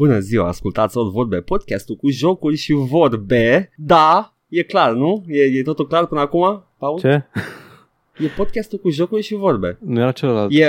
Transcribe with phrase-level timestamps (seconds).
[0.00, 3.72] Bună ziua, ascultați All Vorbe, podcastul cu jocuri și vorbe.
[3.76, 5.24] Da, e clar, nu?
[5.26, 6.98] E, e totul clar până acum, Paul?
[6.98, 7.08] Ce?
[8.18, 9.78] E podcastul cu jocuri și vorbe.
[9.84, 10.50] Nu era celălalt.
[10.52, 10.64] E,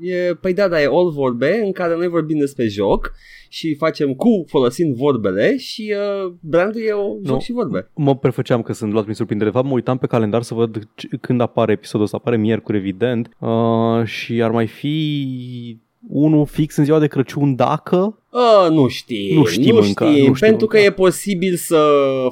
[0.00, 3.12] e, păi da, da, e All Vorbe în care noi vorbim despre joc
[3.48, 7.40] și facem cu folosind vorbele și uh, brandul e o joc Nu.
[7.40, 7.90] și vorbe.
[7.94, 9.50] Mă prefăceam că sunt luat prin surprindere.
[9.50, 12.16] De fapt, mă uitam pe calendar să văd c- când apare episodul ăsta.
[12.16, 13.30] Apare miercuri, evident.
[13.38, 18.18] Uh, și ar mai fi unul fix în ziua de Crăciun, dacă...
[18.30, 20.88] Uh, nu știm, Nu știm nu încă, știm nu știm pentru că încă.
[20.88, 21.80] e posibil să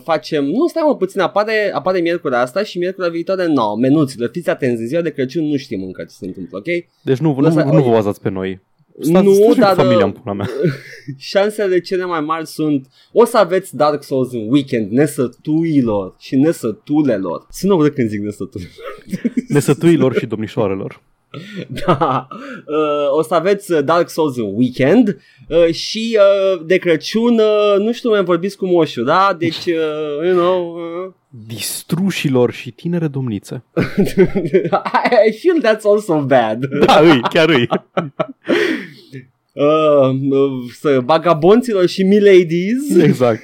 [0.04, 4.50] facem, nu stai mă puțin, apare, apare miercuri asta și miercuri viitoare, no, menuțile, fiți
[4.50, 6.84] atenți, în ziua de Crăciun nu știm încă ce se întâmplă, ok?
[7.02, 8.60] Deci nu, nu, Lăsa- nu vă bazați pe noi.
[9.00, 10.48] Stați, Nu, stați dar- cu familia în pula mea.
[11.18, 17.46] Șansele cele mai mari sunt, o să aveți Dark Souls în weekend, nesătuilor și nesătulelor.
[17.50, 18.72] Sună urât când zic nesătulelor.
[19.48, 21.02] Nesătuilor și domnișoarelor.
[21.68, 22.28] Da,
[22.76, 27.78] uh, o să aveți uh, Dark Souls în weekend uh, și uh, de Crăciun, uh,
[27.78, 29.36] nu știu, mai vorbiți cu moșul, da?
[29.38, 31.12] Deci, uh, you know, uh,
[31.46, 33.64] Distrușilor și tinere domnițe.
[33.74, 36.66] I, I feel that's also bad.
[36.86, 37.68] Da, îi, chiar îi.
[39.56, 42.96] Uh, uh, să vagabonților și miladies.
[43.02, 43.42] Exact.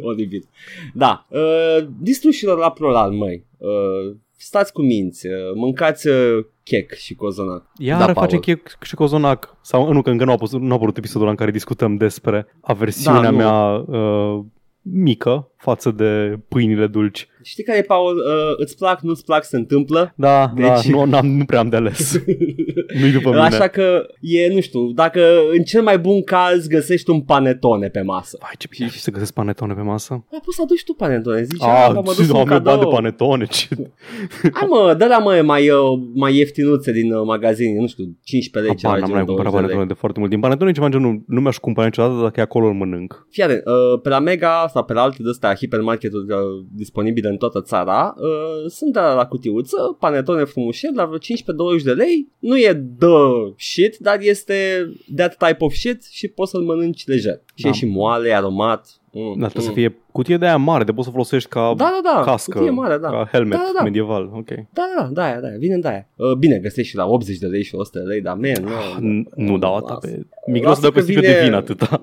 [0.00, 0.48] Oribil.
[0.94, 1.26] Da.
[1.28, 3.44] Uh, distrușilor la plural, măi.
[3.58, 5.26] Uh, stați cu minți.
[5.26, 7.70] Uh, mâncați uh, chec și cozonac.
[7.78, 8.26] Iar Da, da, Paul.
[8.26, 9.56] face chec și cozonac.
[9.62, 11.96] Sau nu, că încă nu a, pus, nu a apărut episodul ăla în care discutăm
[11.96, 13.36] despre aversiunea Da, nu.
[13.36, 14.44] mea uh,
[14.82, 17.28] mică față de pâinile dulci.
[17.42, 18.16] Știi care e, Paul?
[18.16, 20.12] Uh, îți plac, nu-ți plac, se întâmplă.
[20.16, 20.86] Da, Deci- deci...
[20.90, 22.18] da nu, n-am, nu prea am de ales.
[23.00, 23.40] Nu-i după mine.
[23.40, 25.20] Așa că e, nu știu, dacă
[25.56, 28.36] în cel mai bun caz găsești un panetone pe masă.
[28.40, 30.24] Vai, ce bine ar fi să găsesc panetone pe masă.
[30.32, 32.60] Ai pus să aduci tu panetone, zici, Ah, ah, mă duc nu un am eu
[32.60, 32.90] bani de cadou.
[32.90, 33.44] panetone.
[33.44, 33.68] Ce...
[34.58, 35.78] Hai mă, dă la mă mai, uh,
[36.14, 39.52] mai ieftinuțe din uh, magazin, nu știu, 15 lei, ceva, Habar, n-am mai gen cumpărat
[39.52, 39.76] 20 de lei.
[39.76, 40.30] panetone de foarte mult.
[40.30, 43.26] Din panetone e ceva în genul, nu mi-aș cumpăra niciodată dacă e acolo îl mănânc.
[43.30, 46.38] Fii atent, uh, pe la Mega sau pe la alte de-astea hipermarketuri uh,
[46.72, 51.82] disponibile în toată țara, uh, sunt de la, la cutiuță, panetone frumușel, la vreo 15-20
[51.82, 52.28] de lei.
[52.38, 53.08] Nu e the
[53.56, 57.42] shit, dar este that type of shit și poți să-l mănânci lejer.
[57.54, 57.68] Și Da.
[57.68, 59.01] e și moale, e aromat.
[59.14, 59.74] Mm, Dar trebuie mm.
[59.74, 62.58] să fie cutie de aia mare, de poți să folosești ca Da, da, da, cască,
[62.58, 63.08] cutie mare, da.
[63.08, 63.82] ca helmet Da, da, da.
[63.84, 64.30] medieval.
[64.34, 64.48] Ok.
[64.72, 66.08] Da, da, da, aia, da, aia, vine de aia.
[66.16, 68.96] Uh, bine, găsești și la 80 de lei și 100 de lei, dar man, Ah,
[69.00, 69.20] nu.
[69.22, 70.06] n- Nu dau atâta lasă.
[70.16, 70.26] pe...
[70.50, 72.00] Migros Lasă dă pe că sticlă vine- de vin atâta.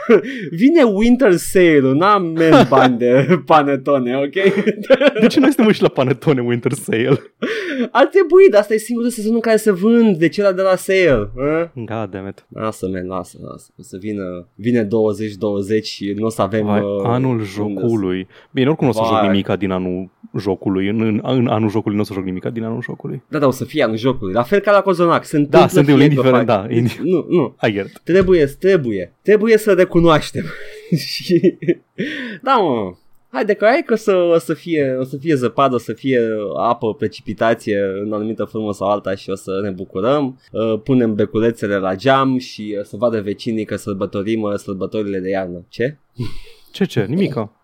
[0.50, 4.32] Vine winter sale-ul, n-am men bani de panetone, ok?
[5.20, 7.20] De ce noi suntem și la panetone Winter Sale?
[7.90, 10.76] Ar trebui, dar asta e singurul sezon în care se vând de cela de la
[10.76, 11.30] sale.
[11.38, 11.70] A?
[11.74, 12.46] God damn it.
[12.48, 13.70] Lasă, men, lasă, lasă.
[13.78, 14.88] O să vină, vine 20-20
[15.82, 16.66] și nu o să avem...
[16.66, 18.26] Vai, uh, anul unde jocului.
[18.50, 19.28] Bine, oricum nu o să joc Vai.
[19.28, 20.88] nimica din anul jocului.
[20.88, 23.22] În, în, în anul jocului nu o să joc nimica din anul jocului.
[23.28, 24.32] Da, da, o să fie anul jocului.
[24.32, 25.24] La fel ca la Cozonac.
[25.24, 27.56] Se întâmplă Da, se întâmplă, fie că indiferent, faci- da, indi- Nu, nu.
[27.68, 28.00] I get it.
[28.04, 29.12] Trebuie, trebuie.
[29.22, 30.44] Trebuie să recunoaștem.
[31.22, 31.58] și...
[32.42, 32.92] Da, mă.
[33.32, 35.92] Haide că hai că o să, o să fie, o să fie zăpadă, o să
[35.92, 36.20] fie
[36.56, 40.40] apă, precipitație în o anumită formă sau alta și o să ne bucurăm.
[40.52, 45.28] Uh, punem beculețele la geam și uh, să vadă vecinii că sărbătorim uh, sărbătorile de
[45.28, 45.64] iarnă.
[45.68, 45.98] Ce?
[46.70, 47.04] Ce, ce?
[47.08, 47.62] Nimica.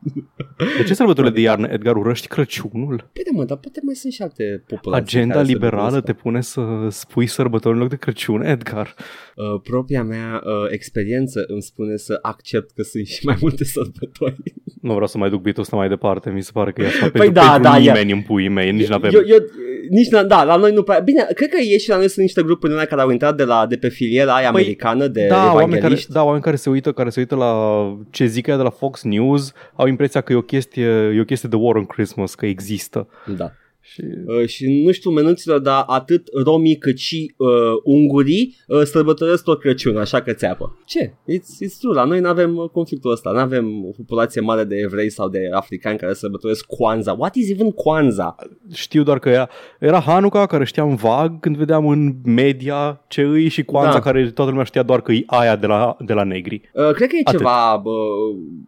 [0.77, 3.11] De ce sărbătorile de iarnă, Edgar, urăști Crăciunul?
[3.13, 5.19] Păi da, mă, dar poate mai sunt și alte populații.
[5.19, 6.01] Agenda care se liberală bucură.
[6.01, 8.95] te pune să spui sărbători în loc de Crăciun, Edgar.
[9.37, 14.37] Uh, propria mea uh, experiență îmi spune să accept că sunt și mai multe sărbători.
[14.81, 17.01] Nu vreau să mai duc bitul ăsta mai departe, mi se pare că e așa
[17.01, 19.11] Păi pentru, da, pentru da, e- nimeni în puii mei, nici n-avem.
[19.15, 19.39] Eu, eu,
[19.91, 20.99] nici n- da, la noi nu prea...
[20.99, 23.37] Bine, cred că e și la noi sunt niște grupuri din alea care au intrat
[23.37, 26.13] de, la, de pe filiera aia Păi, americană de da, oameni care, evangeliști.
[26.13, 27.53] da, oameni care se uită, care se uită la
[28.11, 31.25] ce zic ea de la Fox News, au impresia că e o chestie, e o
[31.25, 33.09] chestie de War on Christmas, că există.
[33.37, 33.53] Da.
[33.93, 37.49] Și Uh, și nu știu menuților, dar atât romii cât și uh,
[37.85, 40.79] ungurii uh, sărbătoresc tot Crăciun, așa că țeapă.
[40.87, 41.09] Ce?
[41.09, 44.65] It's, it's true, la noi nu avem uh, conflictul ăsta, nu avem o populație mare
[44.65, 47.15] de evrei sau de africani care sărbătoresc Kwanzaa.
[47.19, 48.37] What is even Kwanzaa?
[48.73, 49.49] știu doar că era,
[49.81, 54.01] era Hanukkah, care știam vag când vedeam în media ce îi și Kwanzaa, Da.
[54.01, 56.61] care toată lumea știa doar că e aia de la, de la negri.
[56.75, 57.39] Uh, cred că e Atât.
[57.39, 57.91] ceva bă,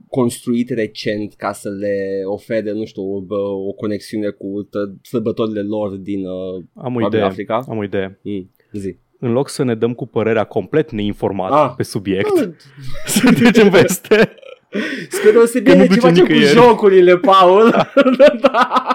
[0.09, 3.37] construit recent ca să le ofere, nu știu, bă,
[3.69, 6.33] o conexiune cu tă- sărbătorile lor din uh,
[6.75, 7.23] Am o probabil idee.
[7.23, 7.65] Africa.
[7.69, 8.19] Am o idee.
[8.23, 8.97] Mm, zi.
[9.21, 11.73] În loc să ne dăm cu părerea complet neinformată Ah.
[11.77, 12.49] pe subiect, Ah,
[13.07, 14.35] să trecem peste.
[15.11, 16.57] Spre deosebire Că nu de ce duce facem cu nicăieri.
[16.59, 17.71] jocurile, Paul.
[18.53, 18.87] da.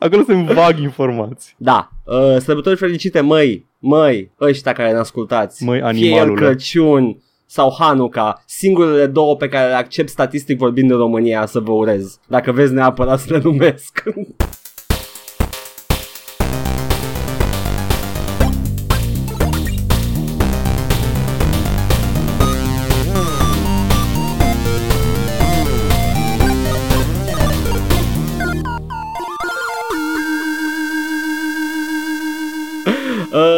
[0.00, 1.54] Acolo sunt vag informații.
[1.56, 1.88] da.
[2.04, 5.64] Uh, sărbători fericite, măi, măi, ăștia care ne ascultați.
[5.64, 6.46] Măi, Fie el animalule.
[6.46, 11.72] Crăciun sau Hanukkah, singurele două pe care le accept statistic vorbind în România să vă
[11.72, 12.18] urez.
[12.28, 14.02] Dacă vezi neapărat să le numesc.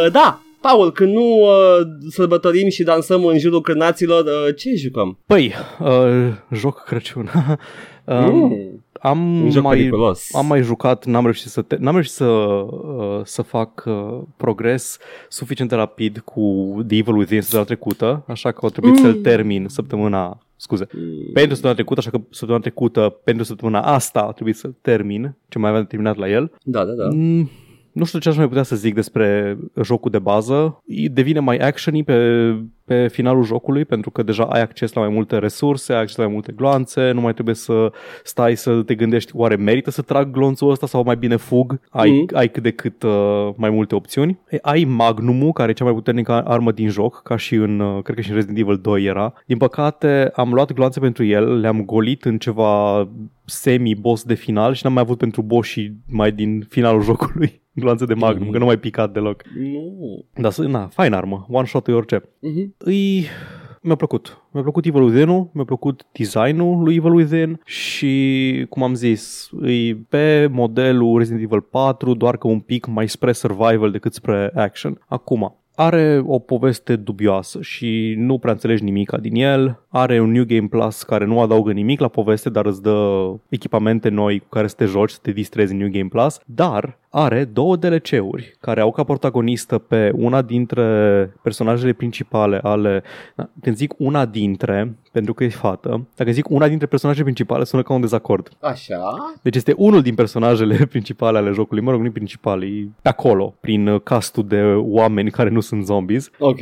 [0.09, 5.17] Da, Paul, când nu uh, sărbătorim și dansăm în jurul crânaților, uh, ce jucăm?
[5.25, 7.29] Păi, uh, joc Crăciun.
[8.05, 8.83] um, Mm.
[9.01, 10.33] am, Un joc mai, periculos.
[10.35, 14.97] am mai jucat, n-am reușit să, te- n-am reușit să, uh, să fac uh, progres
[15.29, 16.41] suficient de rapid cu
[16.87, 19.01] The Evil Within săptămâna trecută, așa că au trebuit Mm.
[19.03, 21.01] să-l termin săptămâna, scuze, Mm.
[21.33, 25.57] pentru săptămâna trecută, așa că săptămâna trecută, pentru săptămâna asta a trebuit să-l termin, ce
[25.59, 26.51] mai aveam de terminat la el.
[26.63, 27.07] Da, da, da.
[27.11, 27.49] Mm,
[27.99, 30.81] nu știu ce aș mai putea să zic despre jocul de bază.
[30.85, 32.15] E- Devine mai action pe,
[32.89, 36.23] pe finalul jocului pentru că deja ai acces la mai multe resurse, ai acces la
[36.23, 37.91] mai multe gloanțe, nu mai trebuie să
[38.23, 41.79] stai să te gândești oare merită să trag glonțul ăsta sau mai bine fug.
[41.89, 42.35] Ai, Mhm.
[42.35, 44.39] ai cât de cât uh, mai multe opțiuni.
[44.49, 48.01] E, Ai Magnumul, care e cea mai puternică armă din joc, ca și în, uh,
[48.03, 49.33] cred că și în Resident Evil 2 era.
[49.45, 53.07] Din păcate, am luat gloanțe pentru el, le-am golit în ceva
[53.45, 55.69] semi-boss de final și n-am mai avut pentru boss
[56.07, 58.51] mai din finalul jocului gloanțe de Magnum, Mhm.
[58.51, 59.41] că nu mai picat deloc.
[59.57, 60.25] Nu.
[60.41, 62.23] Dar, să- na, fain armă, one shot e orice.
[62.39, 62.75] Mhm.
[62.83, 63.25] Îi...
[63.81, 64.41] Mi-a plăcut.
[64.51, 69.95] Mi-a plăcut Evil Within-ul, mi-a plăcut designul lui Evil Within și, cum am zis, îi
[69.95, 75.01] pe modelul Resident Evil 4, doar că un pic mai spre survival decât spre action.
[75.07, 79.79] Acum, are o poveste dubioasă și nu prea înțelegi nimica din el.
[79.87, 84.09] Are un New Game Plus care nu adaugă nimic la poveste, dar îți dă echipamente
[84.09, 86.39] noi cu care să te joci, să te distrezi în New Game Plus.
[86.45, 90.83] Dar are două DLC-uri care au ca protagonistă pe una dintre
[91.41, 93.03] personajele principale ale...
[93.35, 97.63] Da, Când zic una dintre, pentru că e fată, dacă zic una dintre personajele principale,
[97.63, 98.49] sună ca un dezacord.
[98.59, 99.01] Așa?
[99.41, 103.55] Deci este unul din personajele principale ale jocului, mă rog, nu principal, e pe acolo,
[103.59, 106.29] prin uh, castul de oameni care nu sunt zombies.
[106.39, 106.59] Ok.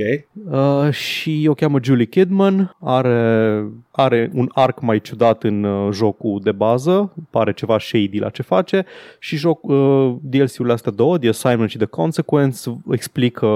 [0.51, 3.65] Uh, și o cheamă Julie Kidman, are,
[3.97, 8.41] are un arc mai ciudat în uh, jocul de bază, pare ceva shady la ce
[8.41, 8.85] face
[9.19, 12.59] și joc, uh, DLC-urile astea două, The Assignment și The Consequence,
[12.91, 13.47] explică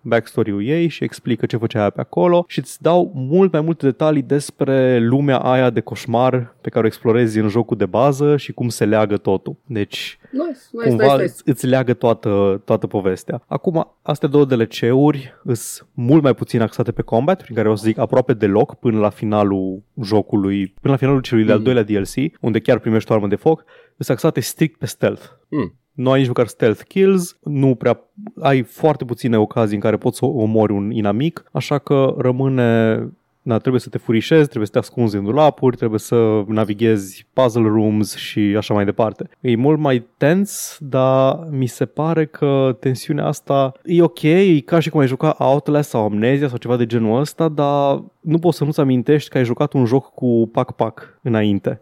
[0.00, 3.86] backstory-ul ei și explică ce făcea ea pe acolo și îți dau mult mai multe
[3.86, 8.52] detalii despre lumea aia de coșmar pe care o explorezi în jocul de bază și
[8.52, 9.56] cum se leagă totul.
[9.66, 11.24] Deci Nice, nice, cumva nice, nice.
[11.24, 13.42] îți, îți leagă toată, toată povestea.
[13.46, 17.84] Acum, astea două DLC-uri sunt mult mai puțin axate pe combat, prin care o să
[17.86, 21.64] zic aproape deloc până la finalul jocului, până la finalul celui de-al Mm.
[21.64, 23.64] doilea DLC, unde chiar primești o armă de foc,
[23.98, 25.22] sunt axate strict pe stealth.
[25.48, 25.74] Mm.
[25.92, 28.00] Nu ai nici măcar stealth kills, nu prea
[28.40, 32.98] ai foarte puține ocazii în care poți să omori un inamic, așa că rămâne
[33.42, 37.68] da, trebuie să te furișezi, trebuie să te ascunzi în dulapuri, trebuie să navighezi puzzle
[37.68, 39.28] rooms și așa mai departe.
[39.40, 44.78] E mult mai tens, dar mi se pare că tensiunea asta e ok, e ca
[44.78, 48.56] și cum ai juca Outlast sau Amnesia sau ceva de genul ăsta, dar nu poți
[48.56, 51.80] să nu-ți amintești că ai jucat un joc cu pac-pac înainte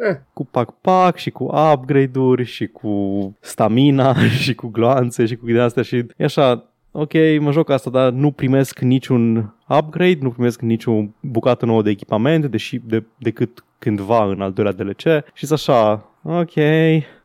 [0.00, 0.16] Eh.
[0.32, 2.92] cu pac-pac și cu upgrade-uri și cu
[3.40, 7.90] stamina și cu gloanțe și cu din astea și e așa, ok, mă joc asta,
[7.90, 13.64] dar nu primesc niciun upgrade, nu primesc niciun bucată nouă de echipament, deși de, decât
[13.78, 16.52] cândva în al doilea DLC și e așa, ok,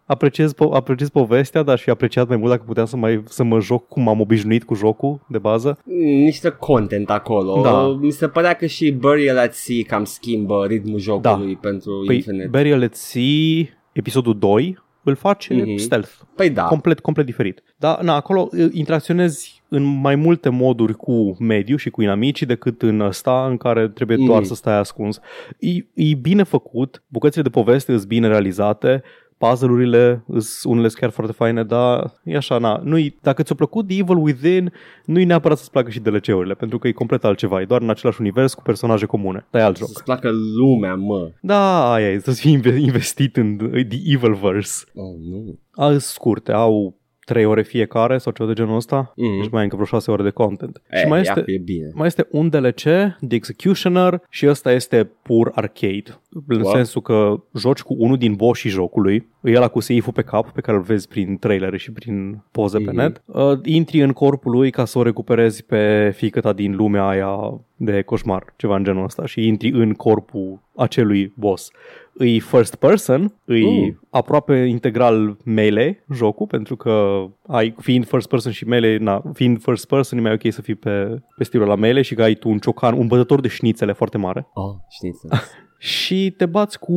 [0.06, 3.59] apreciez, po- apreciez povestea, dar și apreciat mai mult dacă puteam să, mai, să mă
[3.59, 5.77] joc cum am obișnuit cu jocul de bază.
[6.23, 7.62] Niște content acolo.
[7.62, 7.88] Da.
[7.88, 12.48] Mi se părea că și Burial at Sea cam schimbă ritmul jocului pentru Păi Infinite.
[12.48, 15.63] Burial at Sea, episodul 2, îl face Mhm.
[15.63, 15.75] mm-hmm.
[15.77, 16.09] stealth.
[16.35, 16.63] Păi da.
[16.63, 17.63] complet, complet diferit.
[17.77, 22.81] Dar na, acolo uh, interacționezi în mai multe moduri cu mediu și cu inamicii decât
[22.81, 24.25] în ăsta în care trebuie Mm.
[24.25, 25.19] doar să stai ascuns.
[25.59, 29.03] E, e bine făcut, bucățile de poveste sunt bine realizate,
[29.38, 33.88] puzzle-urile sunt unele sunt chiar foarte faine, dar e așa, na, nu dacă ți-a plăcut
[33.88, 34.72] The Evil Within,
[35.06, 37.89] nu e neapărat să-ți placă și DLC-urile, pentru că e complet altceva, e doar în
[37.89, 39.88] același univers cu personaje comune, dar e alt joc.
[39.88, 41.32] Să-ți placă lumea, mă.
[41.42, 44.86] Da, aia e, să fii inve- investit în The Evilverse.
[44.94, 45.60] Oh, nu.
[45.72, 49.13] Au scurte, au 3 ore fiecare sau ceva de genul ăsta.
[49.15, 49.39] Mhm.
[49.41, 50.82] Deci mai ai încă vreo 6 ore de content.
[50.89, 51.91] E, și mai ia este, că e bine.
[51.94, 52.82] mai este un DLC,
[53.27, 56.20] The Executioner, și ăsta este pur arcade.
[56.48, 56.72] În Wow.
[56.74, 60.62] sensul că joci cu unul din boșii jocului, e ăla cu seif pe cap, pe
[60.62, 62.96] care îl vezi prin trailere și prin poze pe Mhm.
[62.96, 63.22] net.
[63.25, 67.62] Uh, intri în corpul lui ca să o recuperezi pe fiica ta din lumea aia
[67.75, 71.72] de coșmar, ceva în genul ăsta, și intri în corpul acelui boss.
[72.17, 74.00] Îi first person, îi Mm.
[74.10, 79.88] aproape integral melee jocul, pentru că ai, fiind first person și melee, na, fiind first
[79.88, 82.50] person e mai ok să fii pe, pe stilul la melee și că ai tu
[82.50, 84.48] un ciocan, un bătător de șnițele foarte mare.
[84.53, 85.19] Oh, știți.
[85.77, 86.94] și te bați cu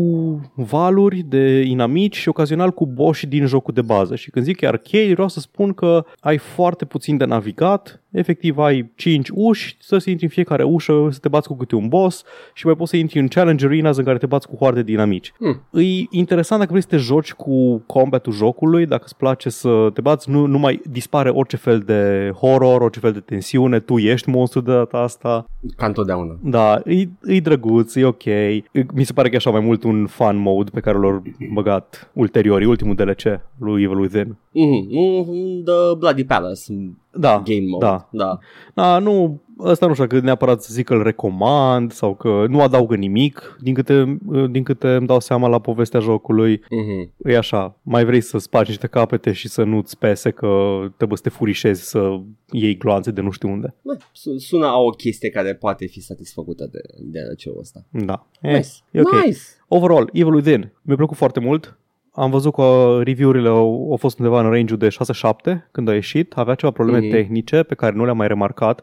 [0.55, 4.15] valuri de inamici și ocazional cu boși din jocul de bază.
[4.15, 8.03] Și când zic că e arcade, vreau să spun că ai foarte puțin de navigat,
[8.11, 11.75] efectiv ai 5 uși, să se intri în fiecare ușă, să te bați cu câte
[11.75, 14.57] un boss și mai poți să intri în challenge arenas în care te bați cu
[14.57, 15.33] hoarde de inamici.
[15.39, 15.83] Hmm.
[15.83, 20.01] E interesant dacă vrei să te joci cu combatul jocului, dacă îți place să te
[20.01, 24.31] bați, nu, nu mai dispare orice fel de horror, orice fel de tensiune, tu ești
[24.31, 25.45] monstru de data asta.
[25.77, 26.39] Ca întotdeauna.
[26.43, 28.25] Da, e, e drăguț, e ok.
[28.95, 31.23] Mi se pare că e așa mai mult un fun mode pe care l-au
[31.53, 34.27] băgat ulterior, e ultimul DLC lui Evil Within.
[34.27, 34.87] Mm-hmm.
[34.91, 36.73] Mm, The Bloody Palace
[37.19, 37.85] Da, game mode.
[37.85, 38.09] da.
[38.11, 38.39] da.
[38.75, 42.61] Da, nu, ăsta nu știu că neapărat să zic că îl recomand sau că nu
[42.63, 44.19] adaugă nimic din câte,
[44.51, 46.59] din câte îmi dau seama la povestea jocului.
[46.59, 47.11] Mm-hmm.
[47.25, 51.23] E așa, mai vrei să spargi niște capete și să nu-ți pese că trebuie să
[51.23, 52.19] te furișezi să
[52.51, 53.75] iei gloanțe de nu știu unde.
[53.83, 57.85] Bă, su- Sună a o chestie care poate fi satisfăcută de, de ce ăsta.
[57.91, 58.27] Da.
[58.41, 58.69] E, Nice.
[58.91, 59.25] e ok.
[59.25, 59.39] Nice.
[59.69, 61.79] Overall, Evil Within mi-a plăcut foarte mult.
[62.19, 66.33] Am văzut că review-urile au, au fost undeva în range de 6-7 când a ieșit.
[66.37, 67.11] Avea ceva probleme Mhm.
[67.11, 68.83] tehnice pe care nu le-am mai remarcat.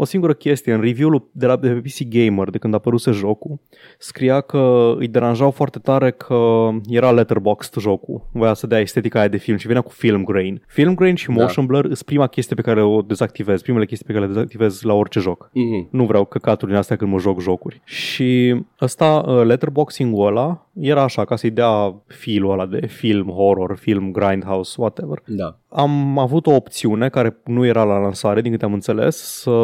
[0.00, 3.10] O singură chestie, în review-ul de, la, de pe PC Gamer, de când a apăruse
[3.10, 3.58] jocul,
[3.98, 8.28] scria că îi deranjau foarte tare că era letterboxed jocul.
[8.32, 10.62] Voia să dea estetica aia de film și venea cu film grain.
[10.66, 11.32] Film grain și Da.
[11.32, 14.82] motion blur sunt prima chestie pe care o dezactivez, primele chestii pe care le dezactivez
[14.82, 15.90] la orice joc Mm-hmm.
[15.90, 17.80] nu vreau căcaturi din astea când mă joc jocuri.
[17.84, 23.76] Și ăsta, uh, letterboxing-ul ăla, era așa, ca să-i dea feel ăla de film horror,
[23.76, 25.22] film grindhouse, whatever.
[25.26, 25.58] Da.
[25.70, 29.60] Am avut o opțiune care nu era la lansare, din câte am înțeles, să,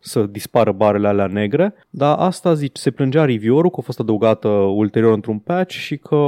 [0.00, 4.48] să dispară barele alea negre, dar asta zice, se plângea reviewerul că a fost adăugată
[4.48, 6.18] ulterior într-un patch și că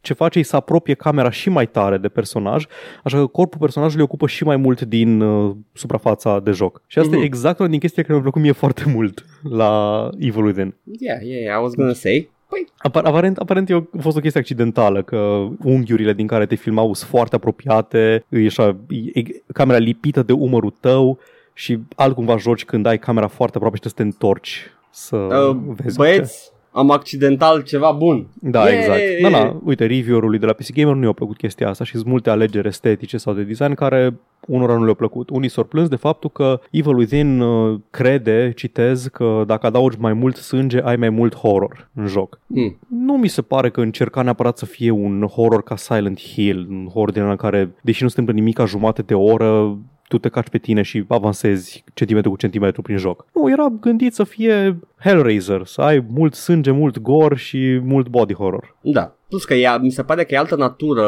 [0.00, 2.64] ce face e să apropie camera și mai tare de personaj,
[3.04, 6.82] așa că corpul personajului ocupă și mai mult din uh, suprafața de joc.
[6.86, 7.20] Și asta Mhm.
[7.22, 10.74] e exact una din chestiile care mi-a plăcut mie foarte mult la Evil Within.
[11.00, 12.30] Yeah, yeah, yeah, I was gonna say.
[12.52, 16.46] Păi, Apar- aparent, aparent e o, a fost o chestie accidentală, că unghiurile din care
[16.46, 21.18] te filmau sunt foarte apropiate, e așa, e, e camera lipită de umărul tău
[21.52, 25.56] și altcumva joci când ai camera foarte aproape și trebuie să te întorci să uh,
[25.82, 25.96] vezi.
[25.96, 28.26] băieți, am accidental ceva bun.
[28.40, 28.78] Da, Yeah!
[28.78, 29.00] exact.
[29.22, 32.06] Da, da, uite, review-ului de la PC Gamer nu i-a plăcut chestia asta și sunt
[32.06, 34.14] multe alegeri estetice sau de design care
[34.46, 35.30] unora nu le-au plăcut.
[35.30, 40.12] Unii s-au plâns de faptul că Evil Within uh, crede, citez, că dacă adaugi mai
[40.12, 42.40] mult sânge, ai mai mult horror în joc.
[42.46, 42.78] Hmm.
[42.88, 46.86] Nu mi se pare că încerca neapărat să fie un horror ca Silent Hill, un
[46.86, 50.18] horror din ăla în care, deși nu se întâmplă nimic ca jumate de oră, tu
[50.18, 53.26] te caci pe tine și avansezi centimetru cu centimetru prin joc.
[53.34, 58.34] Nu, era gândit să fie Hellraiser, să ai mult sânge, mult gore și mult body
[58.34, 58.76] horror.
[58.80, 59.16] Da.
[59.28, 61.06] Plus că ea, mi se pare că e altă natură,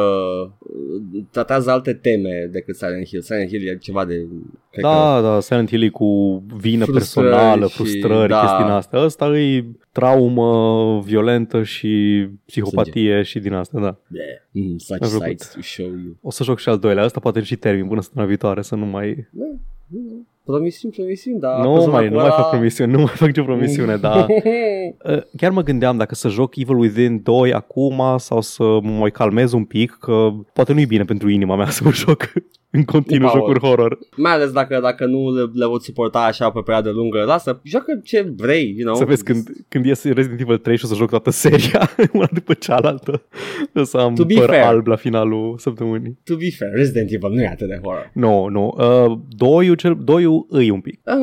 [0.59, 3.23] uh, tratează alte teme decât Silent Hill.
[3.23, 4.15] Silent Hill e ceva de...
[4.71, 8.41] Cred că, Da, da, Silent Hill e cu vină Frustrări personală, și- frustrări, da.
[8.41, 9.05] chestii din astea.
[9.05, 13.97] Ăsta e traumă violentă și psihopatie și din astea, da.
[14.07, 15.27] bleh, mm, such Mi-a plăcut.
[15.27, 16.17] sights to show you.
[16.23, 18.87] O să joc și al doilea, ăsta poate și termin până săptămâna viitoare să nu
[18.87, 19.29] mai...
[19.89, 21.61] Mm, Promisiuni, promisiuni, dar...
[21.61, 25.63] nu mai, nu mai fac promisiuni, nu mai fac nicio promisiune, dar uh, chiar mă
[25.63, 29.97] gândeam dacă să joc Evil Within 2 acum sau să mă mai calmez un pic,
[30.01, 32.33] că poate nu e bine pentru inima mea să mă joc
[32.76, 33.40] în continuu Power.
[33.40, 33.99] jocuri horror.
[34.16, 37.23] Mai ales dacă, dacă nu le, le pot suporta așa pe perioadă lungă.
[37.26, 38.95] Lasă, joacă ce vrei, you know.
[38.95, 42.28] Să vezi când, când iese Resident Evil 3 și o să joc toată seria, una
[42.33, 43.23] după cealaltă.
[43.75, 44.62] O să am To be păr fair.
[44.62, 46.19] alb la finalul săptămânii.
[46.25, 48.11] To be fair, Resident Evil nu e atât de horror.
[48.14, 48.75] Nu, nu.
[48.78, 51.00] Uh, doiul, cel, doiul îi un pic.
[51.04, 51.14] Uh,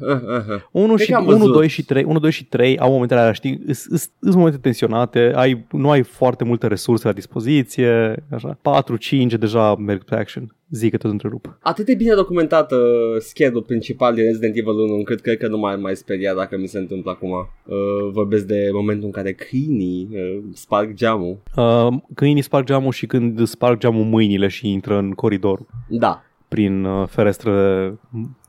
[0.00, 0.60] uh, uh, uh.
[0.70, 1.52] 1 Cred și, că am 1, văzut.
[1.52, 5.66] 2 și 3, 1, 2 și 3 au momentele alea, știi, sunt momente tensionate, ai,
[5.70, 8.58] nu ai foarte multe resurse la dispoziție, așa.
[8.62, 10.54] 4, 5 deja merg pe action.
[10.70, 11.58] Zic că tot întrerup.
[11.62, 12.78] Atât de bine documentat uh,
[13.18, 16.66] schedul principal din Resident Evil 1 încât cred că nu mai mai speria dacă mi
[16.66, 17.30] se întâmplă acum.
[17.30, 21.42] Uh, vorbesc de momentul în care câinii uh, sparg geamul.
[21.56, 26.25] Uh, câinii sparg geamul și când sparg geamul mâinile și intră în coridor Da.
[26.48, 27.98] Prin uh, ferestrele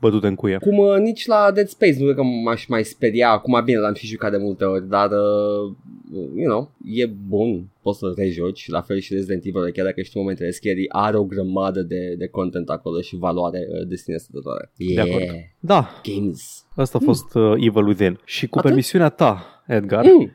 [0.00, 0.56] bătute în cuie.
[0.60, 3.30] Cum uh, nici la Dead Space nu cred că m-aș mai speria.
[3.30, 5.72] Acum bine l-am și jucat de multe ori, dar uh,
[6.36, 7.68] you know, e bun.
[7.82, 11.24] Poți să rejoci, la fel și Resident Evil, chiar dacă știi momentele scary, are o
[11.24, 14.70] grămadă de, de content acolo și valoare uh, de sine stătătoare.
[14.94, 15.24] De acord.
[15.60, 16.66] Da, Games.
[16.76, 18.20] Asta a fost uh, Evil Within.
[18.24, 18.68] Și cu Atât?
[18.68, 20.30] permisiunea ta, Edgar, Mm.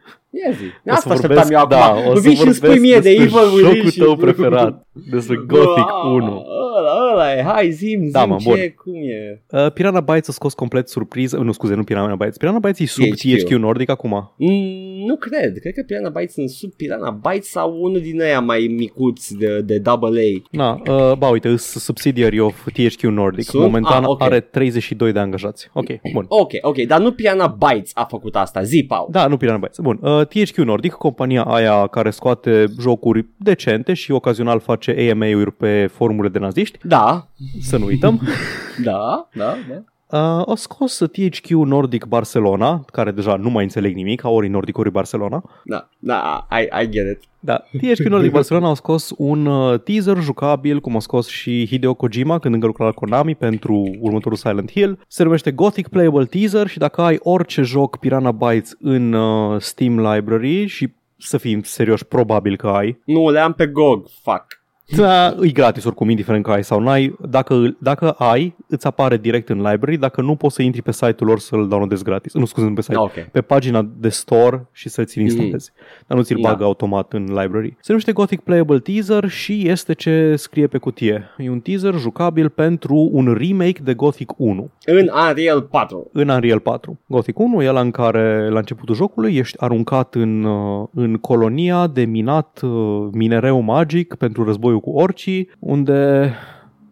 [0.45, 0.63] Ia zi.
[0.85, 1.69] o Asta să așteptam eu acum.
[1.69, 3.99] da, o să Vii și îmi vorbesc spui mie de despre Evil Within jocul și...
[3.99, 6.45] tău preferat, despre Gothic Wow, 1.
[6.77, 7.41] Ăla, ăla e.
[7.41, 8.57] Hai, zim, zim Da, mă, ce, bun.
[8.83, 9.41] cum e.
[9.51, 12.37] Uh, Piranha Bytes a scos complet surpriză, nu scuze, nu Piranha Bytes.
[12.37, 13.43] Piranha Bytes e sub THQ.
[13.43, 14.33] THQ Nordic acum.
[14.37, 15.57] Mm, nu cred.
[15.59, 19.61] Cred că Piranha Bytes sunt sub Piranha Bytes sau unul din ăia mai micuți de,
[19.61, 20.41] de double A.
[20.57, 23.43] Na, uh, ba uite, sunt subsidiary of THQ Nordic.
[23.43, 23.63] Sunt?
[23.63, 24.21] Momentan Ah, ok.
[24.21, 25.69] are 32 de angajați.
[25.73, 26.25] Ok, bun.
[26.27, 28.61] Ok, ok, dar nu Piranha Bytes a făcut asta.
[28.63, 29.07] Zi, Paul.
[29.11, 29.79] Da, nu Piranha Bytes.
[29.79, 35.51] Bun, uh, Uh, THQ Nordic, compania aia care scoate jocuri decente și ocazional face AMA-uri
[35.51, 37.27] pe formurile de naziști, Da,
[37.61, 38.21] să nu uităm.
[38.83, 39.83] da, da, da.
[40.13, 44.77] Uh, au scos THQ Nordic Barcelona, care deja nu mai înțeleg nimic, au ori Nordic,
[44.77, 45.43] ori Barcelona.
[45.63, 47.19] Da, da, I, I get it.
[47.39, 51.93] Da, THQ Nordic Barcelona au scos un uh, teaser jucabil, cum a scos și Hideo
[51.93, 54.99] Kojima când încă lucra la Konami pentru următorul Silent Hill.
[55.07, 59.99] Se numește Gothic Playable Teaser și dacă ai orice joc Piranha Bytes în uh, Steam
[59.99, 63.01] Library și să fim serioși, probabil că ai.
[63.05, 64.62] Nu, le am pe GOG, fuck.
[64.95, 67.15] Da, e gratis oricum, indiferent că ai sau n-ai.
[67.29, 71.29] Dacă, dacă ai, îți apare direct în library, dacă nu poți să intri pe site-ul
[71.29, 72.33] lor să-l downloadezi gratis.
[72.33, 73.11] Nu, scuze, nu pe site, Ok.
[73.31, 75.71] pe pagina de store și să ți-l instalezi.
[76.07, 76.49] Dar nu ți-l Da.
[76.49, 77.69] bagă automat în library.
[77.79, 81.23] Se numește Gothic Playable Teaser și este ce scrie pe cutie.
[81.37, 86.09] E un teaser jucabil pentru un remake de Gothic 1 În Unreal 4.
[86.13, 86.99] în Unreal 4.
[87.07, 91.87] Gothic 1 e la în care, la începutul jocului, ești aruncat în, uh, în colonia
[91.87, 96.31] de minat uh, minereu magic pentru războiul cu orcii, unde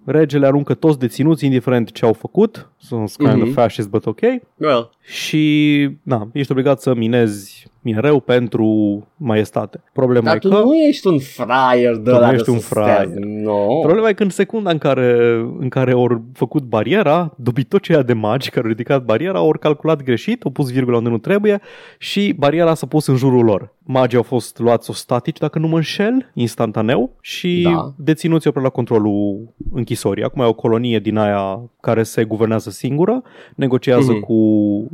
[0.06, 2.71] regele aruncă toți deținuți, indiferent ce au făcut.
[2.84, 3.42] Sunt kind Mhm.
[3.48, 4.20] of fascist, but ok.
[4.58, 8.68] Well, Și, na, ești obligat să minezi minereu pentru
[9.18, 9.84] maestate.
[9.94, 10.56] Problema dar e tu că...
[10.60, 13.08] nu ești un fraier de Tu la nu ești de un să stea- fraier.
[13.20, 13.80] No.
[13.80, 18.14] Problema e că în secunda în care, în care au făcut bariera, dobitoci aia de
[18.14, 21.62] magi care au ridicat bariera, au calculat greșit, au pus virgula unde nu trebuie
[21.98, 23.74] și bariera s-a pus în jurul lor.
[23.84, 27.94] Magii au fost luați ostatici, dacă nu mă înșel, instantaneu și Da.
[27.98, 30.24] deținuții au preluat controlul închisorii.
[30.24, 33.22] Acum e o colonie din aia care se guvernează singură,
[33.56, 34.20] negociază Mhm.
[34.22, 34.40] cu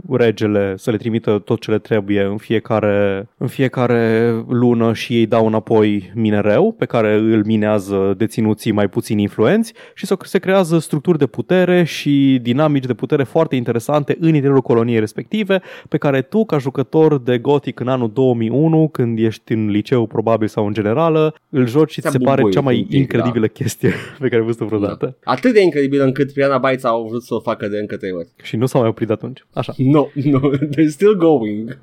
[0.10, 5.26] regele să le trimită tot ce le trebuie în fiecare, în fiecare lună și ei
[5.26, 10.80] dau înapoi minereu pe care îl minează deținuții mai puțin influenți și se- se creează
[10.80, 16.22] structuri de putere și dinamici de putere foarte interesante în interiorul coloniei respective pe care
[16.22, 20.74] tu ca jucător de Gothic în anul 2001 când ești în liceu probabil sau în
[20.74, 23.90] generală îl joci și ți Se se pare bubuie cea mai un pic, incredibilă chestie
[24.20, 25.18] pe care ai văzut-o vreodată.
[25.24, 25.32] Da.
[25.32, 28.28] Atât de incredibil încât Piranha Bytes au vrut să o facă de încă trei ori.
[28.44, 29.46] Și nu s-a mai oprit de atunci.
[29.54, 29.74] Așa.
[29.78, 30.40] No, no,
[30.76, 31.80] they're still going.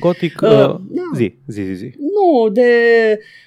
[0.00, 0.56] Gothic, Uh, uh,
[0.88, 1.02] da.
[1.14, 1.94] zi, zi, zi, zi.
[1.98, 2.62] nu, de...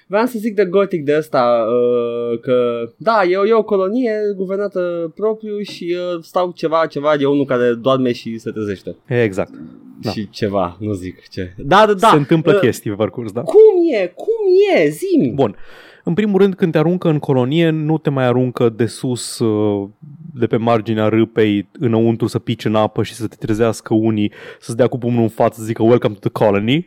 [0.07, 4.11] Vreau să zic de Gothic de asta uh, că da, e, o- e o colonie
[4.35, 8.96] guvernată propriu și uh, stau ceva, ceva, e unul care doarme și se trezește.
[9.05, 9.51] Exact.
[9.51, 9.57] Da.
[10.01, 10.11] Da.
[10.11, 11.53] Și ceva, nu zic ce.
[11.57, 12.07] Da, da, da.
[12.07, 13.42] Se întâmplă Uh, chestii pe parcurs, da.
[13.42, 13.59] Cum
[14.01, 14.07] e?
[14.16, 14.33] Cum
[14.77, 14.90] e?
[14.90, 15.33] Zim.
[15.35, 15.55] Bun.
[16.03, 19.87] În primul rând, când te aruncă în colonie, nu te mai aruncă de sus, uh,
[20.38, 24.78] de pe marginea râpei, înăuntru să pici în apă și să te trezească unii, să-ți
[24.78, 26.86] dea cu pumnul în față, să zică Welcome to the colony.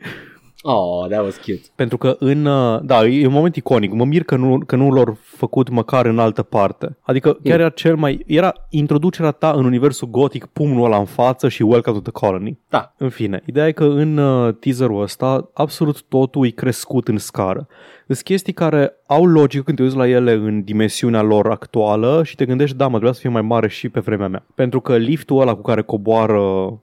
[0.62, 1.60] Oh, that was cute.
[1.74, 3.92] Pentru că în, uh, da, e un moment iconic.
[3.92, 6.96] Mă mir că nu, că nu l-au făcut măcar în altă parte.
[7.00, 11.48] Adică chiar era cel mai, era introducerea ta în universul gotic, pumnul ăla în față
[11.48, 12.58] și Welcome to the colony.
[12.68, 12.94] Da.
[12.98, 17.66] În fine, ideea e că în uh, teaserul ăsta absolut totul e crescut în scară.
[18.06, 22.36] Sunt chestii care au logică când te uiți la ele în dimensiunea lor actuală și
[22.36, 24.46] te gândești, da, mă trebuia să fie mai mare și pe vremea mea.
[24.54, 26.78] Pentru că liftul ăla cu care coboară che- uh,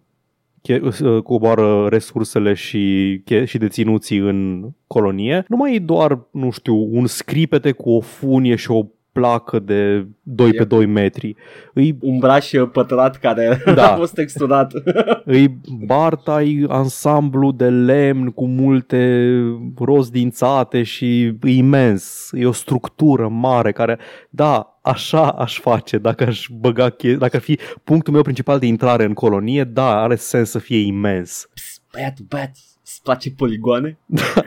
[1.23, 7.05] coboară resursele și, che- și deținuții în colonie, nu mai e doar, nu știu, un
[7.05, 8.85] scripete cu o funie și o
[9.19, 10.67] placă de 2 pe Yep.
[10.67, 11.35] 2 metri.
[11.73, 13.87] Îi Un braș pătrat care Da.
[13.91, 14.73] a fost texturat.
[15.25, 19.31] îi barta, îi ansamblu de lemn cu multe
[19.77, 22.29] roz dințate și e imens.
[22.31, 23.97] E o structură mare care,
[24.29, 28.65] da, așa aș face dacă aș băga che- dacă ar fi punctul meu principal de
[28.65, 31.49] intrare în colonie, da, are sens să fie imens.
[31.53, 32.51] Psst, băiatul, băiat,
[32.83, 33.97] îți place poligoane?
[34.05, 34.21] Da,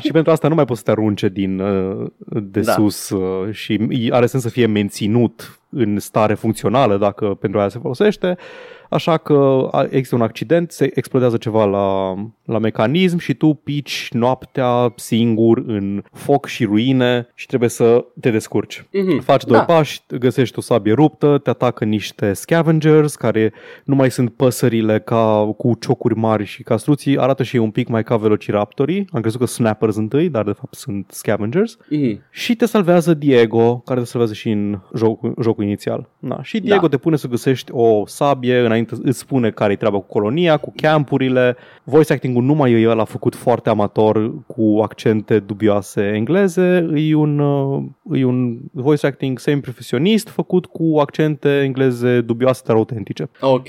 [0.00, 2.06] și pentru asta nu mai poți să te arunce din uh,
[2.42, 2.72] de Da.
[2.72, 7.78] sus uh, și are sens să fie menținut în stare funcțională dacă pentru aia se
[7.78, 8.36] folosește.
[8.92, 14.08] Așa că a- există un accident, se explodează ceva la, la mecanism și tu pici
[14.12, 18.84] noaptea singur în foc și ruine și trebuie să te descurci.
[18.92, 19.20] Mhm.
[19.20, 19.64] Faci doi Da.
[19.64, 23.52] pași, găsești o sabie ruptă, te atacă niște scavengers care
[23.84, 27.88] nu mai sunt păsările ca cu ciocuri mari și castruții, arată și ei un pic
[27.88, 29.06] mai ca velociraptorii.
[29.12, 31.76] Am crezut că snappers întâi, dar de fapt sunt scavengers.
[31.90, 32.22] Mhm.
[32.30, 36.08] Și te salvează Diego, care te salvează și în jocul, jocul inițial.
[36.18, 36.42] Da.
[36.42, 36.88] Și Diego Da.
[36.88, 41.56] te pune să găsești o sabie, înainte îți spune care-i treaba cu colonia, cu campurile.
[41.84, 47.38] Voice acting-ul nu mai e ăla făcut foarte amator cu accente dubioase engleze, e un,
[47.38, 53.30] uh, e un voice acting semi-profesionist făcut cu accente engleze dubioase, dar autentice.
[53.40, 53.66] Ok.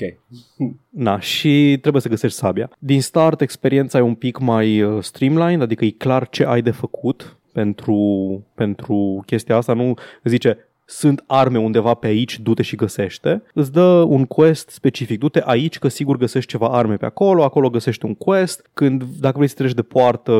[0.88, 2.70] Na, și trebuie să găsești sabia.
[2.78, 6.70] Din start, experiența e un pic mai uh, streamlined, adică e clar ce ai de
[6.70, 9.72] făcut pentru, pentru chestia asta.
[9.72, 13.42] Nu zice, sunt arme undeva pe aici, du-te și găsește.
[13.54, 17.70] Îți dă un quest specific, du-te aici că sigur găsești ceva arme pe acolo, acolo
[17.70, 18.70] găsești un quest.
[18.74, 20.32] Când, dacă vrei să treci de poartă,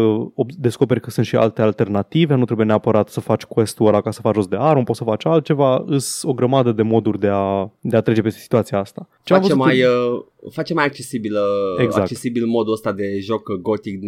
[0.58, 4.20] descoperi că sunt și alte alternative, nu trebuie neapărat să faci quest-ul ăla ca să
[4.20, 5.84] faci jos de armă, poți să faci altceva.
[5.86, 9.08] Îs o grămadă de moduri de a, de a trece peste situația asta.
[9.22, 11.36] Ce face mai, uh, face mai accesibil,
[11.78, 12.02] exact.
[12.02, 14.02] accesibil modul ăsta de joc gothic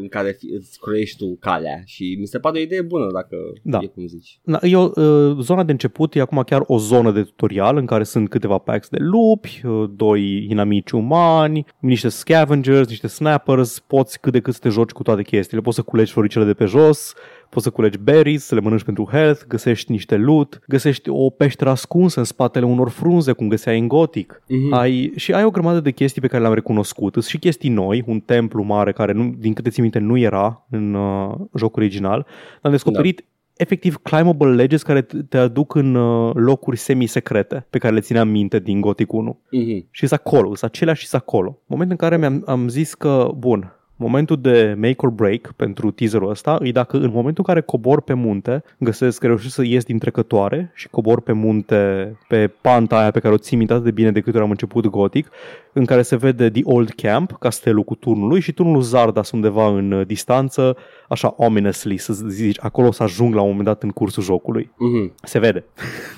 [0.00, 3.78] în care îți crești tu calea și mi se pare o idee bună dacă da.
[3.82, 4.40] e cum zici.
[4.42, 7.86] Da, e o, uh, zona de început e acum chiar o zonă de tutorial în
[7.86, 14.20] care sunt câteva packs de lupi, uh, doi inamici umani, niște scavengers, niște snappers, poți
[14.20, 16.64] cât de cât să te joci cu toate chestiile, poți să culegi floricele de pe
[16.64, 17.14] jos,
[17.48, 21.70] poți să culegi berries, să le mănânci pentru health, găsești niște loot, găsești o peșteră
[21.70, 24.42] ascunsă în spatele unor frunze, cum găseai în Gothic.
[24.42, 24.70] Mm-hmm.
[24.70, 27.12] Ai, și ai o grămadă de chestii pe care le-am recunoscut.
[27.12, 30.66] Sunt și chestii noi, un templu mare care, nu, din câte ți minte, nu era
[30.70, 32.26] în uh, jocul original.
[32.62, 37.94] Am descoperit da efectiv climbable ledges care te aduc în uh, locuri semi-secrete pe care
[37.94, 39.40] le țineam minte din Gothic 1.
[39.46, 39.90] Mm-hmm.
[39.90, 41.58] Și sunt acolo, sunt aceleași și sunt acolo.
[41.66, 46.30] Momentul în care mi-am am zis că, bun, Momentul de make or break pentru teaserul
[46.30, 49.84] ăsta e dacă în momentul în care cobor pe munte, găsesc că reușesc să ies
[49.84, 53.84] din trecătoare și cobor pe munte, pe panta aia pe care o țin minte atât
[53.84, 55.30] de bine de câte ori am început gotic,
[55.72, 59.68] în care se vede The Old Camp, castelul cu turnul lui și turnul Zardas undeva
[59.68, 60.76] în uh, distanță,
[61.08, 64.70] așa ominously, să zici, acolo o să ajung la un moment dat în cursul jocului.
[64.70, 65.14] Mm-hmm.
[65.22, 65.64] Se vede.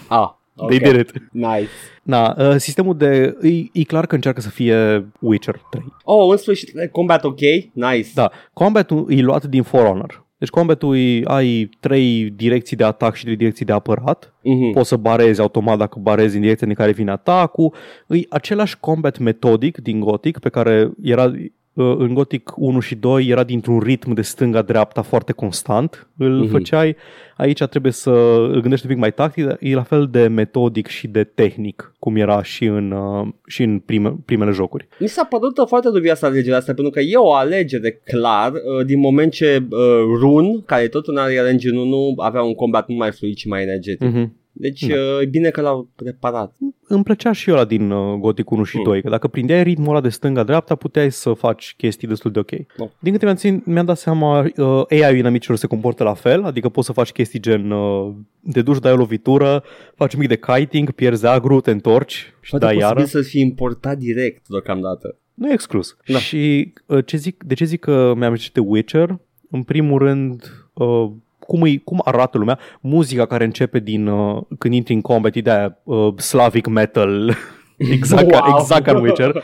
[0.08, 0.78] Ah, Okay.
[0.78, 1.12] They did it.
[1.32, 1.68] Nice.
[2.02, 3.36] Na, uh, sistemul de...
[3.42, 5.84] E, e clar că încearcă să fie Witcher 3.
[6.04, 7.40] Oh, în sfârșit, combat ok?
[7.72, 8.08] Nice.
[8.14, 10.26] Da, combatul e luat din For Honor.
[10.38, 14.34] Deci combatul e, ai trei direcții de atac și trei direcții de apărat.
[14.38, 14.72] Mm-hmm.
[14.72, 17.74] Poți să barezi automat dacă barezi în direcția în care vine atacul.
[18.08, 21.32] E același combat metodic din Gothic pe care era
[21.67, 26.50] Uh, în Gothic 1 și 2 era dintr-un ritm de stânga-dreapta foarte constant, îl mm-hmm.
[26.50, 26.96] făceai.
[27.36, 28.10] Aici trebuie să
[28.52, 32.16] îl gândești un pic mai tactic, e la fel de metodic și de tehnic, cum
[32.16, 34.88] era și în, uh, și în prime, primele jocuri.
[34.98, 38.98] Mi s-a părut foarte dubioasă alegerea asta, pentru că e o alegere clar, uh, din
[38.98, 39.78] moment ce uh,
[40.20, 43.62] Rune, care tot în Unreal Engine 1 avea un combat mult mai fluid și mai
[43.62, 44.08] energetic.
[44.08, 44.38] Mm-hmm.
[44.60, 44.94] Deci da.
[44.94, 46.54] Uh, e bine că l-au preparat.
[46.88, 48.82] Îmi plăcea și ăla din uh, Gothic 1 și mm.
[48.82, 52.50] 2, că dacă prindeai ritmul ăla de stânga-dreapta, puteai să faci chestii destul de ok.
[52.76, 52.88] No.
[52.98, 56.68] Din câte mi-am, țin, mi-am dat seama, uh, AI-ul inamicilor se comportă la fel, adică
[56.68, 58.14] poți să faci chestii gen uh,
[58.52, 59.62] te duci, dai o lovitură,
[59.94, 63.04] faci un mic de kiting, pierzi agru, te întorci și Poate dai iară.
[63.04, 65.18] să fie importat direct deocamdată.
[65.34, 65.96] Nu e exclus.
[66.06, 66.18] Da.
[66.18, 69.18] Și uh, ce zic, de ce zic că mi-am zis de Witcher?
[69.50, 71.10] În primul rând, uh,
[71.48, 75.40] cum, îi, cum arată lumea, muzica care începe din uh, când intri în combat, e
[75.40, 77.36] de uh, slavic metal,
[77.96, 78.40] exact, wow.
[78.40, 79.42] ca, exact ca în Witcher.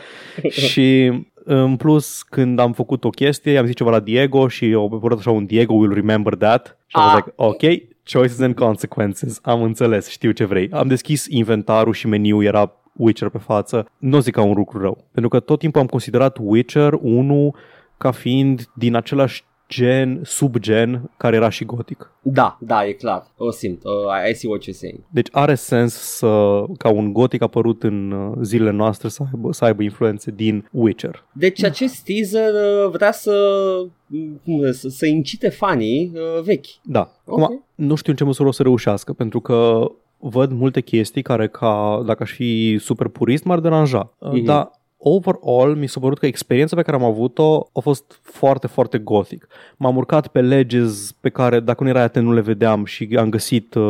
[0.49, 4.85] și în plus, când am făcut o chestie, am zis ceva la Diego și au
[4.93, 6.77] apărut așa un Diego will remember that.
[6.85, 7.61] Și am zis, ok,
[8.03, 10.69] choices and consequences, am înțeles, știu ce vrei.
[10.71, 13.89] Am deschis inventarul și meniul era Witcher pe față.
[13.97, 17.55] Nu zic ca un lucru rău, pentru că tot timpul am considerat Witcher 1
[17.97, 22.11] ca fiind din același gen, subgen, care era și gotic.
[22.21, 23.27] Da, da, e clar.
[23.37, 23.83] O simt.
[23.83, 24.99] Uh, I see what you're saying.
[25.09, 29.65] Deci are sens să, ca un gotic apărut în uh, zilele noastre să aibă, să
[29.65, 31.25] aibă influențe din Witcher.
[31.31, 33.33] Deci acest teaser uh, vrea să
[34.43, 36.65] cum, să, să incite fanii uh, vechi.
[36.83, 37.11] Da.
[37.25, 37.43] Okay.
[37.43, 41.47] Acum, nu știu în ce măsură o să reușească, pentru că văd multe chestii care,
[41.47, 44.11] ca dacă aș fi super purist, m-ar deranja.
[44.11, 44.43] Mm-hmm.
[44.43, 44.71] Dar
[45.07, 49.47] overall mi s-a părut că experiența pe care am avut-o a fost foarte, foarte gothic.
[49.77, 53.29] M-am urcat pe ledges pe care dacă nu era atent nu le vedeam și am
[53.29, 53.83] găsit uh,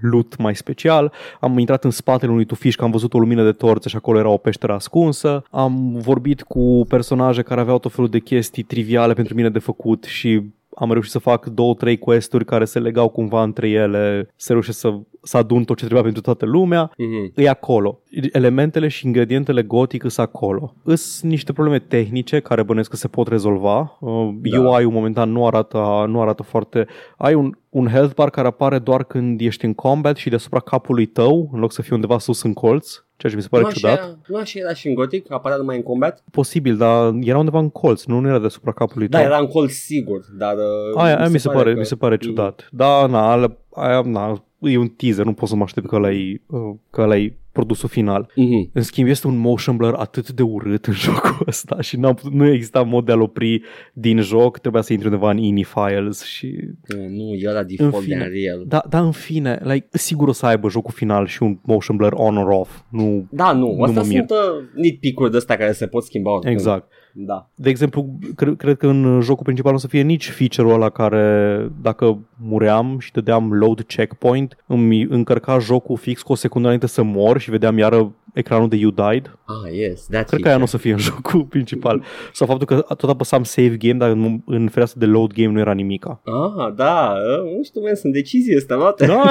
[0.00, 1.12] loot mai special.
[1.40, 4.18] Am intrat în spatele unui tufiș că am văzut o lumină de torțe și acolo
[4.18, 5.44] era o peșteră ascunsă.
[5.50, 10.04] Am vorbit cu personaje care aveau tot felul de chestii triviale pentru mine de făcut
[10.04, 10.42] și
[10.74, 14.78] am reușit să fac două, trei questuri care se legau cumva între ele, să reușesc
[14.78, 17.34] să, să adun tot ce trebuia pentru toată lumea, mm-hmm.
[17.34, 18.00] e acolo.
[18.32, 20.74] Elementele și ingredientele gotic sunt acolo.
[20.82, 23.96] Îs niște probleme tehnice care bănesc că se pot rezolva.
[24.00, 24.60] Uh, da.
[24.60, 26.86] UI-ul momentan nu arată, nu arată foarte...
[27.16, 31.06] Ai un, un health bar care apare doar când ești în combat și deasupra capului
[31.06, 33.70] tău, în loc să fie undeva sus în colț ceea ce mi se pare nu
[33.70, 33.98] ciudat.
[33.98, 36.24] Așa, nu așa era și în Gothic, apărea numai în combat?
[36.30, 39.26] Posibil, dar era undeva în colț, nu, nu era deasupra capului Da, tău.
[39.26, 40.54] era în colț sigur, dar...
[40.54, 41.78] Uh, aia, aia mi se, pare, pare că...
[41.78, 42.68] mi se pare ciudat.
[42.70, 42.78] Mm.
[42.78, 46.74] Da, na, aia, na, e un teaser, nu pot să mă aștept că ăla uh,
[46.90, 47.14] că ăla
[47.52, 48.30] produsul final.
[48.34, 48.70] Mhm.
[48.72, 52.32] În schimb, este un motion blur atât de urât în jocul ăsta și n-am putut,
[52.32, 56.24] nu exista mod de a-l opri din joc, trebuia să intri undeva în ini files
[56.24, 56.54] și...
[56.86, 58.24] Nu, nu, e ăla default de fine.
[58.24, 58.64] Unreal.
[58.66, 62.12] Da, da, în fine, like, sigur o să aibă jocul final și un motion blur
[62.16, 62.80] on or off.
[62.90, 64.16] Nu, Da, nu, Nu astea mă mir.
[64.26, 66.54] sunt uh, nitpick-uri de astea care se pot schimba oricând.
[66.54, 66.92] exact.
[67.14, 67.50] Da.
[67.54, 70.90] De exemplu, cre- cred că în jocul principal nu o să fie nici feature-ul ăla
[70.90, 76.86] care, dacă muream și dădeam load checkpoint, îmi încărca jocul fix cu o secundă înainte
[76.86, 79.38] să mor și vedeam iară ecranul de you died.
[79.44, 82.02] Ah, yes, that's Cred că aia nu o să fie în jocul principal.
[82.32, 85.58] Sau faptul că tot apăsam save game, dar în, în fereastra de load game nu
[85.58, 86.20] era nimica.
[86.24, 89.06] Ah, da, uh, nu știu, man, sunt decizii astea luate.
[89.06, 89.30] Da?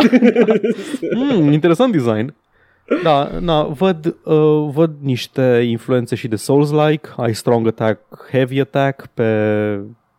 [1.36, 2.34] mm, interesant design.
[3.04, 9.08] Da, na, văd, uh, văd niște influențe și de Souls-like, ai strong attack, heavy attack
[9.14, 9.26] pe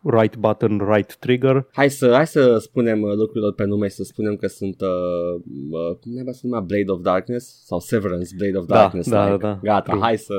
[0.02, 1.66] right button, right trigger.
[1.72, 5.40] Hai să, hai să spunem uh, lucrurilor pe nume și să spunem că sunt, uh,
[5.70, 7.64] uh, cum ne se numea, Blade of Darkness?
[7.66, 9.08] Sau Severance Blade of Da, Darkness.
[9.10, 9.36] da, like.
[9.46, 9.58] da.
[9.62, 10.02] Gata, True.
[10.02, 10.34] hai să...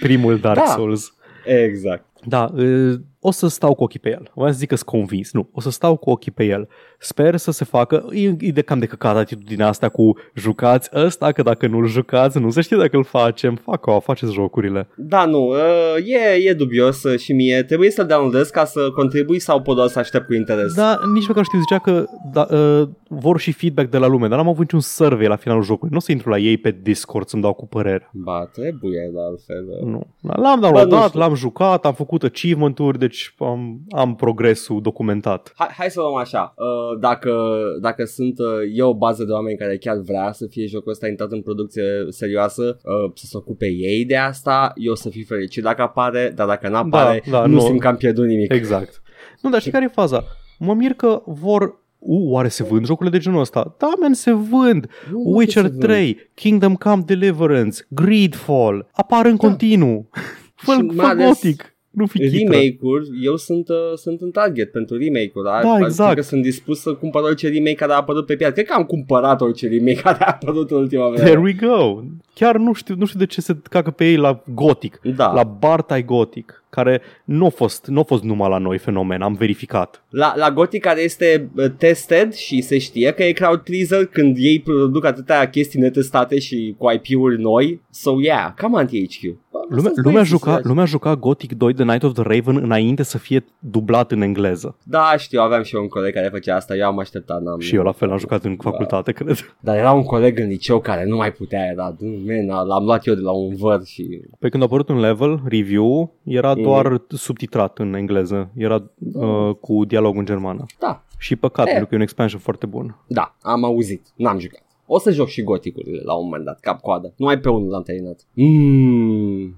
[0.00, 0.64] Primul Dark Da.
[0.64, 1.14] Souls.
[1.46, 2.04] exact.
[2.26, 2.92] Da, uh,
[3.24, 4.30] o să stau cu ochii pe el.
[4.34, 5.32] Vreau să zic că sunt convins.
[5.32, 6.68] Nu, o să stau cu ochii pe el.
[6.98, 11.32] Sper să se facă, e, e de cam de căcat atitudinea asta cu jucați ăsta,
[11.32, 13.54] că dacă nu-l jucați, nu se știe dacă îl facem.
[13.54, 14.88] Fac o, faceți jocurile.
[14.96, 15.56] Da, nu, uh,
[16.04, 17.62] e, e dubios uh, și mie.
[17.62, 20.74] Trebuie să-l downloadez ca să contribui sau pot doar să aștept cu interes?
[20.74, 24.36] Da, nici măcar știu, zicea că da, uh, vor și feedback de la lume, dar
[24.38, 25.90] n-am avut niciun survey la finalul jocului.
[25.90, 28.10] Nu o să intru la ei pe Discord să-mi dau cu părere.
[28.12, 29.64] Ba, trebuie, de altfel.
[29.80, 29.88] uh.
[29.92, 30.06] Nu.
[30.20, 31.20] L-am Bă, nu downloadat, știu.
[31.20, 35.52] l-am jucat, am făcut achievement-uri, deci am, am progresul documentat.
[35.56, 37.32] Hai, hai să luăm așa, uh, dacă,
[37.80, 41.08] dacă sunt uh, eu o bază de oameni care chiar vrea să fie jocul ăsta
[41.08, 45.22] intrat în producție serioasă, uh, să se ocupe ei de asta, eu o să fiu
[45.26, 47.60] fericit dacă apare, dar dacă nu apare, Da, da, nu nu.
[47.60, 48.52] simt că am pierdut nimic.
[48.52, 49.02] Exact.
[49.40, 50.24] Nu, dar știi care e faza?
[50.58, 51.80] Mă mir că vor...
[52.04, 53.74] U, oare se vând jocurile de genul ăsta?
[53.78, 54.88] Da, man, se vând.
[55.10, 55.84] Nu, Witcher nu se vând.
[55.84, 59.46] 3, Kingdom Come Deliverance, Greedfall, apar în Da.
[59.48, 60.08] continuu.
[60.54, 61.71] Fă, Și mai fă ales gotic.
[61.92, 62.36] Nu fi chitră.
[62.38, 65.44] remake-uri, eu sunt, uh, sunt în target pentru remake-uri.
[65.44, 66.14] Da, Da, Adică exact.
[66.14, 68.52] că sunt dispus să cumpăr orice remake care a apărut pe piață.
[68.52, 71.24] Cred că am cumpărat orice remake care a apărut în ultima vreme.
[71.24, 72.00] There we go.
[72.34, 75.00] Chiar nu știu, nu știu de ce se cacă pe ei la Gothic.
[75.16, 75.32] Da.
[75.32, 79.34] La Bartai Gothic, care nu a fost, nu a fost numai la noi fenomen, am
[79.34, 80.04] verificat.
[80.08, 84.36] La, la Gothic care este uh, tested și se știe că e crowd pleaser când
[84.38, 87.80] ei produc atâtea chestii netestate și cu IP-uri noi.
[87.90, 89.36] So yeah, cam anti-HQ.
[89.50, 90.64] Bă, Lumea, asta-s lumea, băieții juca, săraci.
[90.64, 94.76] lumea juca Gothic 2 The Night of the Raven înainte să fie dublat în engleză.
[94.82, 97.58] Da, știu, aveam și eu un coleg care făcea asta, eu am așteptat, n-am...
[97.58, 99.54] Și eu la fel am jucat în facultate, cred.
[99.60, 103.14] Dar era un coleg în liceu care nu mai putea, era, man, l-am luat eu
[103.14, 104.20] de la un văr și...
[104.38, 106.62] Pe când a apărut un level, review, era Mhm.
[106.62, 108.50] doar subtitrat în engleză.
[108.56, 110.64] Era uh, cu dialog în germană.
[110.78, 111.70] Da, Și păcat, Eh.
[111.70, 112.96] pentru că e un expansion foarte bun.
[113.06, 114.62] da, am auzit, n-am jucat.
[114.86, 117.12] O să joc și goticurile la un moment dat, cap-coadă.
[117.16, 118.20] Numai pe unul l-am terminat.
[118.32, 119.54] Mm.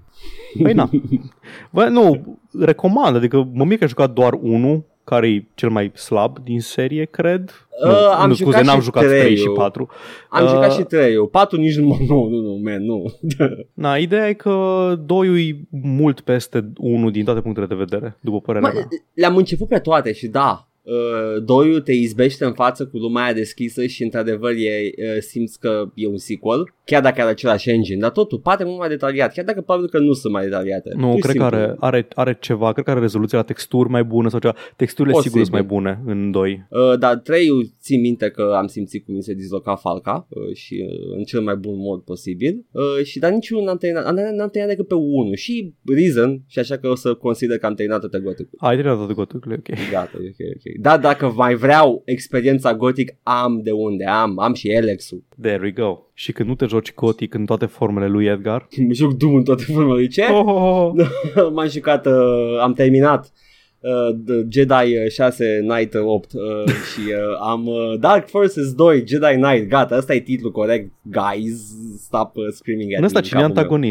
[0.63, 0.91] Păi na.
[1.73, 5.93] Bă, nu, recomand, adică mă mir că a jucat doar unul, care e cel mai
[5.95, 7.67] slab din serie, cred.
[7.85, 9.55] Uh, nu, am nu, scuze, jucat n-am și jucat 3 și trei-ul.
[9.57, 9.89] 4.
[10.29, 13.05] Am Uh, jucat și 3 4 nici nu, nu, nu, nu, man, nu.
[13.85, 18.41] Na, ideea e că 2 e mult peste 1 din toate punctele de vedere, după
[18.41, 18.89] părerea Mă, mea.
[19.15, 23.33] le-am început pe toate și da, uh, doiul te izbește în față cu lumea aia
[23.33, 27.99] deschisă și într-adevăr e, uh, simți că e un sequel, chiar dacă are același engine,
[27.99, 30.91] dar totul pare mult mai detaliat, chiar dacă probabil că nu sunt mai detaliate.
[30.97, 31.57] Nu, Pur și cred că simplu.
[31.57, 34.55] are, are, are ceva, cred că are rezoluția la texturi mai bună sau ceva.
[34.77, 35.45] Texturile Posibil.
[35.45, 36.67] sigur sunt mai bune în 2.
[36.71, 37.49] Uh, dar 3
[37.81, 41.41] țin minte că am simțit cum mi se disloca falca uh, și uh, în cel
[41.41, 44.95] mai bun mod posibil uh, și dar niciunul n-am terminat, n-am, n-am terminat decât pe
[44.95, 48.49] 1 și Reason și așa că o să consider că am terminat toate Gothic.
[48.57, 49.91] Ai terminat toate goturile, ok.
[49.91, 50.74] Gata, e ok, ok.
[50.81, 55.25] Da, dacă mai vreau experiența Gothic, am de unde am, am și Alex-ul.
[55.41, 55.99] There we go.
[56.15, 59.45] Și când nu te joci Gothic în toate formele lui Edgar, Mă joc Doom în
[59.45, 60.07] toate formele.
[60.07, 60.25] Ce?
[60.31, 60.93] oh, oh,
[61.37, 61.51] oh.
[61.55, 63.33] M-am jucat, uh, am terminat
[63.81, 66.41] uh, The Jedi 6 Knight 8 uh,
[66.93, 69.69] și uh, am uh, Dark Forces 2 Jedi Knight.
[69.69, 70.91] Gata, ăsta e titlul corect.
[71.03, 71.61] Guys,
[71.99, 73.91] stop uh, screaming at în ăsta me cine e capul meu.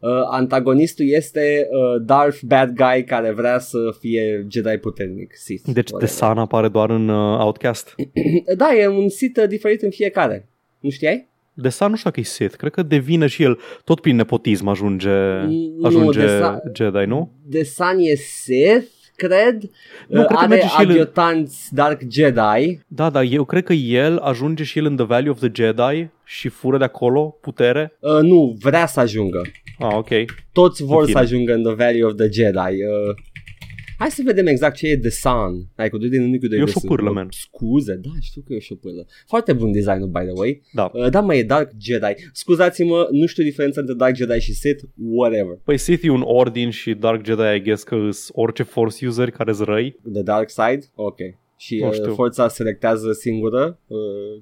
[0.00, 0.22] Antagonist?
[0.22, 5.34] Uh, antagonistul este uh, Darth Bad Guy care vrea să fie Jedi puternic.
[5.34, 5.62] Sith.
[5.64, 6.00] Deci whatever.
[6.00, 7.94] Desan apare doar în uh, Outcast.
[8.56, 10.48] Da, e un Sith uh, diferit în fiecare.
[10.80, 11.28] Nu știai?
[11.54, 15.10] Desan nu știu dacă e Sith, cred că devine și el, tot prin nepotism ajunge,
[15.46, 17.32] Nu, ajunge Desan- Jedi, nu?
[17.46, 18.86] De Sun e Sith,
[19.18, 19.62] cred.
[20.08, 22.80] Nu, Uh, cred că are merge și el în- adjutanți Dark Jedi.
[22.86, 26.08] Da, dar eu cred că el ajunge și el în The Valley of the Jedi
[26.24, 27.96] și fură de acolo putere.
[28.00, 29.42] Uh, nu, vrea să ajungă.
[29.78, 30.08] Ah, ok.
[30.52, 31.20] Toți vor În să fine.
[31.20, 32.58] ajungă în The Valley of the Jedi.
[32.58, 33.14] Uh,
[33.98, 35.66] Hai să vedem exact ce e The Sun.
[35.76, 37.28] Hai, cu doi din unii cu doi E o de șopârlă, sunt- man.
[37.30, 39.06] Scuze, da, știu că e o șopârlă.
[39.26, 40.62] Foarte bun designul, by the way.
[40.72, 40.90] Da.
[40.94, 42.14] Uh, da, mai e Dark Jedi.
[42.32, 45.58] Scuzați-mă, nu știu diferența între Dark Jedi și Sith, whatever.
[45.64, 49.30] Păi Sith e un ordin și Dark Jedi, I guess că îs orice Force user
[49.30, 49.96] care îți răi.
[50.12, 50.80] The Dark Side?
[50.94, 51.16] Ok.
[51.56, 52.12] Și Nu uh, știu.
[52.14, 53.98] forța selectează singură uh,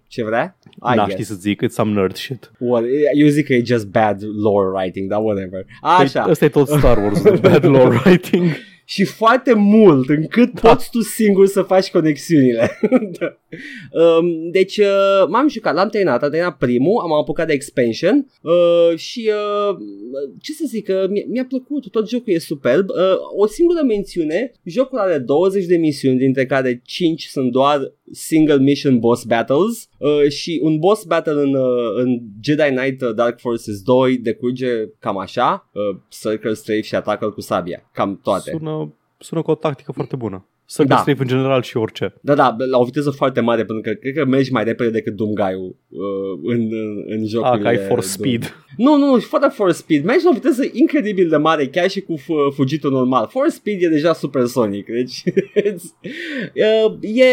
[0.09, 0.59] ce vrea?
[0.75, 1.13] I N-aș guess.
[1.13, 2.51] ști să zic, it's some nerd shit.
[2.59, 5.67] What, eu zic că e just bad lore writing, dar whatever.
[5.83, 6.21] Așa.
[6.23, 8.45] Păi, Ăsta e tot Star Wars, the bad lore writing.
[8.89, 10.69] Și foarte mult încât da.
[10.69, 12.79] poți tu singur să faci conexiunile.
[13.19, 13.39] Da.
[14.19, 18.99] um, deci uh, m-am jucat, l-am terminat, am terminat primul, am apucat de expansion uh,
[18.99, 19.31] și
[19.71, 19.77] uh,
[20.41, 22.89] ce să zic, uh, mi- mi-a plăcut, tot jocul e superb.
[22.89, 22.97] Uh,
[23.37, 28.99] o singură mențiune, jocul are 20 de misiuni, dintre care 5 sunt doar single mission
[28.99, 33.83] boss battles uh, și un boss battle în, uh, în Jedi Knight uh, Dark Forces
[33.83, 38.51] 2 decurge cam așa, uh, circle strafe și atacă cu sabia, cam toate.
[38.51, 40.47] Sună, sună ca o tactică foarte bună.
[40.67, 41.03] Să Da.
[41.07, 41.13] da.
[41.19, 42.15] în general și orice.
[42.21, 45.15] Da, da, la o viteză foarte mare, pentru că cred că mergi mai repede decât
[45.17, 47.49] Doomguy-ul uh, în, în, în jocul.
[47.49, 48.55] Ah, că ai force speed.
[48.77, 50.05] Nu, nu, nu, și fără force speed.
[50.05, 53.27] Mergi la o viteză incredibil de mare, chiar și cu f- fugitul normal.
[53.31, 55.23] Force speed e deja supersonic, deci
[55.61, 55.93] it's-
[56.85, 57.25] uh, e,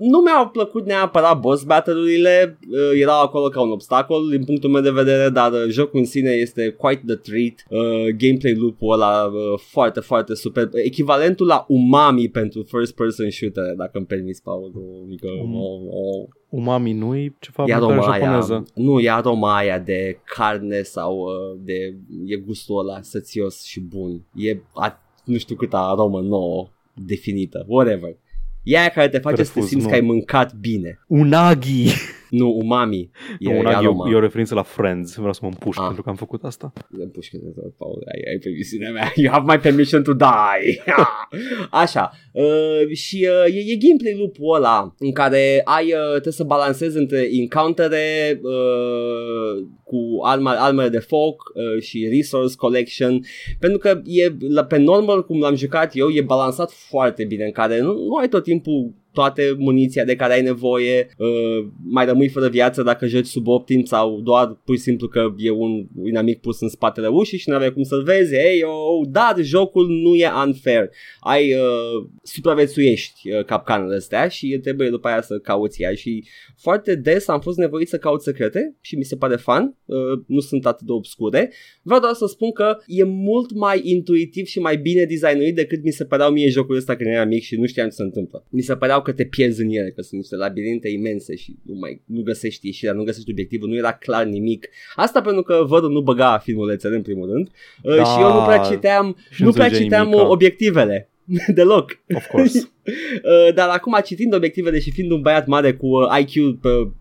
[0.00, 4.82] nu mi-au plăcut neapărat boss battle-urile, uh, erau acolo ca un obstacol din punctul meu
[4.82, 7.54] de vedere, dar uh, jocul în sine este quite the treat.
[7.68, 10.68] Uh, gameplay loop-ul ăla uh, foarte, foarte super.
[10.72, 15.28] Echivalentul la umami pentru first person shooter, dacă îmi permiți, Paul, o mică...
[15.42, 18.64] Um, o, o, Umami nu-i ceva E mâncare aroma aia, japoneză.
[18.74, 24.24] nu, e aroma aia de carne sau uh, de, e gustul ăla sățios și bun.
[24.34, 28.16] E a, nu știu câtă aromă nouă definită, whatever.
[28.62, 29.90] E aia care te face să te Refuz, simți nu.
[29.90, 30.98] că ai mâncat bine.
[31.08, 31.92] Unagi!
[32.38, 33.10] Nu, umami.
[33.38, 34.04] E, E, e Unagi e, aroma.
[34.08, 35.14] o, e o referință la Friends.
[35.16, 35.84] Vreau să mă împușc Ah.
[35.86, 36.72] pentru că am făcut asta.
[36.90, 39.12] Împușcă de tot, Paul, ai, ai permisiunea mea.
[39.16, 40.82] You have my permission to die.
[41.82, 42.10] Așa.
[42.32, 46.96] Uh, și uh, e, e gameplay loop-ul ăla în care ai, uh, trebuie să balancezi
[46.96, 53.20] între encountere uh, cu arma, armele de foc uh, și resource collection
[53.58, 57.50] pentru că e la, pe normal cum l-am jucat eu e balansat foarte bine în
[57.52, 62.28] care nu, nu ai tot timpul toate muniția de care ai nevoie, uh, mai rămâi
[62.28, 66.40] fără viață dacă joci sub optim sau doar pur și simplu că e un inamic
[66.40, 70.14] pus în spatele ușii și nu avea cum să-l vezi, ei, oh, dar jocul nu
[70.14, 75.94] e unfair, ai uh, supraviețuiești uh, capcanele astea și trebuie după aia să cauți ea.
[75.94, 76.24] Și
[76.56, 79.96] foarte des am fost nevoit să caut secrete și mi se pare fun, uh,
[80.26, 84.58] nu sunt atât de obscure, vreau doar să spun că e mult mai intuitiv și
[84.58, 87.66] mai bine designuit decât mi se păreau mie jocul ăsta când eram mic și nu
[87.66, 88.46] știam ce se întâmplă.
[88.50, 91.74] Mi se păreau că te pierzi în ele, că sunt niște labirinte imense și nu
[91.74, 94.68] mai nu găsești ieșirea, nu găsești obiectivul, nu era clar nimic.
[94.94, 97.48] Asta pentru că văd nu băga filmulețele în primul rând
[97.82, 98.04] uh, Da.
[98.04, 100.22] și eu nu prea citeam, Și nu nu prea înțelegeai citeam nimica.
[100.24, 101.08] uh, obiectivele.
[101.54, 101.98] Deloc.
[102.14, 102.58] Of course.
[102.84, 106.92] Uh, dar acum citind obiectivele și fiind un băiat mare cu uh, IQ pe, uh,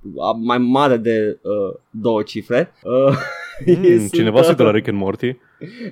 [0.41, 3.15] mai mare de uh, două cifre uh,
[3.65, 5.35] Mm, sunt, cineva se uită la Rick and Morty.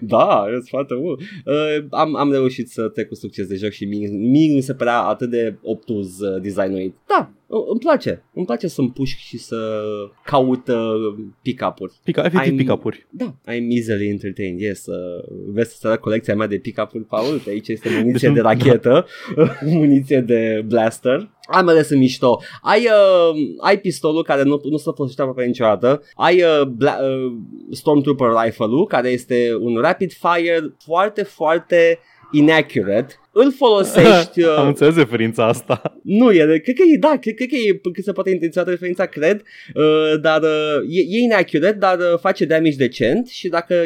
[0.02, 1.20] Da, e foarte mult.
[1.20, 4.74] Uh, am, am reușit să trec cu succes de joc și mie, mie mi se
[4.74, 6.96] părea atât de obtuz uh, designuit.
[7.08, 8.24] Da, uh, îmi place.
[8.34, 9.82] Îmi place să împușc și să
[10.26, 11.94] caut uh, pick-up-uri.
[12.04, 13.06] Pica, efectiv I'm- pick-up-uri.
[13.10, 14.86] Da, I'm easily entertained, yes.
[14.86, 17.32] Uh, vezi să arăt colecția mea de pick-up-uri, Paul?
[17.34, 19.06] Uite, aici este muniție Deci nu- de rachetă,
[19.66, 21.30] muniție de blaster.
[21.48, 22.42] Armele sunt mișto.
[22.62, 26.02] Ai, uh, ai pistolul care nu, nu se folosește aproape niciodată.
[26.16, 27.34] Ai uh, bla, uh,
[27.72, 32.00] Stormtrooper rifle-ul care este un rapid fire foarte, foarte
[32.32, 33.14] inaccurate.
[33.32, 34.44] Îl folosești...
[34.58, 36.00] Am Uh, înțeles referința asta.
[36.04, 39.06] nu, e, cred că e, da, cred, cred că e cât se poate intenționat referința,
[39.06, 39.42] cred,
[39.74, 43.84] uh, dar uh, e, e inaccurate, dar uh, face damage decent și dacă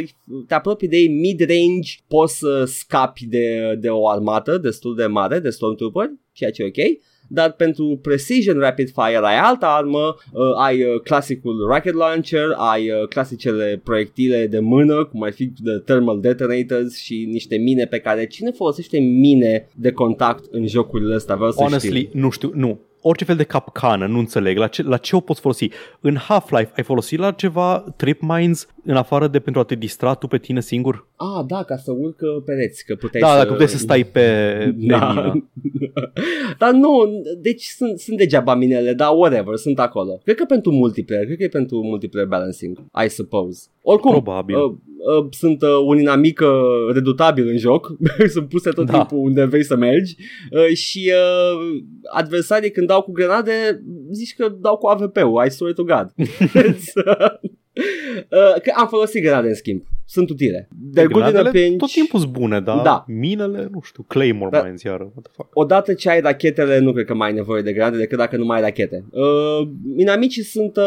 [0.48, 5.40] te apropii de ei mid-range, poți să scapi de, de o armată destul de mare,
[5.40, 6.98] de Stormtrooper, ceea ce e ok.
[7.28, 12.90] Dar pentru Precision Rapid Fire ai altă armă, uh, ai uh, clasicul Rocket Launcher, ai
[12.90, 18.00] uh, clasicele proiectile de mână, cum ar fi de Thermal Detonators și niște mine pe
[18.00, 21.36] care cine folosește mine de contact în jocurile astea?
[21.36, 22.20] Vreau să Honestly, știu.
[22.20, 22.80] nu știu, nu.
[23.08, 24.58] Orice fel de capcană, nu înțeleg.
[24.58, 25.70] La ce, la ce o poți folosi?
[26.00, 30.14] În Half-Life ai folosit la ceva trip mines în afară de pentru a te distra
[30.14, 31.08] tu pe tine singur?
[31.16, 33.38] Ah, da, ca să urcă pereți, că puteai Da, să...
[33.38, 35.10] dacă puteai să stai pe, pe Da.
[35.10, 35.50] mină.
[36.60, 40.20] dar nu, deci sunt, sunt degeaba minele, dar whatever, sunt acolo.
[40.24, 43.68] Cred că pentru multiplayer, cred că e pentru multiplayer balancing, I suppose.
[43.82, 44.56] Oricum, Probabil.
[44.56, 44.64] Uh,
[45.20, 47.96] uh, sunt uh, un inamic uh, redutabil în joc,
[48.34, 48.94] sunt puse tot Da.
[48.98, 50.16] timpul unde vrei să mergi
[50.52, 55.74] uh, și uh, adversarii când dau cu grenade zici că dau cu AVP-ul, I swear
[55.74, 56.08] to God.
[56.70, 57.32] It's, uh,
[58.30, 59.84] uh, că am folosit grenade în schimb.
[60.08, 60.68] Sunt utile.
[60.98, 61.78] They're good in a pinch.
[61.78, 63.06] tot timpul sunt bune, dar Da.
[63.08, 64.64] minele, nu știu, Claymore Da.
[64.64, 65.50] Mines iară, what the fuck.
[65.54, 68.46] Odată ce ai rachetele, nu cred că mai ai nevoie de granate decât dacă nu
[68.46, 69.06] mai ai rachete.
[69.12, 70.84] Uh, inamicii sunt, uh,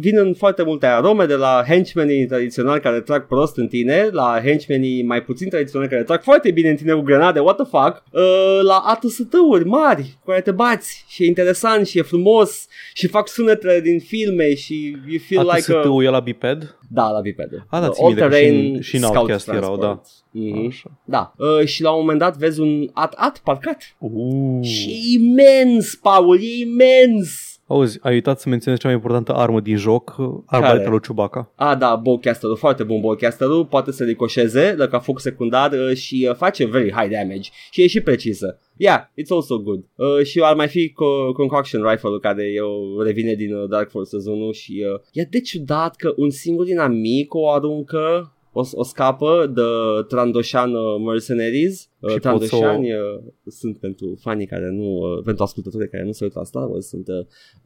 [0.00, 4.40] vin în foarte multe arome, de la henchmenii tradiționali care trag prost în tine, la
[4.44, 8.02] henchmenii mai puțin tradiționali care trag foarte bine în tine cu grenade, what the fuck,
[8.12, 13.06] uh, la ATST-uri mari cu care te bați și e interesant și e frumos și
[13.06, 15.76] fac sunetele din filme și you feel like a...
[15.76, 16.78] ATST-ul e la biped?
[16.92, 17.66] Da, la bipedul.
[17.68, 20.06] A, da, Uh, țin minte că și all-terrain în- și în scout Outcast erau, transport.
[20.30, 20.66] Mhm.
[20.66, 20.90] Așa.
[21.04, 23.82] Da, uh, și la un moment dat vezi un at-at parcat.
[23.98, 24.64] Uh.
[24.66, 27.49] Și e imens, Paul, e imens!
[27.70, 30.16] Auzi, ai uitat să menționezi cea mai importantă armă din joc,
[30.46, 31.52] arbaleta lui Chewbacca.
[31.54, 36.26] A, da, bowcasterul, foarte bun bowcasterul, poate să ricoșeze la ca foc secundar uh, și
[36.30, 38.58] uh, face very high damage și e și precisă.
[38.76, 39.84] Yeah, it's also good.
[39.94, 44.26] Uh, și ar mai fi co- Concoction Rifle-ul care eu revine din uh, Dark Forces
[44.26, 49.50] 1 și uh, e de ciudat că un singur dinamic o aruncă o, o scapă
[49.54, 49.62] de
[50.08, 51.88] Trandoshan uh, Mercenaries.
[51.98, 52.98] Uh, Și pot să o- Trandoshani uh,
[53.46, 56.86] sunt pentru fanii care nu, uh, pentru ascultătorii care nu se uită la Star Wars,
[56.88, 57.14] sunt uh,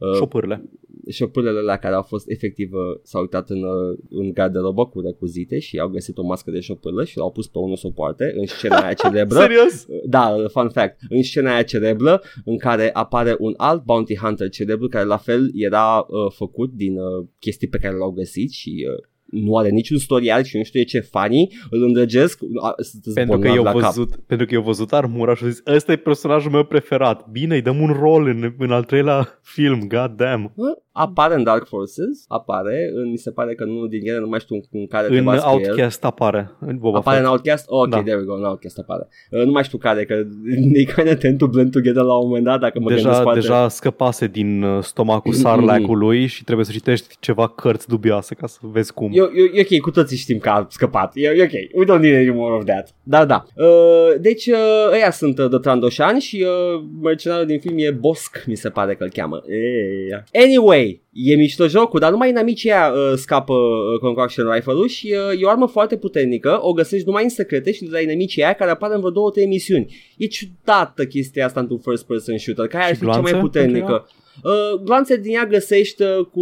[0.09, 0.63] uh, Șopârle.
[1.09, 5.59] șopârlele alea care au fost efectiv uh, s-au uitat în, uh, în garderobă cu recuzite
[5.59, 8.33] și au găsit o mască de șopârlă și l-au pus pe unul să o poarte
[8.37, 9.39] în scena aia celebră.
[9.47, 9.85] Serios?
[10.05, 10.99] Da, fun fact.
[11.09, 15.49] În scena aia celebră în care apare un alt bounty hunter celebru care la fel
[15.53, 19.97] era uh, făcut din uh, chestii pe care le-au găsit și uh, nu are niciun
[19.97, 23.63] storial și nu știu de ce fanii îl îndrăgesc a, sunteți Pentru că, bolnavi eu
[23.63, 23.81] la cap.
[23.81, 27.29] văzut, pentru că eu văzut armura și au zis, ăsta e personajul meu preferat.
[27.29, 30.53] Bine, îi dăm un rol în, în al treilea film, god damn.
[30.57, 30.84] Hă?
[30.97, 34.39] Apare în Dark Forces, apare, în, mi se pare că nu din ele, nu mai
[34.39, 35.67] știu în care te În bați cu el.
[35.67, 36.51] Outcast apare.
[36.59, 37.35] În Boba Apare în Fett.
[37.35, 37.65] Outcast?
[37.67, 38.01] Ok, Da.
[38.01, 39.07] there we go, în Outcast apare.
[39.31, 40.13] Uh, nu mai știu care, că
[40.73, 43.21] they kind of tend to blend together la un moment dat, dacă mă gândesc Deja,
[43.21, 43.39] poate.
[43.39, 48.57] deja scăpase din uh, stomacul sarlacului și trebuie să citești ceva cărți dubioase ca să
[48.61, 49.11] vezi cum.
[49.13, 51.11] E, e, e ok, cu toții știm că a scăpat.
[51.15, 52.89] E, e ok, we don't need any more of that.
[53.03, 53.45] Da, da.
[53.55, 58.43] Uh, deci, uh, ăia sunt uh, de Trandoșani și uh, mercenarul din film e Bosc,
[58.47, 59.43] mi se pare că îl cheamă.
[59.47, 65.15] E, anyway, e mișto jocul, dar numai inamicii aia uh, scapă uh, Concoction Rifle-ul și
[65.31, 68.43] uh, e o armă foarte puternică, o găsești numai în secrete și de la inamicii
[68.43, 69.95] aia care apar în vreo două, trei misiuni.
[70.17, 73.39] E ciudată chestia asta într-un first person shooter, care ar Și fi cea mai glanțe
[73.39, 74.09] puternică.
[74.43, 76.41] Uh, glanțe din ea găsești uh, cu,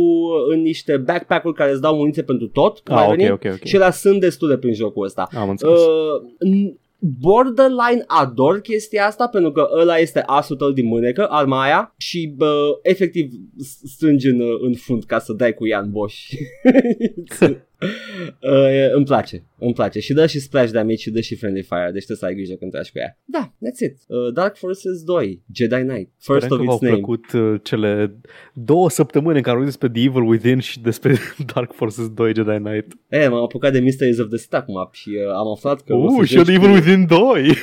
[0.50, 2.80] în niște backpack-uri care îți dau muniție pentru tot.
[2.80, 3.64] cum Ah, ai ok, venit, ok, ok.
[3.64, 5.28] Și la sunt destule prin jocul ăsta.
[5.36, 5.80] Am înțeles.
[5.80, 5.88] Uh,
[6.48, 11.94] n- borderline ador chestia asta pentru că ăla este asul tău din mânecă, arma aia
[11.98, 16.30] și bă, efectiv s- strângi în, în fund ca să dai cu ea în boș.
[18.40, 21.90] uh, îmi place, îmi place și dă și splash damage și dă și friendly fire,
[21.94, 23.18] deci trebuie să ai grijă când tragi cu ea.
[23.26, 23.98] Da, that's it.
[24.08, 26.96] Uh, Dark Forces 2, Jedi Knight, first Sperăm of că v-au its name.
[26.96, 28.16] plăcut uh, cele
[28.54, 31.16] două săptămâni în care am vorbit despre The Evil Within și despre
[31.54, 32.88] Dark Forces 2 Jedi Knight.
[33.10, 35.98] E, m-am apucat de Mysteries of the Stack Map și uh, am aflat că o
[36.04, 37.20] Uh, să și eu joci The cu- Evil Within 2!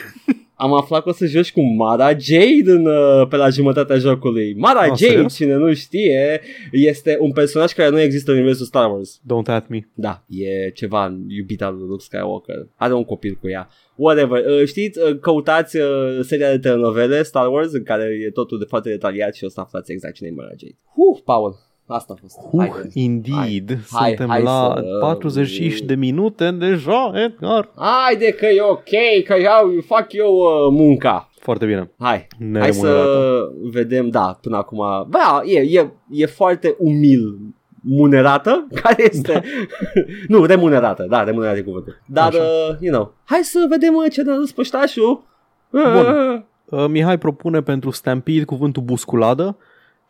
[0.60, 4.54] Am aflat că o să joci cu Mara Jade în, uh, pe la jumătatea jocului.
[4.56, 5.34] Mara Ah, Jade, serios?
[5.34, 6.40] cine nu știe,
[6.72, 9.20] este un personaj care nu există în universul Star Wars.
[9.24, 9.78] Don't at me.
[9.94, 12.68] Da, e ceva iubit al lui Luke Skywalker.
[12.76, 13.68] Are un copil cu ea.
[13.96, 14.44] Whatever.
[14.44, 18.64] Uh, știți, uh, căutați uh, seria de telenovele Star Wars în care e totul de
[18.68, 20.76] foarte detaliat și o să aflați exact cine e Mara Jade.
[20.94, 21.54] Huh, Paul.
[21.92, 22.38] Asta a fost.
[22.50, 22.88] Uh, Haide.
[22.92, 23.78] indeed.
[23.90, 27.68] Hai, Suntem hai la să- 40 de minute deja, Edgar.
[27.76, 31.30] Haide că e ok, că iau, fac eu uh, munca.
[31.38, 31.90] Foarte bine.
[31.98, 32.72] Hai, Hai Neremunerată.
[33.08, 37.38] să vedem, da, până acum, da, e, e, e foarte umil
[37.82, 39.42] munerată, care este,
[40.28, 42.38] nu, remunerată, da, remunerată e cuvântul, dar, Așa.
[42.42, 45.22] uh, you know, hai să vedem uh, ce ne-a răspuns păștașul.
[45.70, 46.44] Bun.
[46.64, 49.56] Uh, Mihai propune pentru Stampede cuvântul busculadă,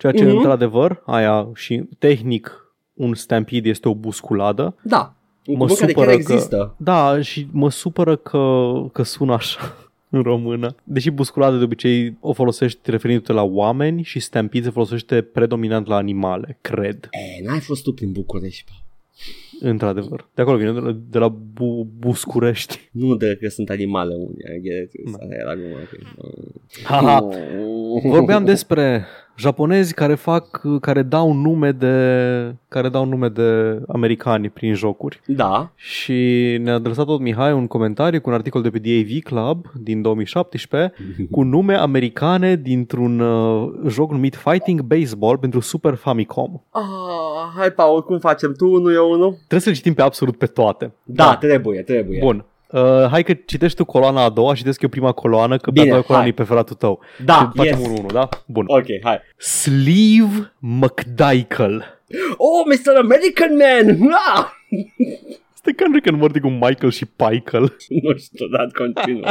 [0.01, 0.37] ceea ce Mhm.
[0.37, 4.75] într-adevăr, aia și tehnic un Stampede este o busculadă.
[4.83, 5.15] Da,
[5.47, 6.75] un Mă cuvânt care chiar supără că- există.
[6.77, 9.59] Da, și mă supără că, că sună așa
[10.17, 10.75] în română.
[10.85, 15.97] Deși busculadă de obicei o folosești referindu-te la oameni și Stampede se folosește predominant la
[15.97, 18.75] animale, cred, E, n-ai fost tu prin București, pa.
[19.69, 20.29] într-adevăr.
[20.35, 22.89] De acolo vine, de la, de la bu, Buscurești.
[22.93, 25.07] Nu de că sunt animale unii, I get it.
[25.15, 25.99] Asta era gluma, ok.
[26.85, 27.29] Haha.
[28.05, 29.05] Vorbeam despre
[29.41, 31.95] japonezi care fac, care dau nume de,
[32.69, 35.21] care dau nume de americani prin jocuri.
[35.27, 39.67] Da, Și ne-a adresat tot Mihai un comentariu cu un articol de pe DAV Club
[39.75, 40.93] din 2017
[41.31, 46.61] cu nume americane dintr-un uh, joc numit Fighting Baseball pentru Super Famicom.
[46.71, 48.55] ah, hai Paul, cum facem?
[48.55, 49.33] Tu unul, eu unul?
[49.33, 50.93] Trebuie să le citim pe absolut pe toate.
[51.05, 52.21] Da, trebuie, trebuie.
[52.21, 52.45] Bun.
[52.73, 55.85] Uh, hai că citești tu coloana a doua și citesc eu prima coloană, că Bine,
[55.85, 56.35] pe a doua coloană hai.
[56.35, 57.01] e preferatul tău.
[57.25, 57.87] Da, și facem yes.
[57.87, 58.29] unul, unul, da?
[58.47, 58.65] Bun.
[58.69, 59.21] Ok, hai.
[59.37, 62.01] Sleeve McDykel.
[62.37, 62.97] Oh, Mr.
[62.97, 64.13] American Man!
[64.37, 64.45] Ah!
[65.55, 67.77] Stai ca Rick and Morty cu Michael și Michael.
[68.03, 69.29] nu știu, dar continuă.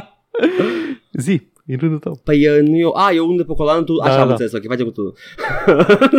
[1.26, 2.20] Zi, în rândul tău.
[2.24, 4.32] Păi uh, nu eu, a, eu unde pe coloană tu, așa Da, am da.
[4.34, 5.14] înțeles, ok, facem cu tu.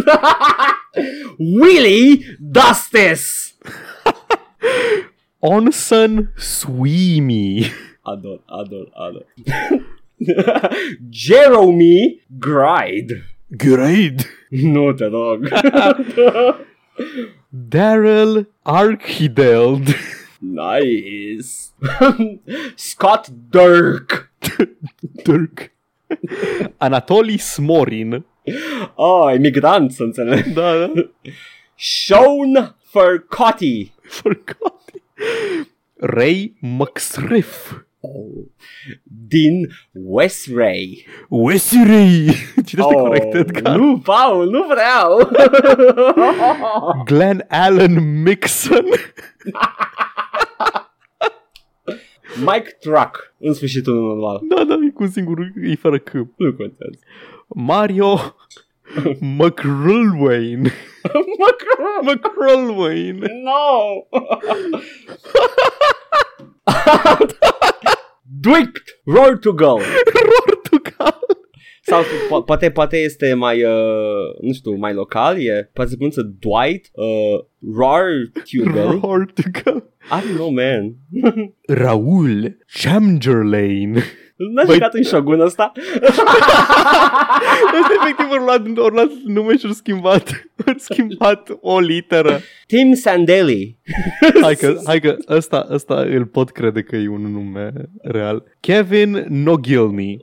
[1.61, 3.55] Willy does this!
[5.43, 7.71] Onsen Sweeney.
[8.05, 9.25] Ador, ador, ador.
[11.11, 13.23] Jeremy Gride.
[13.57, 14.27] Great.
[14.51, 15.49] Nu te rog.
[17.71, 19.95] Daryl Arkhiddeld.
[20.41, 21.73] nice.
[22.77, 24.31] Scott Dirk.
[25.25, 25.71] Dirk.
[26.79, 28.25] Anatoli Smorin.
[28.95, 30.45] Oh, emigrant, să înțeleg.
[30.47, 30.93] Da, da.
[31.77, 33.93] Sean Furcotti.
[34.03, 34.70] Forgot.
[35.97, 37.73] Ray McSriff.
[38.01, 38.47] Oh.
[39.05, 41.07] Din West Ray.
[41.29, 42.31] Wesley.
[42.67, 43.77] Cine este corect, Edgar?
[43.77, 45.31] Nu, Paul, nu vreau.
[47.09, 48.85] Glenn Allen Mixon.
[52.47, 53.35] Mike Truck.
[53.39, 54.41] În sfârșit unul normal.
[54.49, 56.13] Da, da, e cu un singur, e fără C.
[56.13, 56.99] Nu contează.
[57.49, 58.19] Mario
[59.39, 60.73] McRulwayne.
[62.03, 63.29] McRulwayne.
[63.45, 64.07] No!
[68.41, 68.93] Dwicked!
[69.07, 69.81] Roar to go!
[69.81, 71.13] Portugal.
[71.83, 76.37] Sau po- poate, poate este mai, uh, nu știu, mai local, e, poate se pronunță
[76.39, 77.41] Dwight, uh,
[77.77, 78.99] Roar to go.
[78.99, 79.91] Portugal.
[80.11, 80.97] I don't know, man.
[81.83, 84.03] Raul Chamberlain.
[84.49, 85.73] N-a Băi- jucat în Shogun ăsta?
[87.81, 90.31] Ăsta efectiv ori luat, ori luat nume și ori schimbat,
[90.67, 92.41] ori schimbat o literă.
[92.67, 93.79] Tim Sandeli.
[94.43, 97.73] Hai că, hai că ăsta, ăsta îl pot crede că e un nume
[98.03, 98.45] real.
[98.61, 100.17] Kevin Nogilny.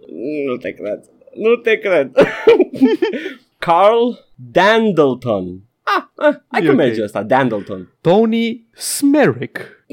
[0.46, 1.00] Nu te cred.
[1.36, 2.12] Nu te cred.
[3.58, 4.10] Carl
[4.52, 5.60] Dandleton.
[5.84, 6.78] Ah, ah hai E că ok.
[6.78, 7.94] merge ăsta, Dandleton.
[8.02, 9.86] Tony Smerick.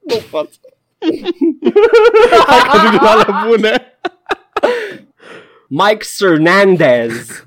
[0.00, 0.48] Nu pot.
[2.46, 3.98] Hai că duc la alea bune.
[5.68, 7.44] Mike Fernandez.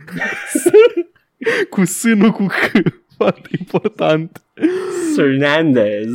[1.70, 2.72] Cu sânul cu C.
[3.18, 4.44] Foarte important.
[5.16, 6.10] Fernandez.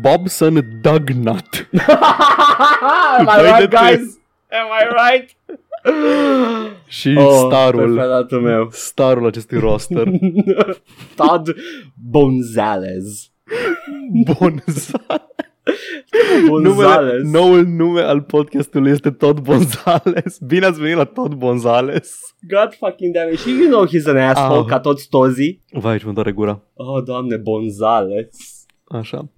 [0.00, 1.68] Bobson Dugnut.
[3.18, 3.96] Am I Doi de right, trei.
[3.96, 4.18] guys?
[4.50, 5.36] Am I right?
[6.86, 7.92] Și Oh, starul.
[7.92, 8.68] preferatul meu.
[8.72, 10.06] Starul acestui roster.
[11.16, 11.48] Todd
[12.10, 13.30] Bonzales.
[14.24, 14.90] Bonzales.
[16.48, 17.30] Numele, Bonzales.
[17.30, 20.38] noul nume al podcastului este Todd Bonzales.
[20.46, 22.18] Bine ați venit la Todd Bonzales.
[22.48, 23.38] God fucking damn it.
[23.38, 24.64] Și you know he's an asshole, Au.
[24.64, 25.64] ca toți tozii.
[25.72, 26.62] Vai, ce mă doare gura.
[26.74, 28.28] Oh, doamne, Bonzales.
[28.84, 29.28] Așa.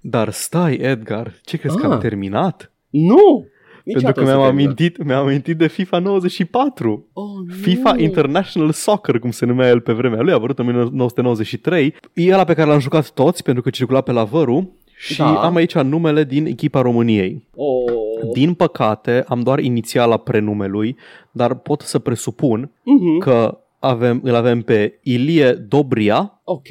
[0.00, 1.92] Dar stai, Edgar, ce crezi că Ah.
[1.92, 2.72] am terminat?
[2.90, 3.46] Nu!
[3.84, 4.64] Pentru că Niciodată mi-am să termină.
[4.68, 7.08] amintit, mi-am amintit de FIFA 94.
[7.12, 7.54] Oh, nu.
[7.54, 11.94] FIFA International Soccer, cum se numea el pe vremea lui, a apărut în 1993.
[12.14, 14.78] E ăla pe care l-am jucat toți, pentru că circula pe la vărul.
[15.02, 15.42] Și Da.
[15.42, 17.48] am aici numele din echipa României.
[17.54, 17.92] Oh.
[18.32, 20.96] Din păcate, am doar inițiala prenumelui,
[21.32, 23.18] dar pot să presupun Mhm.
[23.18, 26.66] că avem, îl avem pe Ilie Dobria, Ok.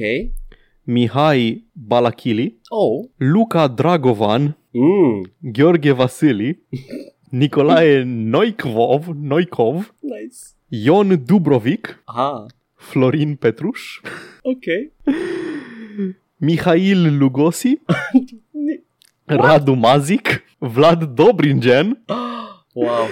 [0.83, 3.05] Mihai Balachili, Oh.
[3.17, 5.21] Luca Dragovan, Mm.
[5.39, 6.59] Gheorghe Vasili,
[7.29, 10.37] Nicolae Noikvov, Noikov, Nice.
[10.85, 12.45] Ion Dubrovic, Aha.
[12.75, 13.99] Florin Petruș,
[14.41, 14.63] Ok.
[16.39, 17.79] Mihail Lugosi,
[18.65, 18.83] Ni-
[19.25, 22.03] Radu Mazic, Vlad Dobringen,
[22.73, 23.05] Wow.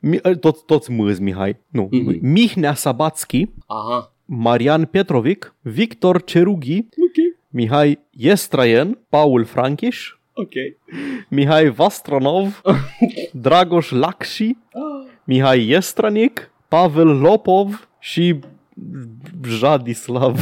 [0.00, 2.18] Mi- toți, toți mâzi Mihai, nu, Mhm.
[2.20, 4.12] Mihnea Sabatski, Aha.
[4.24, 7.36] Marian Petrovic, Victor Cerughi, Ok.
[7.48, 10.52] Mihai Yestraien, Paul Franchiș, Ok.
[11.28, 12.60] Mihai Vastronov,
[13.32, 14.56] Dragoș Lakshi,
[15.24, 18.38] Mihai Yestranic, Pavel Lopov și
[19.58, 20.38] Jadislav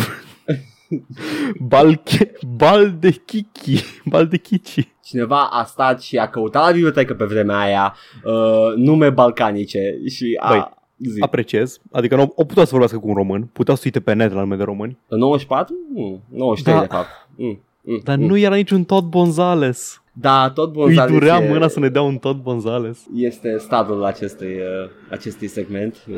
[1.61, 4.89] Balche, Baldechichi, Baldechici.
[5.05, 10.39] Cineva a stat și a căutat la bibliotecă pe vremea aia uh, nume balcanice și
[10.41, 10.49] a...
[10.49, 10.69] Băi,
[10.99, 11.21] zi.
[11.21, 14.33] Apreciez, adică nu, o putea să vorbească cu un român, putea să uite pe net
[14.33, 15.75] la nume de români, 94?
[15.95, 16.81] Mm, 93 Da.
[16.81, 17.09] de fapt.
[17.37, 17.61] Mm.
[17.83, 18.01] Mm.
[18.05, 18.25] dar mm.
[18.25, 20.03] nu era niciun tot Bonzales.
[20.13, 23.07] Da, tot Îi Bonzales durea e, mâna să ne dea un tot Bonzales.
[23.15, 25.97] este stadul acestui, uh, acestui segment.
[26.09, 26.17] Uh,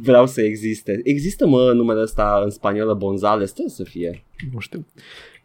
[0.00, 1.00] vreau să existe.
[1.04, 3.52] Există, mă, numele ăsta în spaniolă Bonzales?
[3.52, 4.24] Trebuie să fie.
[4.52, 4.86] Nu știu.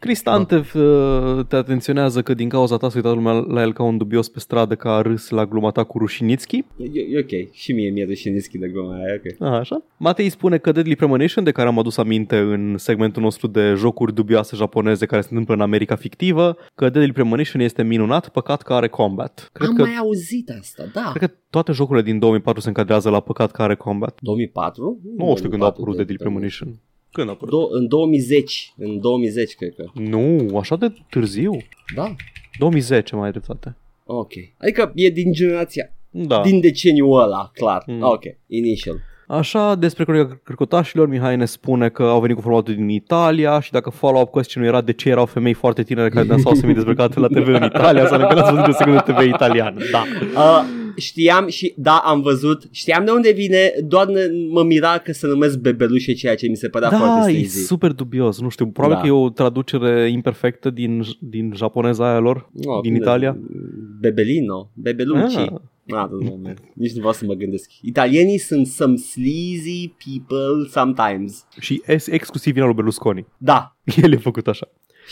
[0.00, 3.96] Cristantev uh, te atenționează că din cauza ta s-a uitat lumea la el ca un
[3.96, 6.56] dubios pe stradă că a râs la gluma ta cu Rușinițchi.
[6.56, 7.52] E, e ok.
[7.52, 9.48] Și mie mi-e rușinischi de gluma aia, ok.
[9.48, 9.82] A, așa.
[9.96, 14.14] Matei spune că Deadly Premonition, de care am adus aminte în segmentul nostru de jocuri
[14.14, 18.72] dubioase japoneze care se întâmplă în America fictivă, că Deadly Premonition este minunat, păcat că
[18.72, 19.50] are combat.
[19.52, 21.10] Cred Am că, mai auzit asta, da.
[21.14, 24.18] cred că toate jocurile din 2004 se încadrează la păcat că are combat.
[24.20, 25.00] 2004?
[25.16, 26.80] Nu știu când a apărut Deadly Premonition.
[27.12, 27.68] Când a apărut?
[27.68, 28.54] Do- în 2010.
[28.76, 29.84] În 2010, cred că.
[29.94, 31.56] Nu, așa de târziu.
[31.94, 32.14] Da?
[32.58, 33.76] 2010 mai dreptate.
[34.04, 34.32] Ok.
[34.58, 36.40] Adică e din generația, Da.
[36.42, 37.82] din deceniul ăla, clar.
[37.86, 38.02] Mm.
[38.02, 38.96] Ok, initial.
[39.26, 43.70] Așa, despre Cronica Cărcotașilor, Mihai ne spune că au venit cu formatul din Italia și
[43.70, 47.46] dacă follow-up question era de ce erau femei foarte tinere care dansau semi-dezbrăcate la TV
[47.46, 49.76] în Italia, sau că n-ați văzut o secundă TV italian.
[49.92, 50.02] Da.
[50.36, 50.64] Uh,
[51.00, 54.20] știam și, da, am văzut, știam de unde vine, doar ne,
[54.50, 57.64] mă mira că se numesc bebelușe, ceea ce mi se părea Da, foarte e sleazy.
[57.66, 59.00] super dubios, nu știu, probabil Da.
[59.02, 63.32] că e o traducere imperfectă din, din japoneza aia lor, No, din cum Italia.
[63.32, 63.56] de-
[64.00, 65.34] Bebelino, bebelucci.
[65.36, 65.46] Ah.
[65.50, 65.58] Ah.
[65.86, 66.56] I don't know, man.
[66.74, 67.70] Nici nu vreau să mă gândesc.
[67.82, 71.46] Italienii sunt some sleazy people sometimes.
[71.60, 73.26] Și es, exclusiv vina lui Berlusconi.
[73.38, 73.76] Da.
[74.02, 74.68] El e făcut așa.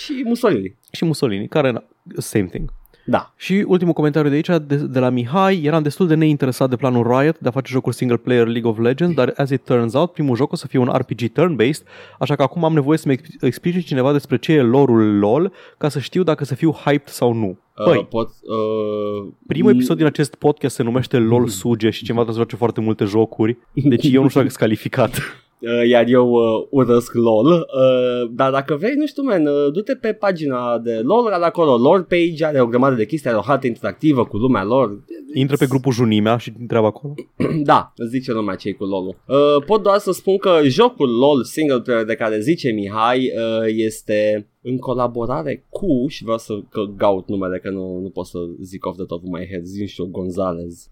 [0.07, 0.77] Și Mussolini.
[0.93, 1.85] Și Mussolini, care, na,
[2.17, 2.73] same thing.
[3.11, 3.33] Da.
[3.37, 7.19] Și ultimul comentariu de aici, de, de la Mihai, eram destul de neinteresat de planul
[7.19, 10.13] Riot de a face jocuri single player League of Legends, dar as it turns out,
[10.13, 11.83] primul joc o să fie un RPG turn-based,
[12.19, 15.89] așa că acum am nevoie să-mi ex- explice cineva despre ce e lore-ul LOL, ca
[15.89, 17.59] să știu dacă să fiu hyped sau nu.
[17.85, 22.23] Păi, uh, pot, uh, primul episod din acest podcast se numește LOL Suge și cineva
[22.23, 25.19] trebuie să joace foarte multe jocuri, deci eu nu știu dacă sunt calificat.
[25.61, 27.47] Uh, iar eu uh, urăsc LOL.
[27.47, 31.77] Uh, dar dacă vrei, nu știu, man, uh, du-te pe pagina de LOL, are acolo
[31.77, 35.05] lore page, are o grămadă de chestii, are o hartă interactivă cu lumea lor.
[35.35, 37.15] Intră pe grupul Junimea și întreabă acolo.
[37.71, 39.17] da, îți zice lumea ce cu LOL-ul.
[39.27, 43.67] Uh, pot doar să spun că jocul LOL single player de care zice Mihai uh,
[43.67, 48.39] este în colaborare cu, și vreau să că gaut numele, că nu, nu pot să
[48.61, 50.91] zic off the top of my head, zi și eu Gonzalez.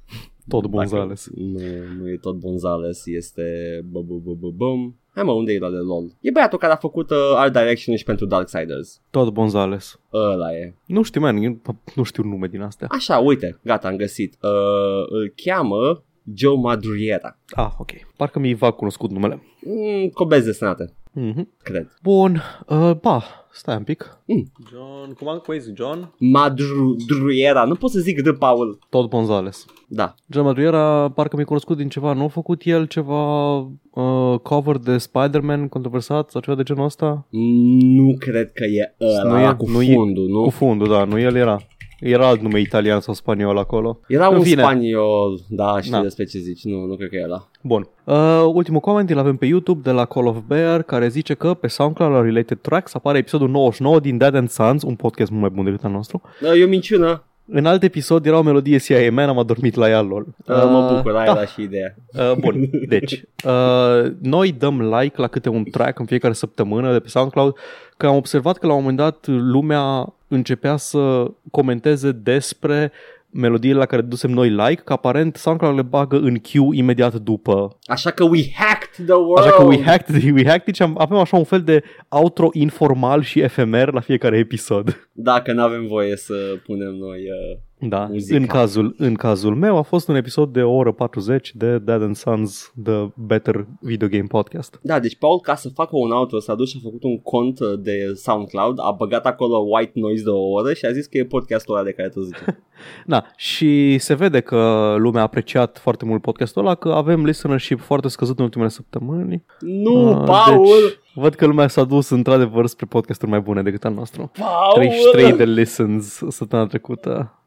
[0.49, 1.29] Tot Gonzales.
[1.31, 1.59] Dacă Nu,
[2.03, 3.45] nu e tot Gonzales, este
[3.91, 4.97] bă, bă, bă, bă, bum.
[5.15, 6.13] Hai mă, unde e la de LOL?
[6.21, 9.01] E băiatul care a făcut uh, Art Direction și pentru Darksiders.
[9.11, 10.01] Tot Gonzales.
[10.13, 10.75] Ăla e.
[10.87, 11.61] Nu știu, man, eu
[11.95, 12.87] nu știu nume din astea.
[12.91, 14.37] Așa, uite, gata, am găsit.
[14.43, 16.03] Uh, îl cheamă
[16.35, 17.39] Joe Madriera.
[17.51, 17.91] Ah, ok.
[18.17, 19.43] Parcă mi-i va cunoscut numele.
[19.65, 21.49] Mm, cobezi desenate, Mhm.
[21.63, 21.89] cred.
[22.03, 23.23] Bun, uh, ba,
[23.57, 24.19] stai un pic.
[24.27, 24.45] Mm.
[24.71, 26.13] John, cum am cum John?
[26.19, 28.79] Madriera, nu pot să zic de Paul.
[28.91, 29.65] Todd Gonzales.
[29.89, 30.15] Da.
[30.27, 34.99] John Madriera parcă mi-e cunoscut din ceva, nu a făcut el ceva uh, cover de
[34.99, 37.27] Spider-Man controversat sau ceva de genul ăsta?
[37.31, 40.43] Nu cred că e ăla Nu e- cu nu e- fundul, nu?
[40.43, 41.61] Cu fundul, da, nu el era.
[42.01, 43.99] Era alt nume italian sau spaniol acolo.
[44.09, 44.63] Era În un fine.
[44.63, 46.03] spaniol, da, știu Da.
[46.03, 47.49] despre ce zici, nu, nu cred că e ăla.
[47.63, 47.89] Bun.
[48.05, 51.55] Uh, ultimul coment îl avem pe YouTube de la Call of Bear care zice că
[51.55, 55.43] pe SoundCloud la Related Tracks apare episodul 99 din Dead and Sons, un podcast mult
[55.43, 56.21] mai bun decât al nostru.
[56.41, 59.89] Da, E o minciună, În alt episod era o melodie CIA Man, am adormit la
[59.89, 60.27] ea, lol.
[60.47, 61.31] uh, mă bucur, aia da.
[61.41, 61.95] era și ideea.
[62.13, 67.01] Uh, bun, deci, uh, noi dăm like la câte un track în fiecare săptămână de
[67.01, 67.55] pe SoundCloud,
[67.97, 72.93] că am observat că la un moment dat lumea începea să comenteze despre
[73.31, 77.79] melodiile la care dusem noi like, că aparent SoundCloud le bagă în queue imediat după.
[77.85, 79.39] Așa că we hacked the world.
[79.39, 83.23] Așa că we hacked, we hacked deci am, avem așa un fel de outro informal
[83.23, 85.09] și efemer la fiecare episod.
[85.13, 87.19] Dacă nu avem voie să punem noi...
[87.19, 87.59] Uh...
[87.81, 88.37] Da, Muzica.
[88.37, 92.03] în cazul, în cazul meu a fost un episod de o oră 40 de Dad
[92.03, 94.79] and Sons, The Better Video Game Podcast.
[94.83, 97.61] Da, deci Paul, ca să facă un outro, s-a dus și a făcut un cont
[97.61, 101.19] uh, de SoundCloud, a băgat acolo white noise de o oră și a zis că
[101.19, 102.37] e podcastul ăla de care tu zici.
[103.07, 107.81] Da, și se vede că lumea a apreciat foarte mult podcastul ăla, că avem listenership
[107.81, 109.45] foarte scăzut în ultimele săptămâni.
[109.61, 110.67] nu, Ah, Paul!
[110.67, 114.31] Deci, văd că lumea s-a dus într-adevăr spre podcasturi mai bune decât al nostru.
[114.39, 114.73] Paul!
[114.75, 117.43] 33 de listens săptămâna trecută.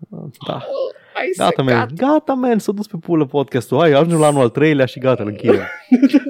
[0.48, 0.54] Da.
[1.16, 1.74] Ai Gata, man.
[1.74, 1.94] secat.
[1.94, 2.60] Gata, man.
[2.60, 3.80] S-a dus pe pulă podcastul.
[3.80, 5.62] Hai, ajungem la anul al treilea și gata, îl închidem.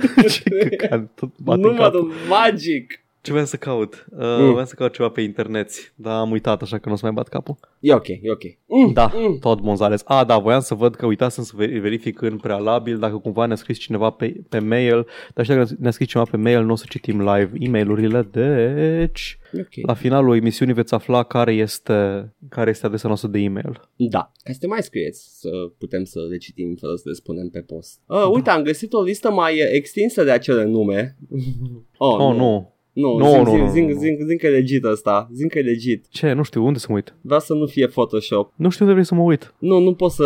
[0.34, 1.94] Ce căcat, tot bate în cap.
[1.94, 3.04] Numărul magic.
[3.22, 4.06] Ce vreau să caut?
[4.12, 4.50] Uh, Mm.
[4.52, 7.14] Vreau să caut ceva pe internet, dar am uitat, așa că nu o să mai
[7.14, 7.58] bat capul.
[7.80, 8.42] E ok, e ok.
[8.66, 9.38] Mm, Da, mm.
[9.40, 10.02] tot Gonzales.
[10.06, 13.56] A, da, voiam să văd că uitasem să veri- verific în prealabil dacă cumva ne-a
[13.56, 16.76] scris cineva pe, pe mail, dar și dacă ne-a scris cineva pe mail, nu o
[16.76, 19.86] să citim live e-mailurile, deci E ok.
[19.88, 23.90] la finalul emisiunii veți afla care este, care este adresa noastră de e-mail.
[23.96, 27.50] Da, ca să te mai scrieți să putem să le citim fără să le spunem
[27.50, 28.00] pe post.
[28.06, 31.16] Uh, uite, am găsit o listă mai uh, extinsă de acele nume.
[31.98, 32.38] oh, Oh, nu.
[32.38, 34.00] Nu, Nu, zi, nu, zi, nu, zi, nu.
[34.00, 35.30] zi, zi, că e legit ăsta.
[35.34, 36.06] Zi că e legit.
[36.10, 36.34] Ce?
[36.34, 37.14] Nu știu, unde să mă uit?
[37.22, 38.54] Vreau să nu fie Photoshop.
[38.56, 39.54] Nu știu unde vrei să mă uit.
[39.60, 40.26] Nu, nu poți să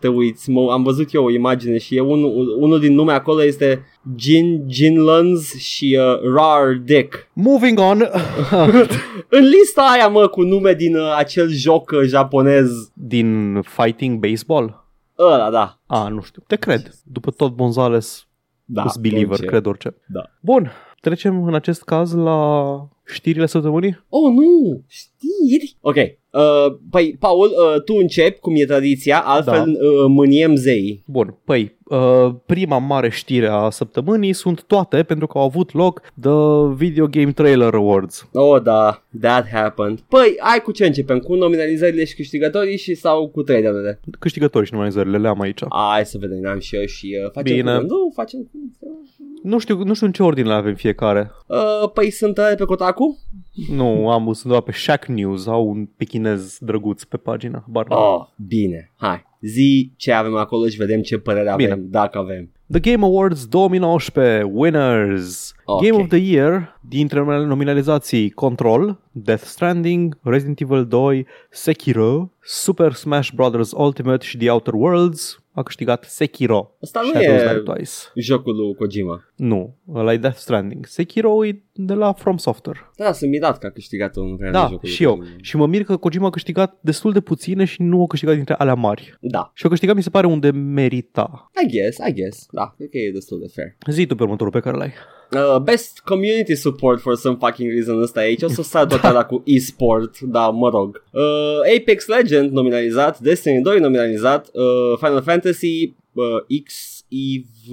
[0.00, 0.50] te uiți.
[0.50, 3.84] Mă, am văzut eu o imagine și e unul, unul din nume acolo este
[4.16, 7.28] Jin Jinlans și uh, Rar Dick.
[7.32, 7.98] Moving on.
[9.28, 12.90] În lista aia, mă, cu nume din uh, acel joc uh, japonez.
[12.94, 14.84] Din Fighting Baseball?
[15.18, 15.80] Ăla, da.
[15.86, 16.42] A, nu știu.
[16.46, 16.90] Te cred.
[17.04, 18.28] După tot Gonzales,
[18.64, 19.46] Da, da believer, orice.
[19.46, 19.94] cred orice.
[20.08, 20.22] Da.
[20.40, 20.70] Bun,
[21.00, 24.04] trecem în acest caz la știrile săptămânii.
[24.08, 24.82] Oh, nu!
[24.88, 25.76] Știri?
[25.80, 25.96] Ok,
[26.32, 29.86] Uh, păi, Paul, uh, tu începi, cum e tradiția, altfel Da.
[29.86, 31.02] uh, mâniem zeii.
[31.06, 31.70] Bun, păi, uh,
[32.46, 36.30] prima mare știre a săptămânii sunt toate pentru că au avut loc The
[36.74, 38.28] Video Game Trailer Awards.
[38.32, 40.00] Oh, da, that happened.
[40.00, 41.18] Păi, ai cu ce începem?
[41.18, 44.00] Cu nominalizările și câștigătorii și sau cu trailerele?
[44.18, 45.60] Câștigători și nominalizările le am aici.
[45.68, 47.76] Hai să vedem, am și eu și uh, facem Bine.
[47.76, 47.86] cum?
[47.86, 48.74] Nu, facem cum?
[49.42, 51.30] Nu știu, nu știu în ce ordine le avem fiecare.
[51.46, 53.18] Uh, păi sunt uh, pe Kotaku?
[53.70, 57.64] Nu, am sunt doar pe Shack News, au un pechinez drăguț pe pagina.
[57.68, 59.28] Bar Oh, bine, hai.
[59.40, 61.88] Zi ce avem acolo și vedem ce părere avem, Bine.
[61.88, 62.50] dacă avem.
[62.70, 65.82] The Game Awards 2019 Winners Ok.
[65.82, 73.30] Game of the Year dintre nominalizații Control, Death Stranding, Resident Evil 2, Sekiro, Super Smash
[73.34, 73.72] Bros.
[73.76, 76.76] Ultimate și The Outer Worlds a câștigat Sekiro.
[76.82, 77.90] Asta nu Shadows e Die Twice.
[78.14, 79.24] jocul lui Kojima.
[79.36, 80.86] Nu, ăla e Death Stranding.
[80.86, 82.90] Sekiro e de la From Software.
[82.96, 85.18] Da, sunt mirat că a câștigat un real Da, jocul și lui eu.
[85.18, 85.36] Kojima.
[85.40, 88.54] Și mă mir că Kojima a câștigat destul de puține și nu a câștigat dintre
[88.54, 89.16] alea mari.
[89.20, 91.50] Da, Și a câștigat, mi se pare, unde merita.
[91.64, 92.46] I guess, I guess.
[92.50, 93.76] Da, cred că e destul de fair.
[93.90, 94.92] Zi tu pe următorul pe care l-ai.
[95.32, 98.42] Uh, best community support for some fucking reason ăsta aici.
[98.42, 101.02] O să sar tot ăla cu e-sport, da, mă rog.
[101.12, 107.72] Uh, Apex Legend nominalizat, Destiny 2 nominalizat, uh, Final Fantasy uh, X EV,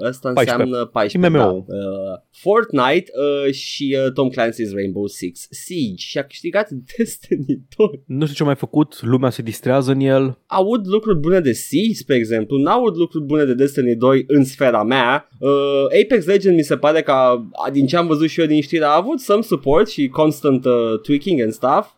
[0.00, 0.40] ăsta 14.
[0.40, 1.18] înseamnă 14.
[1.18, 1.64] Și MMO.
[1.68, 1.74] Da.
[1.76, 8.02] Uh, Fortnite uh, și uh, Tom Clancy's Rainbow Six Siege și a câștigat Destiny 2.
[8.06, 10.38] Nu știu ce a mai făcut, lumea se distrează în el.
[10.46, 14.82] Aud lucruri bune de Siege, spre exemplu, n-aud lucruri bune de Destiny 2 în sfera
[14.82, 15.28] mea.
[15.38, 18.60] Uh, Apex Legend mi se pare că, a, din ce am văzut și eu din
[18.60, 21.94] știri, a avut some support și constant uh, tweaking and stuff.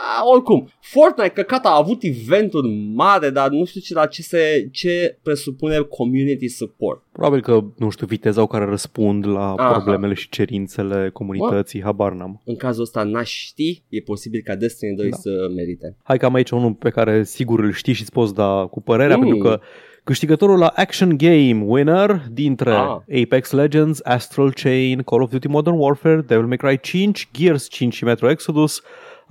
[0.00, 4.68] Uh, oricum, Fortnite, căcat, a avut eventuri mare, dar nu știu ce, la ce, se,
[4.72, 7.02] ce presupune community support.
[7.12, 9.72] Probabil că, nu știu, viteza cu care răspund la Aha.
[9.72, 12.40] problemele și cerințele comunității, habar n-am.
[12.44, 15.16] În cazul ăsta n-aș ști, e posibil ca Destiny 2 Da.
[15.16, 15.96] să merite.
[16.02, 18.80] Hai că am aici unul pe care sigur îl știi și îți poți da cu
[18.82, 19.22] părerea, Mm.
[19.22, 19.60] pentru că
[20.04, 23.22] câștigătorul la Action Game winner dintre Ah.
[23.22, 27.94] Apex Legends, Astral Chain, Call of Duty Modern Warfare, Devil May Cry 5, Gears 5
[27.94, 28.82] și Metro Exodus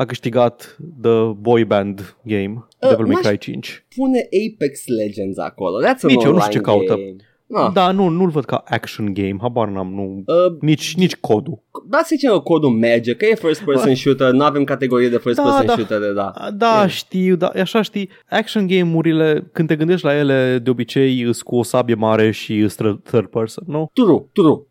[0.02, 3.86] a câștigat The Boy Band Game, Uh, Devil May n-aș- Cry 5.
[3.96, 5.82] Pune Apex Legends acolo.
[5.84, 6.94] That's an Nici eu nu online știu ce caută.
[6.94, 7.16] game.
[7.54, 7.72] Ah.
[7.74, 11.64] Da, nu, nu-l văd ca action game, habar n-am, nu, Uh, nici, nici codul.
[11.90, 15.18] Da, să zicem că codul merge, că e first person shooter, nu avem categorie de
[15.18, 15.74] first Da, person da.
[15.74, 16.32] shooter, da.
[16.54, 16.88] Da, E.
[16.88, 21.56] știu, da, așa știi, action game-urile, când te gândești la ele, de obicei îs cu
[21.56, 23.90] o sabie mare și îs third third person, nu?
[23.94, 24.62] True, true.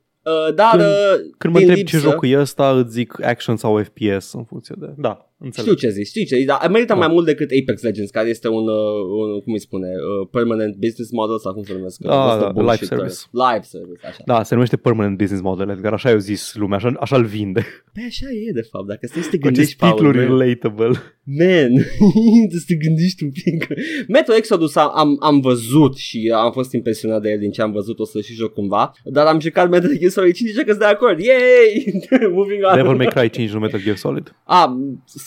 [0.48, 3.22] Uh, dar Când- uh, Când mă din întreb ce lipsă- joc e ăsta, îți zic
[3.24, 4.86] action sau FPS în funcție de...
[4.96, 5.76] Da, înțeleg.
[5.76, 6.98] Știu ce zici, știu ce zici, dar merită Da.
[6.98, 10.74] mai mult decât Apex Legends, care este un, uh, un cum îi spune, uh, permanent
[10.76, 11.98] business model sau cum se numesc?
[12.00, 13.14] Da, Ăsta da, bullshit, live service.
[13.32, 14.22] uh, Live service, așa.
[14.26, 17.66] Da, se numește Permanent Business Model, Edgar, așa i-au zis lumea, așa, așa-l vinde.
[17.92, 20.38] Păi așa e, de fapt, dacă stai să te Cu acest gândești, Paul, titluri man.
[20.38, 20.90] relatable.
[21.30, 21.72] Man,
[22.58, 23.66] să te gândești un pic.
[24.08, 27.72] Metro Exodus am, am, am văzut și am fost impresionat de el din ce am
[27.72, 30.64] văzut, o să și joc cândva, dar am jucat Metal Gear Solid 5 și zice
[30.64, 31.18] că sunt de acord.
[31.20, 32.00] Yay!
[32.38, 32.76] Moving on.
[32.76, 34.34] Devil May Cry 5 nu Metal Gear Solid.
[34.44, 34.76] A,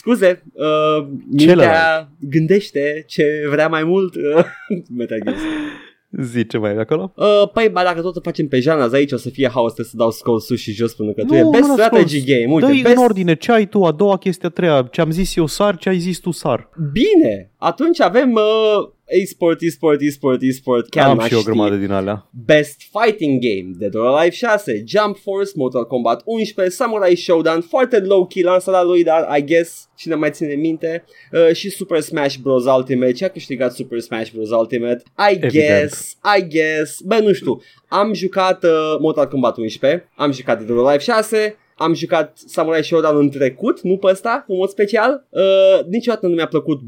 [0.02, 2.08] scuze, uh, mintea Celălalt.
[2.20, 4.22] gândește ce vrea mai mult uh,
[4.98, 6.26] Metal Gear Solid.
[6.26, 7.14] Zi ce mai e acolo?
[7.16, 9.92] Uh, păi, ba, dacă tot o facem pe Jana, aici o să fie haos, trebuie
[9.92, 12.20] să dau scroll sus și jos până că tu Nu, e Best nu la Strategy
[12.20, 12.40] scroll.
[12.40, 12.54] Game.
[12.54, 12.96] Uite, Dă-i best...
[12.96, 15.78] în ordine, ce ai tu, a doua chestie, a treia, ce am zis eu sar,
[15.78, 16.70] ce ai zis tu sar.
[16.92, 18.90] Bine, atunci avem uh,
[19.20, 21.52] e-sport, e-sport, e-sport, e-sport, chiar am n-aș și eu o ști.
[21.52, 22.30] grămadă din alea.
[22.46, 28.00] Best Fighting Game, Dead or Alive 6, Jump Force, Mortal Kombat 11, Samurai Showdown, foarte
[28.00, 32.66] low-key lansarea lui, dar I guess cine mai ține minte, uh, și Super Smash Bros.
[32.66, 34.50] Ultimate, ce a câștigat Super Smash Bros.
[34.50, 35.52] Ultimate, I Evident.
[35.54, 40.78] guess, I guess, bă, nu știu, am jucat uh, Mortal Kombat 11, am jucat Dead
[40.78, 45.28] or Alive 6, am jucat Samurai Showdown în trecut, nu pe ăsta, în mod special.
[45.30, 46.80] Uh, niciodată nu mi-a plăcut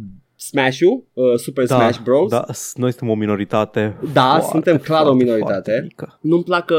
[0.47, 2.29] Smash-ul, uh, Super Da, Smash Bros.
[2.29, 3.97] Da, s- noi suntem o minoritate.
[4.13, 5.61] Da, foarte, suntem clar o foarte, minoritate.
[5.71, 6.17] foarte mică.
[6.21, 6.77] Nu-mi plac că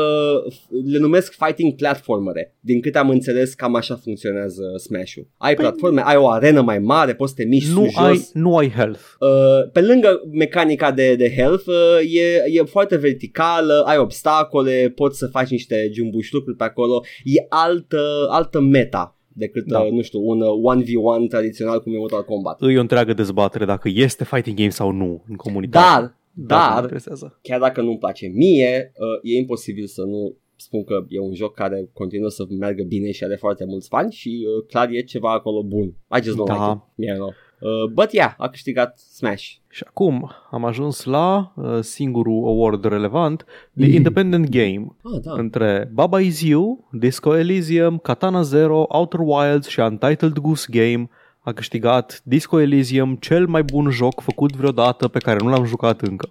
[0.84, 2.54] le numesc fighting platformere.
[2.60, 5.26] Din câte am înțeles, cam așa funcționează Smash-ul.
[5.36, 8.30] Ai platforme, ai o arenă mai mare, poți să te miști Nu sus, ai, jos.
[8.32, 9.00] nu ai health.
[9.20, 11.74] Uh, pe lângă mecanica de, de health, uh,
[12.14, 17.02] e, e foarte verticală, ai obstacole, poți să faci niște jumbuși lucruri pe acolo.
[17.24, 19.80] E altă, altă meta decât, Da.
[19.80, 22.62] uh, nu știu, un uh, 1v1 tradițional cum e Mortal Kombat.
[22.62, 26.00] E o întreagă dezbatere dacă este fighting game sau nu în comunitate.
[26.00, 26.14] Dar,
[26.46, 27.38] Dar nu mă dar, interesează.
[27.42, 31.54] chiar dacă nu-mi place mie, uh, e imposibil să nu spun că e un joc
[31.54, 35.32] care continuă să meargă bine și are foarte mulți fani și uh, clar e ceva
[35.32, 35.84] acolo bun.
[36.18, 36.54] I just don't Da.
[36.54, 37.06] like it.
[37.06, 37.28] Yeah, no.
[37.66, 39.44] Uh, but yeah, a câștigat Smash.
[39.68, 43.44] Și acum am ajuns la uh, singurul award relevant,
[43.76, 43.92] The Mm.
[43.94, 45.32] Independent Game, Ah, da.
[45.32, 51.08] între Baba Is You, Disco Elysium, Katana Zero, Outer Wilds și Untitled Goose Game
[51.40, 56.00] a câștigat Disco Elysium, cel mai bun joc făcut vreodată pe care nu l-am jucat
[56.00, 56.28] încă.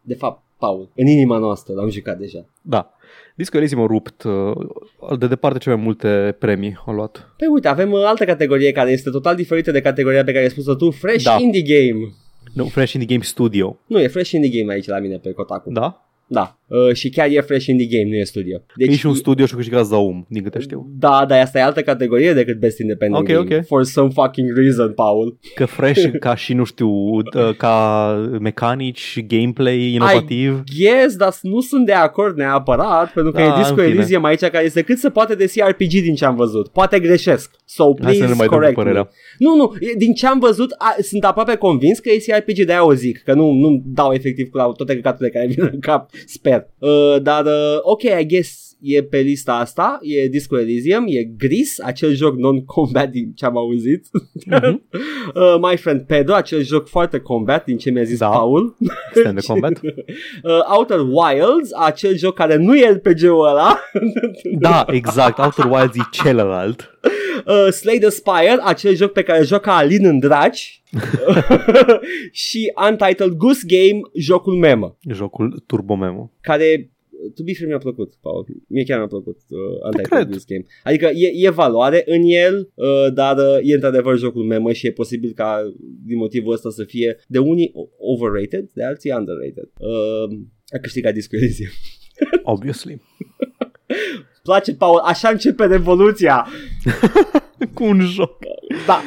[0.00, 2.44] De fapt, Paul, în inima noastră l-am jucat deja.
[2.62, 2.90] Da.
[3.34, 7.34] Disco Elysium a rupt uh, de departe cele mai multe premii a luat.
[7.36, 10.50] Păi uite, avem uh, altă categorie care este total diferită de categoria pe care ai
[10.50, 11.36] spus-o tu, Fresh Da.
[11.40, 12.12] Indie Game.
[12.54, 13.78] No, Fresh Indie Game Studio.
[13.86, 15.72] Nu, e Fresh Indie Game aici la mine pe Kotaku.
[15.72, 16.09] Da?
[16.32, 16.58] Da.
[16.66, 18.58] Uh, și chiar e Fresh Indie Game, nu e studio.
[18.76, 20.86] Deci, e și un studio și a câștigat Zaum, din câte știu.
[20.98, 23.56] Da, dar asta e altă categorie decât Best Independent Ok, Game.
[23.58, 23.66] ok.
[23.66, 25.38] For some fucking reason, Paul.
[25.54, 27.22] Că Fresh ca și, nu știu, uh,
[27.56, 30.62] ca mecanici, gameplay inovativ.
[30.76, 33.94] Yes, dar nu sunt de acord neapărat, pentru că Da, e Disco în fine.
[33.94, 36.68] Elysium aici care este cât se poate de CRPG din ce am văzut.
[36.68, 37.50] Poate greșesc.
[37.76, 38.84] So, Hai să please, ne mai dăm correct cu me.
[38.84, 39.10] părerea.
[39.38, 42.84] Nu, nu, e- din ce am văzut, a, sunt aproape convins că e CRPG, de-aia
[42.84, 46.10] o zic, că nu, nu dau efectiv cu la toate căcaturile care vin în cap,
[46.26, 46.66] sper.
[46.78, 51.80] Uh, dar, uh, ok, I guess e pe lista asta, e Disco Elysium, e Gris,
[51.80, 54.06] acel joc non-combat din ce am auzit.
[54.46, 54.82] Mhm.
[55.34, 58.28] uh, My Friend Pedro, acel joc foarte combat din ce mi-a zis Da.
[58.28, 58.76] Paul.
[59.14, 59.80] Stand de combat.
[59.82, 63.80] Uh, Outer Wilds, acel joc care nu e RPG-ul ăla.
[64.60, 65.38] Da, exact.
[65.38, 66.98] Outer Wilds e celălalt.
[67.46, 70.82] uh, Slay the Spire, acel joc pe care joacă Alin în draci.
[72.32, 76.30] și Untitled Goose Game, jocul memă, Jocul Turbo Memo.
[76.40, 76.90] care
[77.34, 78.46] to be fair mi-a plăcut, Paul.
[78.68, 80.28] Mie chiar mi-a plăcut uh, Untitled cred.
[80.28, 80.64] Goose Game.
[80.84, 84.92] Adică e, e valoare în el, uh, dar uh, e într-adevăr jocul memă și e
[84.92, 85.72] posibil ca
[86.06, 89.68] din motivul ăsta să fie de unii overrated, de alții underrated.
[89.78, 90.38] Uh,
[90.74, 91.70] a câștigat Disco Elysium.
[92.42, 93.02] Obviously.
[94.42, 96.46] Place, Paul, așa începe revoluția.
[97.74, 98.38] Cu un joc.
[98.86, 99.02] Da.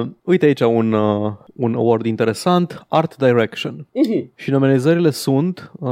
[0.00, 3.86] Uh, uite aici un, uh, un award interesant, Art Direction.
[3.92, 4.30] Mhm.
[4.34, 5.88] Și nominalizările sunt uh,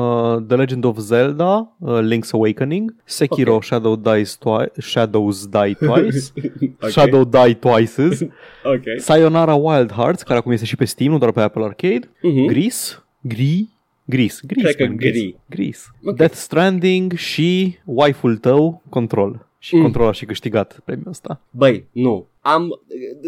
[0.47, 3.65] The Legend of Zelda, uh, Link's Awakening, Sekiro Ok.
[3.65, 6.19] Shadow Dies Twi- Shadows Die Twice,
[6.83, 6.89] Ok.
[6.91, 8.21] Shadow Die Twices,
[8.65, 8.83] Ok.
[8.97, 12.47] Sayonara Wild Hearts, care acum este și pe Steam, nu doar pe Apple Arcade, Mhm.
[12.47, 13.69] Gris, Gri,
[14.05, 15.11] Gris, Gris, Cred că man, Gris.
[15.13, 15.37] Gri.
[15.49, 15.91] Gris.
[16.05, 16.17] Ok.
[16.17, 19.47] Death Stranding și waifu-ul tău, Control.
[19.59, 19.83] Și Mm.
[19.83, 21.41] Control a și câștigat premiul ăsta.
[21.51, 22.27] Băi, nu.
[22.45, 22.69] Am,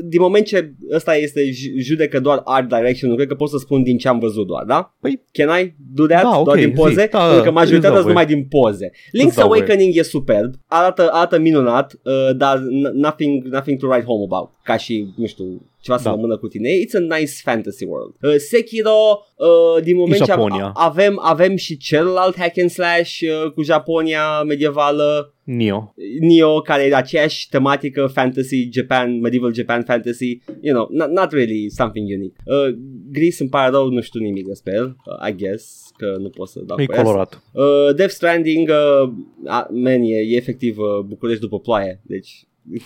[0.05, 3.59] din moment ce ăsta este ju- judecă doar art direction, nu cred că pot să
[3.59, 4.95] spun din ce am văzut doar, da?
[5.01, 6.23] Păi, Can I do that?
[6.23, 6.91] Da, ok, doar din poze?
[7.03, 7.09] zi.
[7.11, 8.91] Da, Pentru că îți majoritatea dau sunt numai din poze.
[8.91, 9.61] Link's dau voie.
[9.61, 14.51] Awakening e superb, arată, arată minunat, uh, dar n- nothing, nothing to write home about.
[14.63, 16.11] Ca și, nu știu, ceva să Da.
[16.11, 16.69] rămână cu tine.
[16.69, 18.15] It's a nice fantasy world.
[18.23, 18.91] Uh, Sekiro,
[19.37, 20.73] uh, din moment ce Japonia.
[20.75, 25.95] a- avem, avem și celălalt hack and slash uh, cu Japonia medievală, Nio.
[26.21, 31.69] Neo, care e aceeași tematică fantasy, Japan, medieval Japan fantasy, you know, not, not really
[31.71, 32.37] something unique.
[32.45, 32.77] Uh,
[33.11, 36.49] Gris îmi pare rău, nu știu nimic despre el, uh, I guess, că nu pot
[36.49, 37.03] să dau E pe el.
[37.03, 37.43] colorat.
[37.53, 39.13] Uh, Death Stranding, uh,
[39.47, 42.47] a, man, e, e efectiv uh, București după ploaie, deci...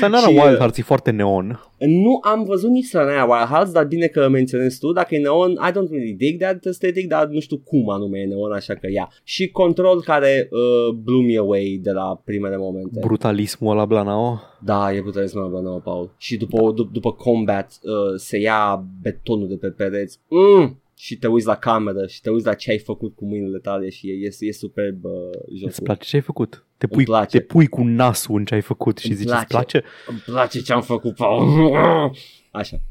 [0.00, 1.60] Sayonara Și, Wild uh, Hearts e foarte neon.
[1.78, 5.50] nu am văzut nici Sanaya Wild Hearts, dar bine că menționezi tu, dacă e neon,
[5.50, 8.88] I don't really dig that aesthetic, dar nu știu cum anume e neon, așa că
[8.90, 9.10] ia.
[9.22, 12.98] Și Control care uh, blew me away de la primele momente.
[13.00, 14.40] Brutalismul ăla Blanao.
[14.64, 16.14] Da, e brutalism la nouă, Paul.
[16.18, 20.18] Și după, dup- după combat uh, se ia betonul de pe pereți.
[20.28, 20.78] Mm!
[20.96, 23.88] Și te uiți la cameră și te uiți la ce ai făcut cu mâinile tale
[23.88, 25.12] și e, e, e superb uh,
[25.48, 25.68] jocul.
[25.68, 26.66] Îți place ce ai făcut?
[26.78, 27.38] Te pui, place.
[27.38, 29.42] te pui cu nasul în ce ai făcut și Îmi zici, place.
[29.42, 29.82] îți place?
[30.06, 31.72] Îmi place ce am făcut, Paul.
[32.50, 32.76] Așa.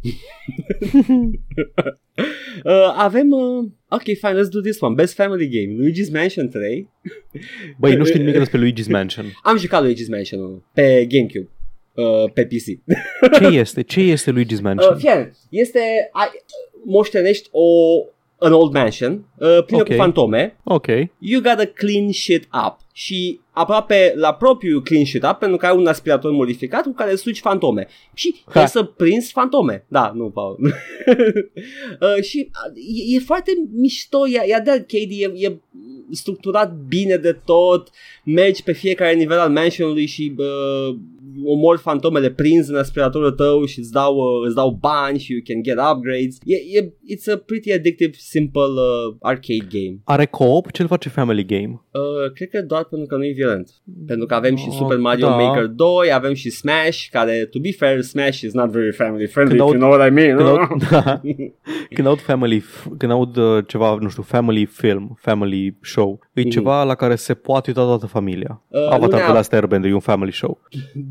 [2.63, 3.31] uh, avem...
[3.31, 4.93] Uh, ok, fine, let's do this one.
[4.93, 5.89] Best Family Game.
[5.89, 6.89] Luigi's Mansion 3.
[7.77, 9.25] Băi, nu știu nimic despre Luigi's Mansion.
[9.43, 11.49] Am jucat Luigi's Mansion pe GameCube.
[11.93, 12.65] Uh, pe PC.
[13.39, 13.81] Ce este?
[13.81, 14.97] Ce este Luigi's Uh, Mansion?
[14.97, 15.79] fie, este...
[16.11, 16.27] Ai,
[16.85, 17.65] moștenești o
[18.37, 19.87] an old mansion uh, plină Ok.
[19.87, 20.57] cu fantome.
[20.63, 20.87] Ok.
[21.17, 22.77] You gotta clean shit up.
[22.93, 27.15] Și aproape la propriu clean shit up pentru că ai un aspirator modificat cu care
[27.15, 27.87] sugi fantome.
[28.13, 29.85] Și trebuie să prinzi fantome.
[29.87, 30.57] Da, nu, Paul.
[32.01, 35.57] uh, și uh, e, e foarte mișto, e, e de arcade, e, e
[36.11, 37.89] structurat bine de tot,
[38.25, 40.95] mergi pe fiecare nivel al mansionului și uh,
[41.45, 45.41] omori fantomele prins în aspiratorul tău și îți dau, uh, îți dau bani și you
[45.43, 46.37] can get upgrades.
[46.45, 49.99] E, e, it's a pretty addictive, simple uh, arcade game.
[50.03, 50.71] Are co-op?
[50.71, 51.81] Ce-l face Family Game?
[51.91, 53.69] Uh, cred că doar pentru că nu e violent.
[54.07, 55.35] Pentru că avem și Oh, Super Mario da.
[55.35, 59.57] Maker 2, avem și Smash, care, to be fair, Smash is not very family friendly,
[59.57, 60.35] Când if you know what I mean.
[60.37, 61.21] Când aud, da,
[61.95, 66.41] când aud family, f- când aud uh, ceva, nu știu, family film, family show, e
[66.41, 66.49] Mhm.
[66.49, 68.61] ceva la care se poate uita toată familia.
[68.67, 70.59] Uh, nu Avatar neap- de Last Airbender e un family show.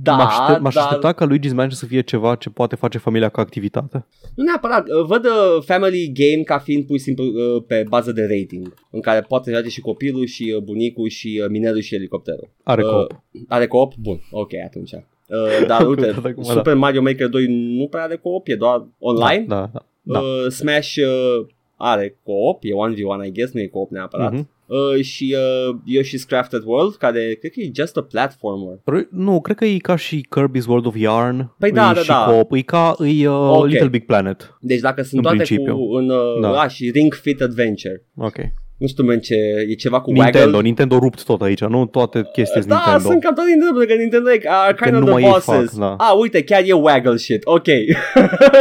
[0.02, 2.98] da, m-aș, aștept, m-aș da, aștepta ca Luigi's Mansion să fie ceva ce poate face
[2.98, 4.06] familia ca activitate.
[4.34, 4.88] Nu neapărat.
[4.88, 8.74] Uh, Văd uh, family game ca fiind pur și simplu uh, pe bază de rating,
[8.92, 12.50] în care poate să joace și copilul și uh, bunicul și uh, minerul și elicopterul.
[12.62, 13.22] Are Uh, co-op.
[13.48, 13.92] Are co-op?
[13.94, 14.92] Bun, ok, atunci.
[14.92, 16.52] Uh, Uh, dar Am uite, căutat acum, da.
[16.52, 17.46] Super Mario Maker 2
[17.78, 19.44] nu prea are co-op, e doar online.
[19.48, 19.84] Da, da.
[20.02, 20.18] da.
[20.18, 24.32] Uh, Smash uh, are co-op, e 1v1 I guess, nu e co-op neapărat.
[24.32, 24.48] Mhm.
[24.66, 25.36] Uh, și
[25.68, 28.76] uh, Yoshi's Crafted World, care cred că e just a platformer.
[28.76, 31.54] R- Nu, cred că e ca și Kirby's World of Yarn.
[31.58, 32.24] Păi da, e da, și da.
[32.28, 32.52] Co-op.
[32.52, 33.66] E ca e, uh, Ok.
[33.66, 34.56] Little Big Planet.
[34.60, 35.76] Deci dacă sunt În toate principiu.
[35.76, 36.60] cu în, uh, Da.
[36.60, 38.04] a, și Ring Fit Adventure.
[38.16, 38.36] Ok.
[38.82, 39.34] Nu știu, men, ce,
[39.68, 40.60] e ceva cu Nintendo, Waggle.
[40.62, 43.08] Nintendo rupt tot aici, nu toate chestii Da, Nintendo.
[43.08, 45.22] sunt cam tot Nintendo, pentru că Nintendo e are kind Că of nu the mai
[45.22, 45.70] ei bosses.
[45.70, 45.94] fac, da.
[46.04, 47.42] Ah, uite, chiar e Waggle shit.
[47.44, 47.66] Ok.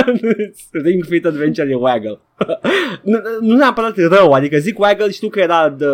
[0.84, 2.20] Ring Fit Adventure e Waggle.
[3.04, 5.86] nu, nu neapărat rău, adică zic Waggle, știu că era de,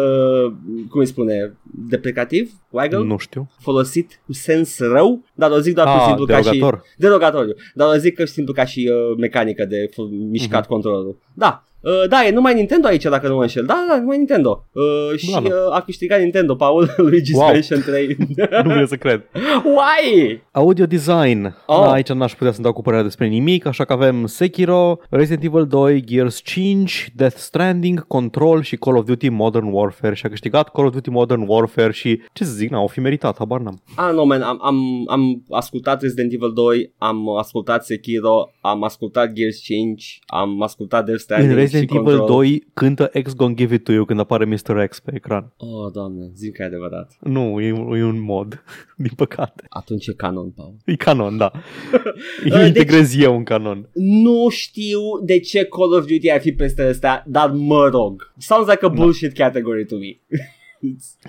[0.89, 1.53] cum îi spune,
[1.89, 3.49] deprecativ, Waggle, Nu știu.
[3.59, 6.81] folosit cu sens rău, dar o zic doar cu Ah, simplu ca și derogator.
[6.97, 10.69] derogatoriu, dar o zic că simplu ca și uh, mecanică de f- mișcat Mhm.
[10.69, 11.17] controlul.
[11.33, 11.63] Da.
[11.79, 13.65] Uh, da, e numai Nintendo aici dacă nu mă înșel.
[13.65, 14.65] Da, da, numai Nintendo.
[14.71, 15.47] Uh, și Da, da.
[15.47, 17.47] uh, a câștigat Nintendo, Paul, Luigi's Wow.
[17.47, 18.15] Mansion 3.
[18.63, 19.23] nu vreau să cred.
[19.63, 20.41] Why?
[20.51, 21.55] Audio design.
[21.65, 21.79] Oh.
[21.81, 25.43] Da, aici n-aș putea să dau cu părerea despre nimic, așa că avem Sekiro, Resident
[25.43, 30.29] Evil 2, Gears 5, Death Stranding, Control și Call of Duty Modern Warfare și a
[30.29, 33.81] câștigat Call of Duty Modern Warfare și ce să zic, n-au fi meritat, habar n-am.
[33.95, 39.31] Ah, no, man, am, am, am ascultat Resident Evil 2, am ascultat Sekiro, am ascultat
[39.31, 42.27] Gears 5, am ascultat Death Stranding În Resident și Evil Control.
[42.37, 44.85] 2 cântă X Gonna Give It To You când apare Mr.
[44.89, 45.53] X pe ecran.
[45.57, 47.11] Oh, doamne, zic că e adevărat.
[47.19, 48.63] Nu, e, un- e un mod,
[49.05, 49.63] din păcate.
[49.69, 50.75] Atunci e canon, Paul.
[50.85, 51.51] E canon, da.
[52.43, 53.89] deci- Îl integrez eu în canon.
[53.93, 58.33] Nu știu de ce Call of Duty ar fi peste ăsta, dar mă rog.
[58.37, 60.19] Sounds like a bullshit category to me.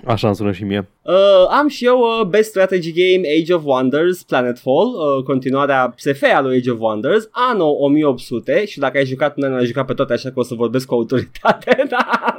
[0.05, 0.89] Așa îmi sună și mie.
[1.01, 6.23] Uh, am și eu uh, Best Strategy Game Age of Wonders Planetfall, uh, continuarea SF
[6.33, 9.93] a lui Age of Wonders, anno 1800 și dacă ai jucat, nu ai jucat pe
[9.93, 12.37] toate așa că o să vorbesc cu autoritate, da.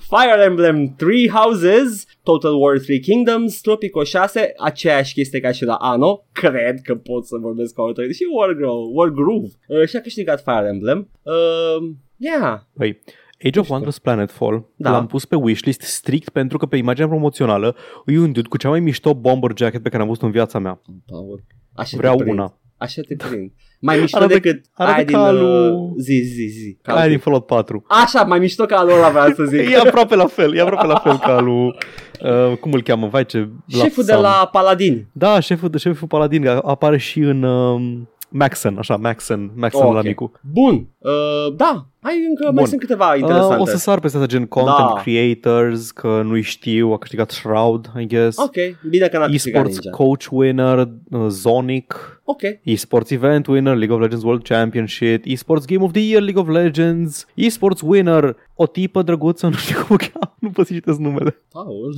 [0.00, 5.74] Fire Emblem 3 Houses, Total War 3 Kingdoms, Tropico 6, aceeași chestie ca și la
[5.74, 9.48] Anno, cred că pot să vorbesc cu autoritate, și Wargroove, Wargroove.
[9.68, 11.08] Uh, și a câștigat Fire Emblem.
[11.22, 13.00] Uh, yeah, Păi,
[13.46, 14.90] Age of Wonders Planetfall Da.
[14.90, 17.76] l-am pus pe wishlist strict pentru că pe imaginea promoțională
[18.06, 20.58] e un dude cu cea mai mișto bomber jacket pe care am văzut în viața
[20.58, 20.80] mea.
[21.06, 21.44] Paul,
[21.74, 22.38] așa Vreau te prind.
[22.38, 22.58] una.
[22.78, 23.52] Așa te prind.
[23.80, 25.16] Mai mișto Arată- decât arată aia din...
[25.16, 26.78] ca Uh, lui- zi, zi, zi.
[26.82, 27.84] Ca Aia lui- din Fallout 4.
[27.88, 29.70] Așa, mai mișto ca lui ăla vreau să zic.
[29.70, 31.74] E aproape la fel, e aproape la fel ca lui...
[32.22, 33.06] Uh, cum îl cheamă?
[33.08, 33.48] Vai ce...
[33.68, 34.20] Șeful de Sam.
[34.20, 35.06] la Paladin.
[35.12, 39.92] Da, șeful, de șeful Paladin care apare și în um, Maxen, așa, Maxen, Maxen Oh,
[39.92, 40.04] la ok.
[40.04, 40.32] micu.
[40.52, 40.86] Bun.
[40.98, 42.66] Uh, da, ai încă, mai Bun.
[42.66, 43.60] sunt câteva Uh, interesante.
[43.60, 45.00] o să sar peste asta gen content Da.
[45.02, 48.38] creators, că nu-i știu, a câștigat Shroud, I guess.
[48.38, 48.54] Ok,
[48.90, 49.96] bine că n-a câștigat Esports Ninja.
[49.96, 52.40] coach winner, uh, Zonic, Ok.
[52.62, 56.48] Esports event winner, League of Legends World Championship, Esports Game of the Year, League of
[56.48, 60.98] Legends, Esports winner, o tipă drăguță, nu știu cum o cheamă, nu pot să citesc
[60.98, 61.36] numele.
[61.52, 61.94] Paul.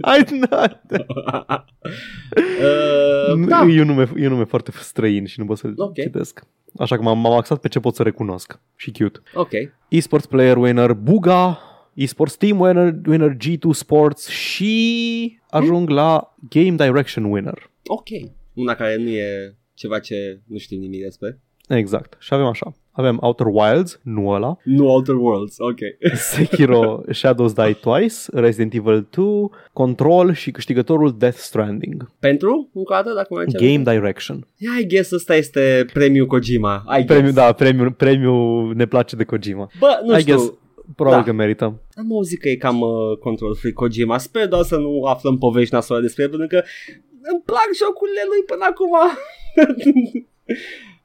[0.00, 0.80] Hai, na,
[1.40, 1.64] uh,
[3.48, 3.66] da.
[3.68, 5.94] E un nume, e un nume foarte străin și nu pot să-l Ok.
[5.94, 6.46] citesc.
[6.78, 8.60] Așa că m-am, m-am axat pe ce pot să recunosc.
[8.76, 9.20] Și cute.
[9.34, 9.50] Ok.
[9.88, 11.58] Esports Player Winner, Buga,
[11.94, 17.70] Esports Team Winner, winner G2 Sports și ajung la Game Direction Winner.
[17.86, 18.08] Ok.
[18.54, 21.40] Una care nu e ceva ce nu știu nimic despre.
[21.68, 22.16] Exact.
[22.18, 22.74] Și avem așa.
[22.96, 25.54] Avem Outer Wilds, nu ăla, Nu Outer Worlds.
[25.58, 25.78] Ok.
[26.32, 32.10] Sekiro Shadows Die Twice, Resident Evil 2, Control și câștigătorul Death Stranding.
[32.18, 32.70] Pentru?
[32.74, 34.46] Încă o dată, dacă mai Game Direction.
[34.56, 36.82] Yeah, I guess ăsta este premiul Kojima.
[36.86, 37.06] I guess.
[37.06, 39.70] Premiu, da, premiu, premiu ne place de Kojima.
[39.78, 40.34] Bă, nu I știu.
[40.34, 40.52] guess.
[40.96, 41.30] Probabil Da.
[41.30, 41.64] că merită.
[41.94, 44.18] Am auzit că e cam uh, control free Kojima.
[44.18, 46.62] Sper doar să nu aflăm povești nasoale despre el, pentru că
[47.32, 48.90] îmi plac jocurile lui până acum.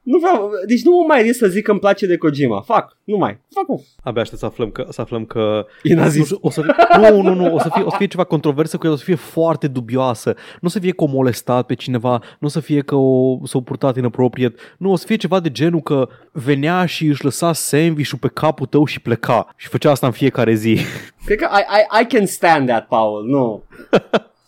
[0.09, 2.61] nu vreau, deci nu mă mai risc să zic că îmi place de Kojima.
[2.61, 3.39] Fac, nu mai.
[3.53, 3.79] Fac o.
[4.03, 6.25] Abia aștept să aflăm că, să aflăm că E nu, nazist.
[6.25, 6.73] știu, o să fie,
[7.09, 9.03] nu, nu, nu, o să fie, o să fie ceva controversă cu el, o să
[9.03, 10.33] fie foarte dubioasă.
[10.33, 13.37] Nu o să fie că o molestat pe cineva, nu o să fie că o,
[13.43, 14.53] s-o purtat inapropriat.
[14.77, 18.65] Nu, o să fie ceva de genul că venea și își lăsa sandwich-ul pe capul
[18.65, 19.53] tău și pleca.
[19.55, 20.77] Și făcea asta în fiecare zi.
[21.25, 23.25] Cred că I, I, I can stand that, Paul.
[23.25, 23.63] Nu.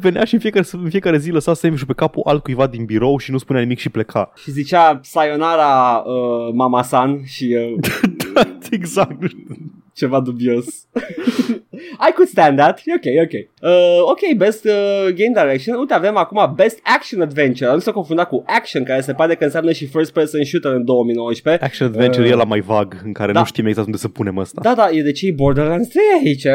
[0.00, 3.30] venea și în fiecare, în fiecare zi lăsa sandwich-ul pe capul altcuiva din birou și
[3.30, 4.32] nu spunea nimic și pleca.
[4.36, 9.20] Și zicea Sayonara uh, Mama-san și uh, exact.
[9.20, 9.46] nu știu.
[9.94, 10.66] ceva dubios.
[12.08, 12.80] I could stand that.
[12.84, 13.32] E ok, e ok.
[13.62, 15.78] Uh, ok, best uh, game direction.
[15.78, 17.72] Uite, avem acum best action adventure.
[17.72, 20.84] Nu se confunda cu action, care se pare că înseamnă și first person shooter în
[20.84, 21.64] 2019.
[21.64, 23.38] Action Adventure Uh, e la mai vag, în care da.
[23.38, 24.60] nu știm exact unde să punem ăsta.
[24.62, 26.46] Da, da, e de ce e Borderlands 3 aici.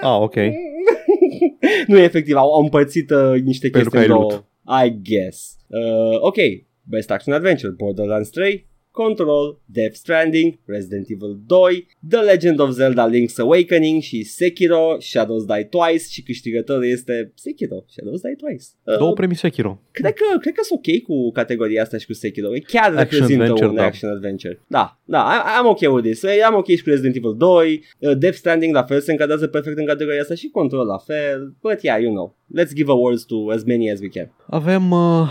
[0.00, 0.34] Ah, ok.
[1.86, 4.44] nu e efectiv, au, au împărțit uh, niște Pentru chestii că în ai două.
[4.84, 5.56] I guess.
[5.66, 6.36] Uh, ok,
[6.82, 7.72] best action adventure.
[7.76, 8.67] Borderlands 3,
[9.02, 15.44] Control, Death Stranding, Resident Evil 2, The Legend of Zelda Link's Awakening și Sekiro, Shadows
[15.44, 18.64] Die Twice și câștigătorul este Sekiro, Shadows Die Twice.
[18.84, 19.80] Uh, Două premii Sekiro.
[19.90, 22.54] Cred că, cred că sunt ok cu categoria asta și cu Sekiro.
[22.54, 23.84] E Chiar reprezintă adventure, un da.
[23.84, 24.60] action adventure.
[24.66, 26.24] Da, da, I- I'm ok with this.
[26.44, 29.78] Am ok și cu Resident Evil 2, uh, Death Stranding la fel se încadrează perfect
[29.78, 31.54] în categoria asta și Control la fel.
[31.60, 34.32] But yeah, you know, let's give awards to as many as we can.
[34.46, 35.28] Avem uh,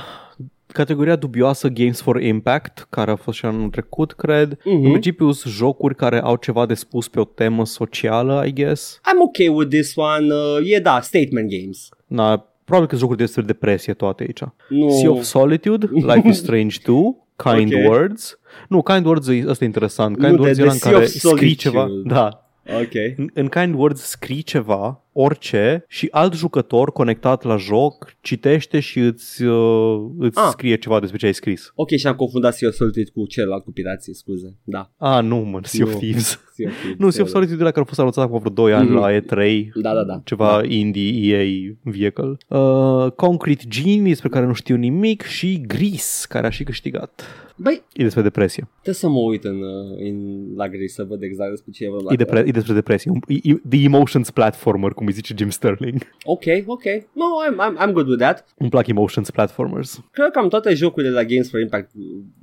[0.67, 4.57] categoria dubioasă Games for Impact, care a fost și anul trecut, cred.
[4.63, 4.83] Mhm.
[4.85, 8.99] În principiu sunt jocuri care au ceva de spus pe o temă socială, I guess.
[8.99, 10.33] I'm ok with this one.
[10.33, 11.89] Uh, e da, statement games.
[12.07, 14.41] Na, probabil că sunt jocuri despre depresie toate aici.
[14.69, 14.89] Nu.
[14.89, 17.79] Sea of Solitude, Life is Strange 2, Kind Ok.
[17.89, 18.39] Words.
[18.69, 20.17] Nu, Kind Words e, ăsta e interesant.
[20.17, 21.53] Nu Kind de- Words de era în Sea care of scrii Solitude.
[21.55, 21.87] ceva.
[22.05, 22.49] Da,
[22.81, 22.93] Ok.
[23.17, 28.99] în, în Kind Words scrii ceva, orice, și alt jucător conectat la joc citește și
[28.99, 30.47] îți, uh, îți Ah.
[30.51, 31.71] scrie ceva despre ce ai scris.
[31.75, 34.55] Ok, și am confundat Sea of Solitude cu celălalt cu pirații, scuze.
[34.63, 34.91] Da.
[34.97, 35.97] Ah, nu, mă, Sea of Nu.
[35.97, 36.27] Thieves.
[36.57, 37.33] Sea of Thieves, Nu, Sea of da.
[37.33, 38.97] Solitude de la care a fost anunțat acum vreo 2 ani Mhm.
[38.99, 39.69] la E3.
[39.81, 40.21] Da, da, da.
[40.25, 42.37] Ceva indie EA vehicle.
[42.47, 47.21] Uh, Concrete Genie, despre care nu știu nimic, și Gris, care a și câștigat.
[47.59, 48.67] Băi, E despre depresie.
[48.73, 51.89] trebuie să mă uit în, uh, în la gri să văd exact despre ce e
[51.89, 52.13] vorba.
[52.13, 53.11] E, depre- e despre depresie.
[53.11, 56.01] Un- E, e, the Emotions Platformer, cum îi zice Jim Sterling.
[56.25, 56.83] Ok, ok.
[57.13, 58.45] No, I'm, I'm, I'm good with that.
[58.57, 60.01] Îmi plac Emotions Platformers.
[60.11, 61.91] Cred că cam toate jocurile la Games for Impact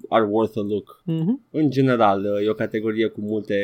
[0.08, 1.02] are worth a look.
[1.10, 1.50] Mm-hmm.
[1.50, 3.54] În general, e o categorie cu multe...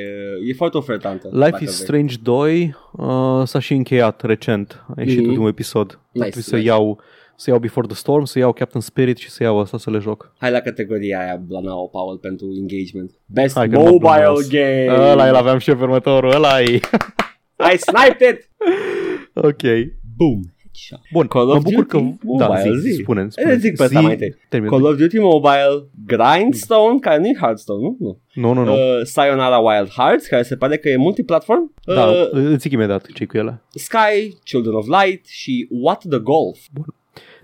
[0.49, 1.29] E foarte ofertantă.
[1.33, 1.85] Life dacă is vrei.
[1.87, 4.85] Strange 2 uh, s-a și încheiat recent.
[4.97, 5.27] A ieșit Mhm.
[5.29, 5.87] ultimul episod.
[6.13, 6.67] Nice, Trebuie să nice.
[6.69, 7.01] iau
[7.37, 9.99] să iau Before the Storm, să iau Captain Spirit și să iau asta să le
[9.99, 10.33] joc.
[10.39, 13.11] Hai la categoria aia, Blanao, Paul, pentru engagement.
[13.27, 14.49] Best Hai că mă mobile blunos.
[14.49, 14.87] game.
[15.11, 16.81] Ăla îl aveam și eu pe următorul, ăla e.
[17.73, 18.49] I sniped it!
[19.35, 19.63] ok.
[20.17, 20.41] Boom.
[20.63, 21.01] Headshot.
[21.13, 21.97] Bun, Call mă of bucur că...
[21.99, 23.01] Duty Da, Mobile, zi, zi.
[23.03, 24.35] spune Eh, zic pe asta mai întâi.
[24.49, 24.69] Termin.
[24.71, 27.97] Call of Duty Mobile, Grindstone, care nu e Hearthstone, nu?
[28.01, 28.21] Nu.
[28.35, 28.73] Nu, nu, nu.
[28.73, 31.75] Uh, Sayonara Wild Hearts, care se pare că e multiplatform.
[31.85, 33.63] da, Uh, îți zic imediat ce cu ele.
[33.75, 36.59] Sky, Children of Light și What the Golf.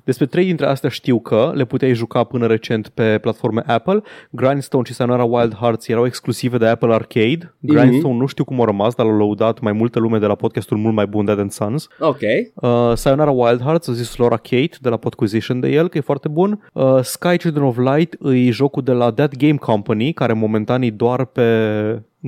[0.06, 4.02] Despre trei dintre astea știu că le puteai juca până recent pe platforme Apple.
[4.30, 7.54] Grindstone și Sayonara Wild Hearts erau exclusive de Apple Arcade.
[7.60, 10.76] Grindstone nu știu cum au rămas, dar l-au lăudat mai multă lume de la podcastul
[10.76, 11.88] mult mai bun Dead and Sons.
[11.98, 12.20] Ok.
[12.54, 16.00] Uh, Sayonara Wild Hearts a zis Laura Kate de la Podquisition de el, că e
[16.00, 16.68] foarte bun.
[16.72, 20.90] Uh, Sky Children of Light e jocul de la That Game Company, care momentan e
[20.90, 21.42] doar pe,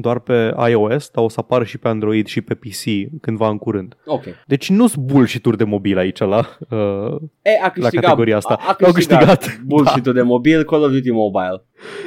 [0.00, 3.58] doar pe iOS, dar o să apară și pe Android și pe PC cândva în
[3.58, 3.96] curând.
[4.06, 4.24] Ok.
[4.46, 8.54] Deci nu sunt bullshit de mobil aici la, uh, E, a câștigat, categoria asta.
[8.60, 9.60] A, a L-au câștigat, câștigat.
[9.66, 11.62] bullshit-ul de mobil, Call of Duty Mobile.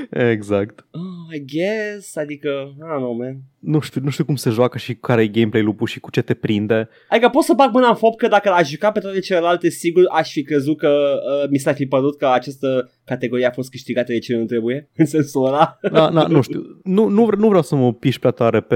[0.10, 0.86] Exact.
[0.92, 3.38] Oh, I guess, adică, I don't know, man.
[3.60, 6.34] Nu știu, nu știu cum se joacă și care e gameplay-ul și cu ce te
[6.34, 6.90] prinde.
[7.10, 10.04] Adică pot să bag mâna în foc că dacă l-aș juca pe toate celelalte, sigur
[10.12, 14.12] aș fi crezut că uh, mi s-ar fi părut că această categorie a fost câștigată
[14.12, 15.78] de ce nu trebuie, în sensul ăla.
[15.92, 16.62] Da, na, nu știu.
[16.84, 18.76] Nu, nu, vre- nu vreau să mă piși prea tare pe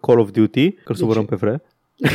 [0.00, 1.20] Call of Duty, că să De vă ce?
[1.26, 1.62] pe vre.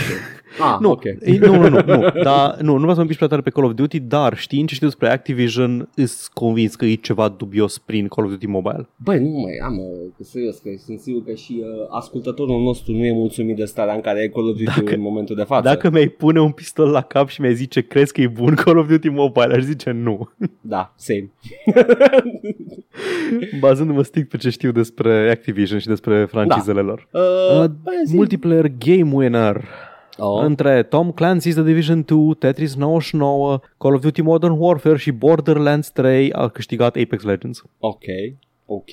[0.59, 1.03] Ah, Nu, ok.
[1.03, 3.49] e, nu, nu, nu, nu, dar, nu, nu vreau să mă piși prea tare pe
[3.49, 7.77] Call of Duty, dar știind ce știu despre Activision, îs convins că e ceva dubios
[7.77, 8.89] prin Call of Duty Mobile.
[8.95, 9.85] Băi, nu mai am, uh,
[10.17, 13.93] că serios, că sunt sigur că și uh, ascultătorul nostru nu e mulțumit de starea
[13.93, 15.61] în care e Call of Duty Dacă- în momentul de față.
[15.69, 18.77] Dacă mi-ai pune un pistol la cap și mi-ai zice, crezi că e bun Call
[18.77, 20.29] of Duty Mobile, aș zice nu.
[20.61, 21.31] Da, same.
[23.59, 27.07] Bazându-mă strict pe ce știu despre Activision și despre francizele lor.
[27.11, 28.15] Uh, Uh, bă, zi.
[28.15, 29.63] multiplayer Game Winner
[30.17, 30.43] oh.
[30.43, 35.89] între Tom Clancy's The Division 2, Tetris 99, Call of Duty Modern Warfare și Borderlands
[35.91, 37.63] 3 a câștigat Apex Legends.
[37.79, 38.03] Ok,
[38.65, 38.91] ok.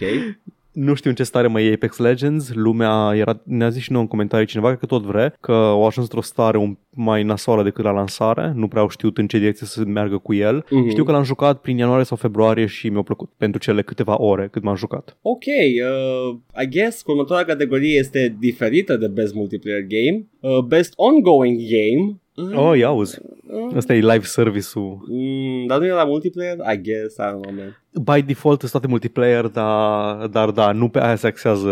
[0.73, 4.03] Nu știu în ce stare mai e Apex Legends, lumea era, ne-a zis și nouă
[4.03, 7.63] în comentarii cineva, cred că tot vrea, că au ajuns într-o stare un, mai nasoală
[7.63, 10.65] decât la lansare, nu prea au știut în ce direcție să meargă cu el.
[10.71, 10.89] Mhm.
[10.89, 14.49] Știu că l-am jucat prin ianuarie sau februarie și mi-a plăcut pentru cele câteva ore
[14.51, 15.17] cât m-am jucat.
[15.23, 20.27] Ok, uh, I guess că următoarea categorie este diferită de Best Multiplayer Game.
[20.41, 22.17] Uh, best Ongoing Game.
[22.35, 25.05] Uh, Oh, ia auzi, uh, ăsta e live service-ul.
[25.09, 26.57] mm, dar nu e la multiplayer?
[26.75, 27.77] I guess, I don't know, man.
[28.17, 31.71] By default sunt toate multiplayer, dar, dar da, nu pe aia se axează.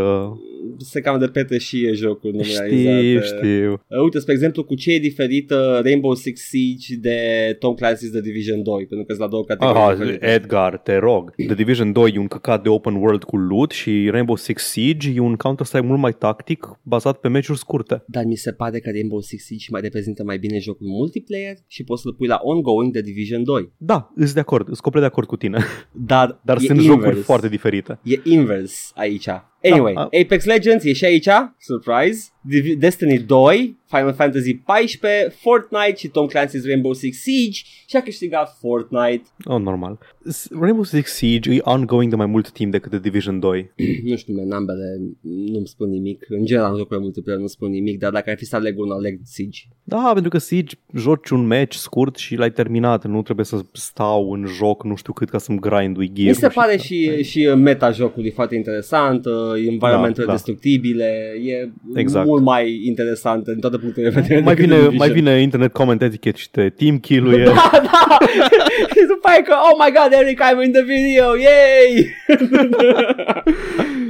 [0.79, 3.27] Se cam repete și e jocul nu Știu, realizate.
[3.37, 3.73] știu.
[3.73, 7.19] Uh, uite, spre exemplu, cu ce e diferită Rainbow Six Siege de
[7.59, 8.87] Tom Clancy's The Division 2?
[8.87, 10.27] Pentru că sunt la două categorii Aha, diferite.
[10.27, 11.35] Edgar, te rog.
[11.47, 15.13] The Division 2 e un căcat de open world cu loot și Rainbow Six Siege
[15.15, 18.03] e un Counter-Strike mult mai tactic, bazat pe meciuri scurte.
[18.07, 21.85] Dar mi se pare că Rainbow Six Siege mai reprezintă mai bine jocul multiplayer și
[21.85, 23.73] poți să-l pui la ongoing de Division 2.
[23.77, 25.59] Da, îs de acord, sunt complet de acord cu tine.
[25.93, 27.03] Dar, Dar e sunt invers.
[27.05, 27.99] jocuri foarte diferite.
[28.05, 29.29] E invers aici.
[29.65, 32.29] Anyway, Da, a- Apex Legends e și aici, surprise.
[32.41, 38.03] Div- Destiny 2, Final Fantasy 14, Fortnite și Tom Clancy's Rainbow Six Siege și a
[38.03, 39.23] câștigat Fortnite.
[39.45, 39.99] Oh, normal.
[40.25, 43.71] S- Rainbow Six Siege e ongoing de mai mult timp decât The Division 2.
[44.09, 46.25] nu știu, man, ambele nu-mi spun nimic.
[46.29, 48.91] În general, în jocurile multiplayer nu spun nimic, dar dacă ar fi să aleg un,
[48.91, 49.61] aleg Siege.
[49.85, 53.07] Da, pentru că Siege joci un match scurt și l-ai terminat.
[53.07, 56.49] Nu trebuie să stau în joc nu știu cât ca să-mi grindui gear Mi se
[56.49, 59.33] pare și, și meta jocului foarte interesant, uh,
[59.67, 60.33] environmentele Da, da.
[60.33, 62.29] destructibile, e Exact.
[62.31, 64.41] Mult mai interesant în toate punctele de vedere.
[64.41, 65.07] mai decât vine, Division.
[65.07, 67.45] mai vine internet comment etiquette și te team kill-uie.
[67.45, 68.19] Da, da!
[68.95, 71.91] și după aia că, oh my god, Eric, I'm in the video, yay!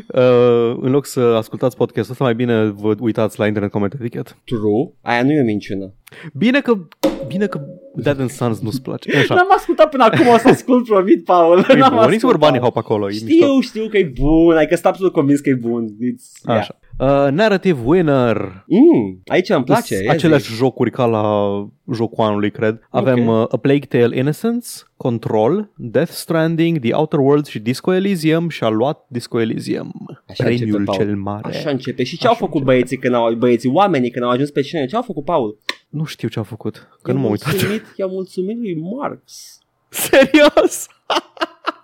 [0.06, 4.30] uh, în loc să ascultați podcastul ăsta, mai bine vă uitați la internet comment etiquette.
[4.44, 5.92] True, aia nu e o minciună.
[6.32, 6.72] Bine că,
[7.26, 7.60] bine că
[7.94, 9.16] Dead and Sons nu-ți place.
[9.16, 9.34] Așa.
[9.34, 11.66] N-am ascultat până acum, o să ascult, promit, Paul.
[11.68, 12.40] E N-am bun, nici ascultat.
[12.40, 13.10] Bunny Hop acolo.
[13.10, 13.26] e mișto.
[13.28, 15.86] Știu, știu că e bun, adică sunt absolut convins că e bun.
[15.86, 16.68] It's, yeah.
[17.00, 17.24] Așa.
[17.26, 18.64] Uh, narrative winner.
[18.66, 19.82] Mm, aici îmi place.
[19.94, 20.16] Sunt ia zi.
[20.16, 21.52] aceleași jocuri ca la
[21.92, 22.86] jocul anului, cred.
[22.90, 23.40] Avem Ok.
[23.42, 28.64] uh, A Plague Tale Innocence, Control, Death Stranding, The Outer Worlds și Disco Elysium și
[28.64, 29.92] a luat Disco Elysium.
[30.28, 30.98] Așa premiul începe, Paul.
[30.98, 31.48] cel mare.
[31.48, 32.02] Așa începe.
[32.04, 34.86] Și ce au făcut băieții când au, băieții, oamenii când au ajuns pe scenă?
[34.86, 35.58] Ce au făcut, Paul?
[35.88, 37.50] Nu știu ce a făcut, că I-a nu m-am uitat.
[37.52, 39.58] mulțumit, I-a mulțumit lui Marx.
[39.88, 40.86] Serios?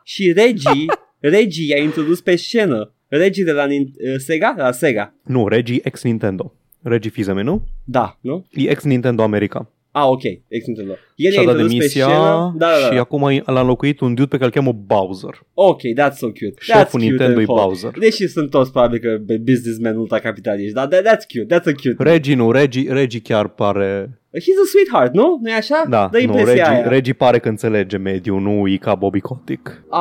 [0.05, 0.85] Și Reggie,
[1.19, 2.91] Reggie i-a introdus pe scenă.
[3.09, 4.53] Reggie de la Nin- uh, Sega?
[4.57, 5.15] De la Sega.
[5.25, 6.55] Nu, Reggie ex-Nintendo.
[6.83, 7.63] Reggie Fizeme, nu?
[7.85, 8.47] Da, nu?
[8.51, 9.71] E ex-Nintendo America.
[9.91, 10.93] Ah, ok, ex Nintendo.
[11.15, 12.55] El Și-a i-a dat introdus pe demisia scenă.
[12.57, 13.01] Da, da, și da.
[13.01, 15.41] acum l-a înlocuit un dude pe care îl cheamă Bowser.
[15.55, 16.55] Ok, that's so cute.
[16.55, 17.57] That's Șeful cute Nintendo e and hot.
[17.57, 17.91] Bowser.
[17.99, 21.95] Deși sunt toți probabil că businessmen ultracapitaliști, dar that, that's cute, that's a cute.
[21.99, 24.21] Reggie nu, Reggie, Reggie chiar pare...
[24.33, 25.39] He's a sweetheart, nu?
[25.43, 25.85] Nu-i așa?
[25.89, 26.89] Da, Dă nu, impresia Reggie, aia.
[26.89, 29.83] Reggie pare că înțelege mediul, nu e ca Bobby Kotick.
[29.91, 29.99] Uh,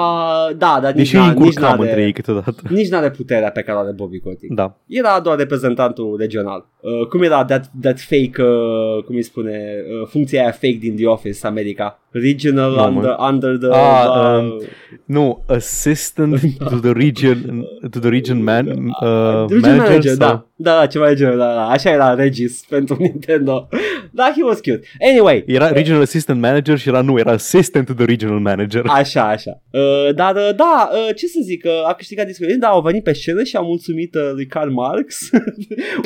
[0.58, 2.54] da, dar nici, Deși n-a, îi nici, încurcam n-are, între ei câteodată.
[2.70, 4.54] nici n-are puterea pe care o are Bobby Kotick.
[4.54, 4.78] Da.
[4.88, 6.70] Era doar reprezentantul regional.
[6.80, 10.96] Uh, cum era that, that fake, uh, cum îi spune, uh, funcția aia fake din
[10.96, 12.00] The Office, America?
[12.22, 12.88] Regional Nu, mă.
[12.88, 13.68] under, under the...
[13.72, 14.62] Ah, uh, um,
[15.06, 16.40] Nu, assistant
[16.70, 20.46] to the region, to the region man, uh, Regional manager, manager, sau- da.
[20.58, 21.68] Da, da, ceva de genul, da, da.
[21.68, 23.68] Așa era Regis pentru Nintendo.
[24.12, 24.80] Da, he was cute.
[25.10, 28.84] Anyway, Era regional assistant manager și era nu, era assistant to the regional manager.
[29.02, 29.62] Așa, așa.
[29.72, 32.56] Uh, dar, uh, da, uh, ce să zic, uh, a câștigat discul.
[32.60, 35.30] Da, au venit pe scenă și au mulțumit uh, lui Karl Marx.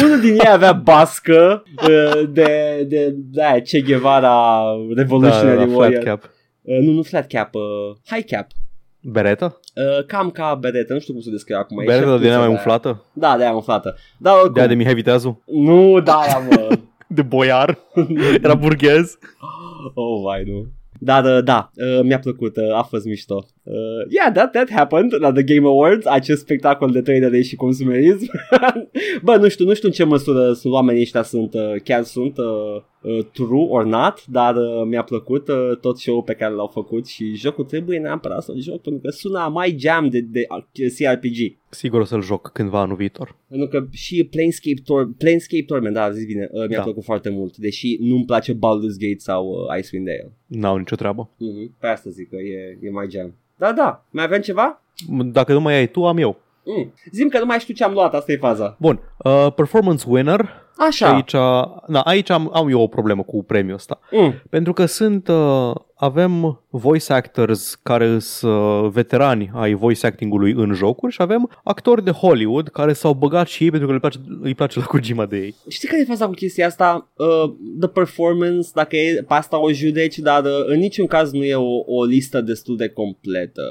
[0.03, 4.61] Unul din ei avea bască uh, de, de, de aia, Che Guevara
[4.95, 5.98] Revolutionary da, da, Warrior.
[6.01, 6.29] Flat cap.
[6.61, 7.61] Uh, nu, nu flat cap, uh,
[8.09, 8.47] high cap.
[9.01, 9.59] Bereta?
[9.75, 11.79] Uh, cam ca beretă, nu știu cum să descriu acum.
[11.79, 12.59] E Bereta șerpuță din aia mai de aia.
[12.59, 13.05] umflată?
[13.13, 13.95] Da, de aia umflată.
[14.17, 15.43] Da, oricum, De aia de Mihai Viteazu?
[15.45, 16.77] Nu, da, aia, mă.
[17.07, 17.77] De boiar?
[18.43, 19.17] Era burghez?
[19.93, 20.67] Oh, vai, nu.
[20.99, 23.45] Dar, uh, da, uh, mi-a plăcut, uh, a fost mișto.
[23.71, 28.31] Uh, yeah, that, that happened la The Game Awards, acest spectacol de 3D și consumerism.
[29.23, 32.37] Bă, nu știu, nu știu în ce măsură sunt oamenii ăștia sunt, uh, chiar sunt
[32.37, 36.67] uh, uh, true or not, dar uh, mi-a plăcut uh, tot show-ul pe care l-au
[36.67, 40.87] făcut și jocul trebuie neapărat să-l joc pentru că sună mai jam de, de uh,
[40.97, 41.57] CRPG.
[41.69, 43.35] Sigur o să-l joc cândva anul viitor.
[43.49, 46.83] Pentru că și Planescape, Tor- Planescape Torment, da, zis bine, uh, mi-a Da.
[46.83, 50.31] plăcut foarte mult, deși nu-mi place Baldur's Gate sau uh, Icewind Dale.
[50.47, 51.29] N-au nicio treabă.
[51.35, 51.79] Mm-hmm.
[51.79, 53.33] Pe asta zic că e, e mai jam.
[53.59, 54.03] Da, da.
[54.09, 54.81] Mai avem ceva?
[55.07, 56.37] Dacă nu mai ai tu, am eu.
[56.77, 56.93] Mm.
[57.11, 58.75] Zim că nu mai știu ce am luat, asta e faza.
[58.79, 60.67] Bun, uh, performance winner.
[60.91, 61.13] Și Așa.
[61.13, 61.33] aici,
[61.87, 63.99] na, aici am, am eu o problemă cu premiul ăsta.
[64.11, 64.41] Mm.
[64.49, 70.73] Pentru că sunt, uh, avem voice actors care sunt uh, veterani ai voice acting-ului în
[70.73, 74.17] jocuri și avem actori de Hollywood care s-au băgat și ei pentru că le place,
[74.41, 75.55] îi place la Kojima de ei.
[75.67, 77.09] Știi care e faza cu chestia asta?
[77.15, 81.43] Uh, the performance, dacă e pe asta o judeci, dar uh, în niciun caz nu
[81.43, 83.61] e o, o listă destul de completă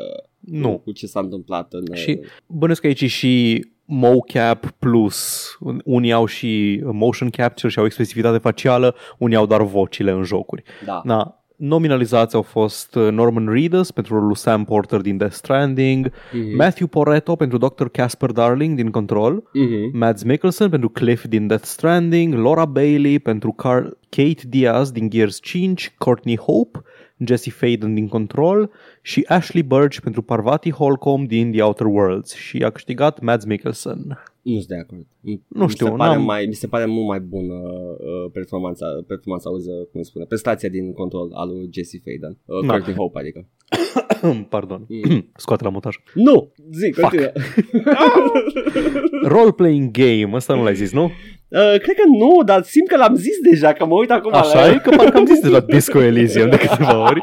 [0.51, 0.79] Nu.
[0.85, 1.83] cu ce s-a întâmplat în...
[1.91, 5.49] uh, Și bănesc că aici e și mocap plus,
[5.85, 10.63] unii au și motion capture și au expresivitate facială, unii au doar vocile în jocuri.
[10.87, 11.01] Da.
[11.05, 16.57] Na, nominalizați au fost uh, Norman Reedus pentru rolul Sam Porter din Death Stranding, Mhm.
[16.57, 17.85] Matthew Poretto pentru Dr.
[17.87, 19.99] Casper Darling din Control, Mhm.
[19.99, 25.41] Mads Mikkelsen pentru Cliff din Death Stranding, Laura Bailey pentru Car- Kate Diaz din Gears
[25.41, 26.83] 5, Courtney Hope,
[27.27, 28.71] Jesse Faden din Control
[29.03, 34.19] și Ashley Burch pentru Parvati Holcomb din The Outer Worlds și a câștigat Mads Mikkelsen.
[34.43, 35.07] Nu sunt de acord.
[35.21, 38.31] Mi- Nu mi știu, se pare, n-am- mai, mi se pare mult mai bună uh,
[38.33, 42.37] performanța, performanța auză, cum se spune, prestația din control al lui Jesse Faden.
[42.45, 42.73] Uh, Da.
[42.73, 43.47] Courtney Hope, adică.
[44.49, 44.87] Pardon.
[44.89, 45.31] Mm.
[45.37, 45.97] Scoate la montaj.
[46.15, 46.53] Nu!
[46.73, 47.31] Zi, continuă.
[49.33, 51.11] Role-playing game, ăsta nu l-ai zis, nu?
[51.51, 54.67] Uh, cred că nu, dar simt că l-am zis deja, că mă uit acum Așa
[54.67, 57.21] la e că parcă am zis deja Disco Elysium de câteva ori.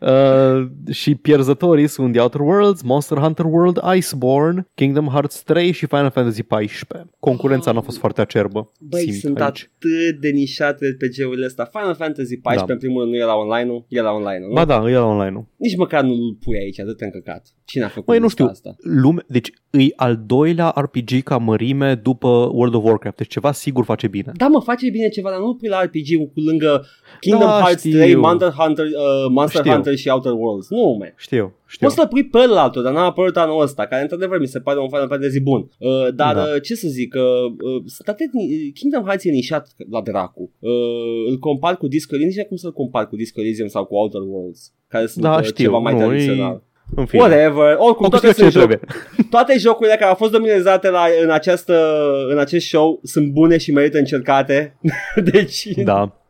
[0.00, 5.86] Uh, și pierzătorii sunt The Outer Worlds, Monster Hunter World, Iceborne, Kingdom Hearts 3 și
[5.86, 7.10] Final Fantasy 14.
[7.18, 8.70] Concurența nu a fost foarte acerbă.
[8.80, 9.70] Băi, simt sunt aici.
[9.74, 11.64] atât de nișate pe GUrile ăsta.
[11.72, 12.72] Final Fantasy 14, Da.
[12.72, 13.84] în primul rând, nu era online-ul?
[13.88, 14.54] Era online-ul, nu?
[14.54, 15.46] Ba da, e la online-ul.
[15.56, 17.46] Nici măcar nu-l pui aici, atât de încăcat.
[17.64, 18.76] Cine a făcut Băi, nu lista știu, asta?
[19.00, 23.84] lume, deci îi al doilea RPG ca mărime după World of Warcraft, deci ceva sigur
[23.84, 24.30] face bine.
[24.42, 26.72] Da, mă, face bine ceva, dar nu pui la RPG cu lângă
[27.20, 27.98] Kingdom Da, Hearts știu.
[27.98, 29.72] 3, Monster Hunter, uh, Monster Știu.
[29.72, 30.68] Hunter și Outer Worlds.
[30.70, 31.12] Nu, man.
[31.16, 31.86] Știu, știu.
[31.86, 34.78] Poți să-l pui pe ălalt, dar n-a apărut anul ăsta, care într-adevăr mi se pare
[34.80, 35.60] un Final Fantasy bun.
[35.78, 36.42] Uh, dar Da.
[36.42, 38.30] uh, ce să zic, uh, uh, sunt atât,
[38.74, 40.50] Kingdom Hearts e nișat la dracu.
[40.58, 40.70] Uh,
[41.30, 43.84] îl compar cu Disco Elysium, nici nu știu cum să-l compar cu Disco Elysium sau
[43.84, 46.62] cu Outer Worlds, care sunt Da, uh, știu, ceva mai nu, tradițional.
[46.94, 47.22] În fine.
[47.22, 48.80] Whatever, oricum O toate, câștigă sunt ce joc, trebuie.
[49.34, 53.72] toate jocurile care au fost dominizate la, în, această, în acest show sunt bune și
[53.72, 54.76] merită încercate.
[55.32, 56.20] deci, Da.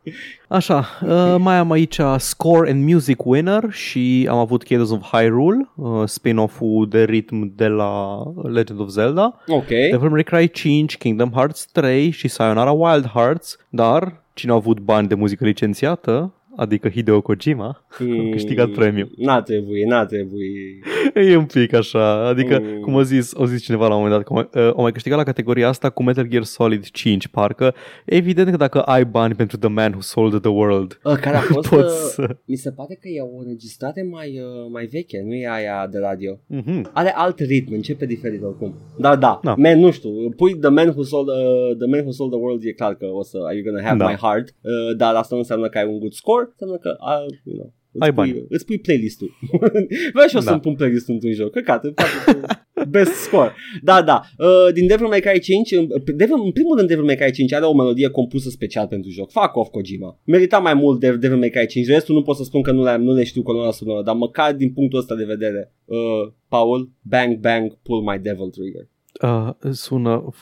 [0.47, 5.69] Așa, uh, mai am aici Score and Music Winner și am avut Cadence of Hyrule,
[5.75, 9.67] uh, spin-off-ul de ritm de la Legend of Zelda, ok.
[9.67, 14.79] Devil May Cry 5, Kingdom Hearts 3 și Sayonara Wild Hearts, dar cine a avut
[14.79, 17.65] bani de muzică licențiată, adică Hideo Kojima,
[17.99, 19.09] a câștigat premiu.
[19.17, 20.85] N-a trebuit, n-a trebuit.
[21.13, 22.79] E un pic așa, adică, Mm.
[22.81, 24.81] cum a zis, a zis cineva la un moment dat, că o mai- uh, o
[24.81, 27.73] mai câștigat la categoria asta cu Metal Gear Solid 5, parcă.
[28.05, 31.39] Evident că dacă ai bani pentru The Man Who Sold the World, Uh, care a
[31.53, 32.35] fost, poți uh, să...
[32.45, 35.97] mi se pare că e o înregistrare mai, uh, mai veche, nu e aia de
[35.99, 36.39] radio.
[36.47, 36.89] Mhm.
[36.93, 38.73] Are alt ritm, începe diferit oricum.
[38.99, 39.55] Dar da, Da.
[39.57, 42.63] man, nu știu, pui The Man Who Sold, uh, the man who sold the World
[42.65, 44.07] e clar că o să, are you gonna have Da.
[44.09, 47.37] my heart, uh, dar asta nu înseamnă că ai un good score, înseamnă că, uh,
[47.43, 48.45] you know, Îți Ai pui, bani.
[48.49, 49.31] Îți pui playlist-ul.
[50.13, 50.49] Vreau și eu Da.
[50.49, 51.51] să-mi pun playlist într-un joc.
[51.51, 52.47] Căcat, îmi place cu
[52.89, 53.53] best score.
[53.81, 54.21] Da, da.
[54.37, 57.53] Uh, din Devil May Cry 5, în, Devil, în primul rând Devil May Cry 5
[57.53, 59.31] are o melodie compusă special pentru joc.
[59.31, 60.19] Fuck off Kojima.
[60.23, 61.87] Merita mai mult de Devil May Cry 5.
[61.87, 64.53] Restul nu pot să spun că nu le, nu le știu colona sonoră, dar măcar
[64.53, 65.73] din punctul ăsta de vedere.
[65.85, 68.87] Uh, Paul, bang, bang, pull my devil trigger.
[69.21, 70.33] Uh, sună...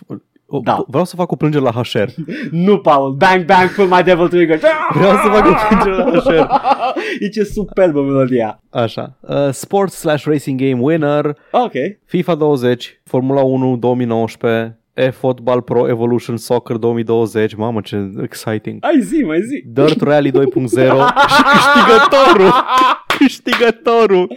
[0.55, 0.83] O, Da.
[0.87, 2.09] Vreau să fac o plângere la HR.
[2.51, 4.59] nu, Paul, bang, bang, pull my devil trigger.
[4.93, 6.47] Vreau să fac o plângere la HR.
[7.23, 8.59] e ce superbă melodia.
[8.69, 9.17] Așa.
[9.19, 11.71] Uh, sports slash racing game winner, Ok.
[12.05, 17.53] FIFA 20, Formula 1 2019, eFootball Pro Evolution Soccer 2020.
[17.55, 18.77] Mamă, ce exciting.
[18.85, 19.63] Ai zi, mai zi.
[19.67, 22.51] Dirt Rally 2.0 și câștigătorul,
[23.17, 24.31] câștigătorul,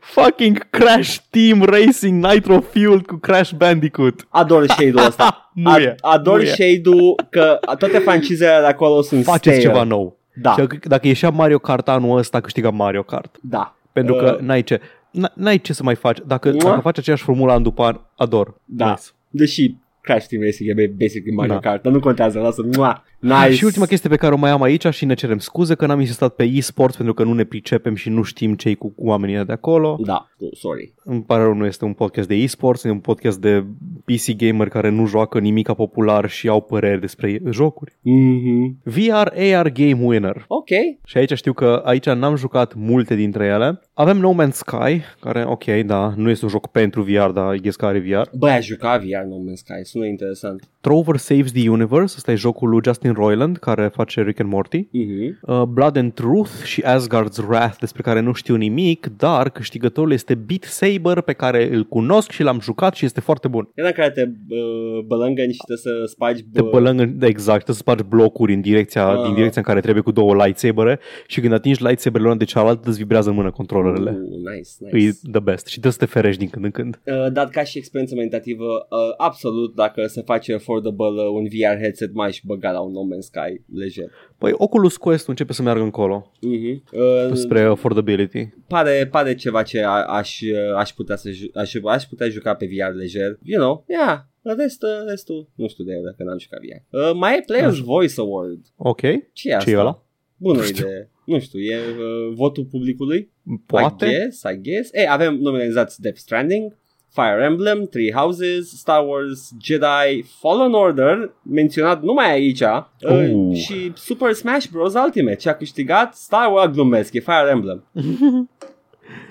[0.00, 4.26] fucking Crash Team Racing Nitro Fuel cu Crash Bandicoot.
[4.28, 5.50] Ador shade-ul ăsta.
[5.54, 6.46] Muie, Ador muie.
[6.46, 9.72] shade-ul că toate francizele de acolo sunt Faceți stale.
[9.72, 10.16] ceva nou.
[10.34, 13.36] Da, Și dacă- dacă ieșea Mario Kart anul ăsta, câștiga Mario Kart.
[13.40, 13.74] da.
[13.92, 14.78] Pentru că Uh, n-ai ce,
[15.10, 16.18] n- n-ai ce să mai faci.
[16.26, 16.58] Dacă, Mua?
[16.70, 18.54] dacă faci aceeași formulă an după an, ador.
[18.64, 18.88] Da.
[18.88, 19.02] Nice.
[19.30, 19.74] Deși
[20.04, 21.60] Crash Team Racing e basic Mario Da.
[21.60, 22.62] Kart, dar nu contează, lasă.
[22.76, 23.04] Mua.
[23.24, 23.54] Nice.
[23.54, 26.00] Și ultima chestie pe care o mai am aici și ne cerem scuze că n-am
[26.00, 29.52] insistat pe e-sports pentru că nu ne pricepem și nu știm ce cu oamenii de
[29.52, 29.98] acolo.
[30.04, 30.94] Da, oh, sorry.
[31.04, 33.64] Îmi pare rău, nu este un podcast de e-sports, e un podcast de
[34.04, 37.92] PC gamer care nu joacă nimic popular și au păreri despre jocuri.
[38.00, 38.78] Mhm.
[38.82, 40.44] VR AR Game Winner.
[40.48, 40.68] Ok.
[41.04, 43.80] Și aici știu că aici n-am jucat multe dintre ele.
[43.94, 47.68] Avem No Man's Sky, care, ok, da, nu este un joc pentru VR, dar e
[47.76, 48.28] că are VR.
[48.32, 50.68] Băi, aș juca VR No Man's Sky, sună interesant.
[50.80, 54.88] Trover Saves the Universe, ăsta e jocul lui Justin Roiland, care face Rick and Morty.
[54.90, 55.38] Mhm.
[55.42, 60.34] Uh, Blood and Truth și Asgard's Wrath, despre care nu știu nimic, dar câștigătorul este
[60.34, 63.68] Beat Saber, pe care îl cunosc și l-am jucat și este foarte bun.
[63.74, 67.62] Era care te uh, bălângăni și te să spargi Te bă, bălâng, în- da, exact,
[67.62, 69.22] trebuie să spargi blocuri în direcția, Ah.
[69.24, 72.88] din direcția în care trebuie cu două lightsabere și când atingi lightsaberele una de cealaltă
[72.88, 74.10] îți vibrează în mână controlerele.
[74.10, 75.06] Uh, nice, nice.
[75.06, 77.00] E the best și trebuie să te ferești din când în când.
[77.06, 81.80] Uh, dar ca și experiență meditativă, uh, absolut, dacă se face affordable uh, un VR
[81.80, 84.10] headset, mai și băga la un No Man's Sky lejer.
[84.38, 86.92] Păi Oculus Quest începe să meargă încolo Uh-huh.
[86.92, 88.48] Uh, spre affordability.
[88.68, 92.54] pare, pare ceva ce a, aș, uh, aș, putea să ju- aș, aș putea juca
[92.54, 93.38] pe VR lejer.
[93.42, 94.18] You know, yeah.
[94.56, 96.96] Restul, restul, nu știu de el dacă n-am jucat VR.
[96.96, 98.58] Uh, mai e Player's Voice Award.
[98.76, 99.00] Ok,
[99.32, 99.70] Ce e asta?
[99.70, 100.02] ce e ăla?
[100.36, 100.86] Bună Nu știu.
[100.86, 101.10] idee.
[101.26, 103.30] Nu știu, e uh, votul publicului?
[103.66, 104.04] Poate?
[104.06, 104.90] I guess, I guess.
[104.92, 106.76] Ei, avem nominalizați Death Stranding,
[107.14, 113.54] Fire Emblem, Three Houses, Star Wars, Jedi, Fallen Order, menționat numai aici, uh, Uh.
[113.56, 114.94] și Super Smash Bros.
[114.94, 117.84] Ultimate, ce a câștigat Star Wars, glumesc, e Fire Emblem.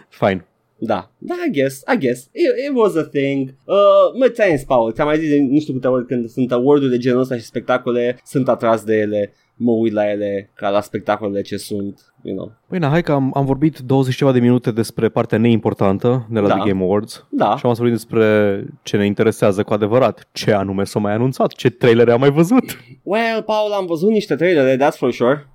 [0.10, 0.46] Fine.
[0.78, 3.50] Da, da, I guess, I guess, it, it was a thing.
[3.66, 3.76] Uh,
[4.20, 6.90] mă, ți-am zis, Paul, ți-am mai zis de nu știu câte ori când sunt award
[6.90, 10.82] de genul ăsta și spectacole, sunt atras de ele, mă uit la ele ca la
[10.82, 12.52] spectacolele ce sunt, you know.
[12.68, 16.40] Păi na, hai că am, am vorbit 20 ceva de minute despre partea neimportantă de
[16.40, 16.54] la Da.
[16.56, 20.52] The Game Awards Da, și am să vorbim despre ce ne interesează cu adevărat, ce
[20.52, 22.64] anume s-a mai anunțat, ce trailere am mai văzut.
[23.04, 25.48] well, Paul, am văzut niște trailere, that's for sure.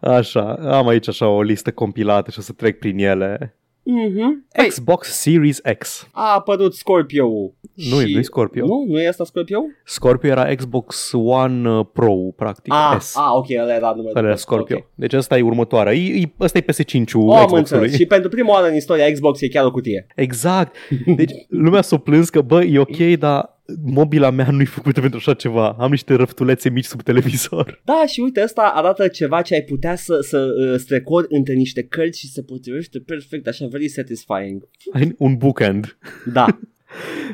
[0.00, 3.56] Așa, am aici așa o listă compilată și o să trec prin ele.
[3.88, 4.46] Mhm.
[4.56, 6.08] Păi, Xbox Series X.
[6.12, 7.54] A apărut Scorpio-ul.
[7.74, 8.12] Nu, și...
[8.12, 8.66] nu-i Scorpio.
[8.66, 8.84] Nu?
[8.88, 9.60] Nu e asta Scorpio?
[9.84, 12.72] Scorpio era Xbox One uh, Pro, practic.
[12.72, 13.16] Ah, S.
[13.16, 14.18] ah, ok, ăla era numele.
[14.18, 14.76] Ăla era Scorpio.
[14.76, 14.86] Ok.
[14.94, 15.92] Deci ăsta e următoarea.
[15.92, 17.58] E, e, ăsta e PS5-ul Oh, am Xbox-ului.
[17.58, 17.94] înțeles.
[17.94, 20.06] Și pentru prima oară în istoria Xbox e chiar o cutie.
[20.16, 20.76] Exact.
[21.16, 25.34] Deci lumea s-o plâns că, bă, e ok, dar mobila mea nu-i făcută pentru așa
[25.34, 25.76] ceva.
[25.78, 27.80] Am niște răftulețe mici sub televizor.
[27.84, 31.82] Da, și uite, asta arată ceva ce ai putea să, să uh, strecori între niște
[31.82, 34.68] cărți și se potrivește perfect, așa, very satisfying.
[34.92, 35.98] Ai un bookend.
[36.32, 36.46] Da.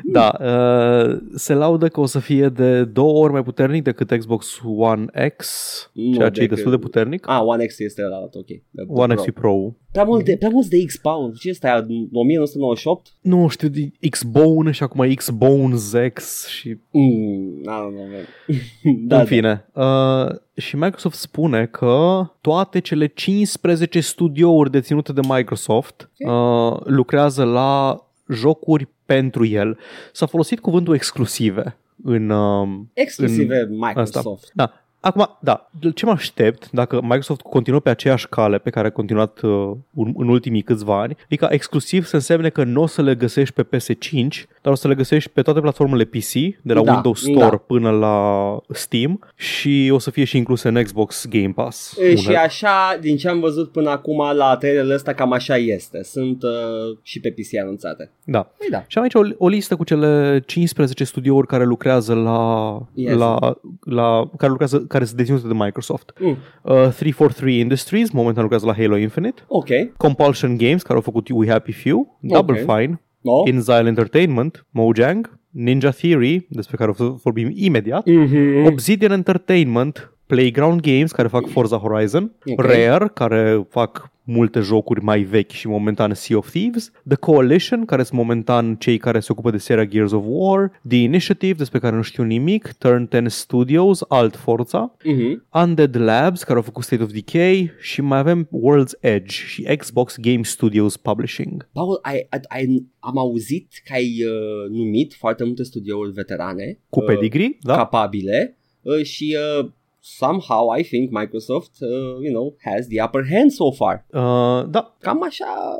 [0.03, 4.59] Da, uh, se laudă că o să fie de două ori mai puternic decât Xbox
[4.77, 5.05] One
[5.37, 5.47] X,
[5.93, 7.29] Nu, ceea ce e decât- destul de puternic.
[7.29, 8.31] Ah, One X este ăla, ok.
[8.45, 9.15] The- the One Pro.
[9.15, 9.75] X și Pro.
[9.91, 11.35] Prea, multe, prea mulți de X-Pound.
[11.37, 11.85] Ce este aia?
[12.13, 13.07] 1998?
[13.21, 18.25] Nu știu, de X-Bone și acum X-Bones X și Mm, I don't know, man.
[19.07, 19.65] da, în fine.
[19.73, 28.01] Uh, și Microsoft spune că toate cele 15 studiouri deținute de Microsoft uh, lucrează la
[28.29, 29.77] jocuri pentru el.
[30.11, 32.29] S-a folosit cuvântul exclusive în...
[32.29, 34.51] Uh, Exclusive Microsoft.
[34.53, 34.82] da.
[35.05, 39.41] Acum, da, ce mă aștept dacă Microsoft continuă pe aceeași cale pe care a continuat
[39.41, 43.01] uh, în- în ultimii câțiva ani, e ca exclusiv să însemne că nu o să
[43.01, 44.27] le găsești pe PS5,
[44.61, 46.31] dar o să le găsești pe toate platformele PC,
[46.61, 47.57] de la Da, Windows Store da.
[47.57, 51.97] până la Steam și o să fie și incluse în Xbox Game Pass.
[51.97, 52.43] E, Și Unele.
[52.43, 56.03] așa, din ce am văzut până acum la trailerul ăsta, cam așa este.
[56.03, 58.11] Sunt uh, și pe PC anunțate.
[58.23, 58.41] Da.
[58.57, 58.83] Păi da.
[58.87, 63.15] Și am aici o, o listă cu cele 15 studiouri care lucrează la, Yes.
[63.17, 66.13] la, la care lucrează care sunt deținute de Microsoft.
[66.19, 66.27] Mm.
[66.29, 66.37] Uh,
[66.73, 69.41] 343 Industries, momentan lucrează la Halo Infinite.
[69.47, 69.67] Ok.
[69.97, 72.77] Compulsion Games, care au făcut We Happy Few, Double Ok.
[72.77, 73.31] Fine, No?
[73.45, 78.65] InXile Entertainment, Mojang, Ninja Theory, despre care o să vorbim imediat, Mm-hmm.
[78.67, 82.61] Obsidian Entertainment, Playground Games, care fac Forza Horizon, Ok.
[82.65, 88.03] Rare, care fac multe jocuri mai vechi și momentan Sea of Thieves, The Coalition, care
[88.03, 91.95] sunt momentan cei care se ocupă de seria Gears of War, The Initiative, despre care
[91.95, 95.61] nu știu nimic, Turn 10 Studios, alt Forza, Mm-hmm.
[95.63, 100.15] Undead Labs, care au făcut State of Decay și mai avem World's Edge și Xbox
[100.17, 101.69] Game Studios Publishing.
[101.73, 106.99] Paul, ai, ai, ai, am auzit că ai uh, numit foarte multe studiouri veterane Cu
[106.99, 107.75] uh, pedigree, da?
[107.75, 109.69] capabile uh, și uh,
[110.03, 114.05] somehow I think Microsoft, uh, you know, has the upper hand so far.
[114.13, 115.77] Uh, da, Cam așa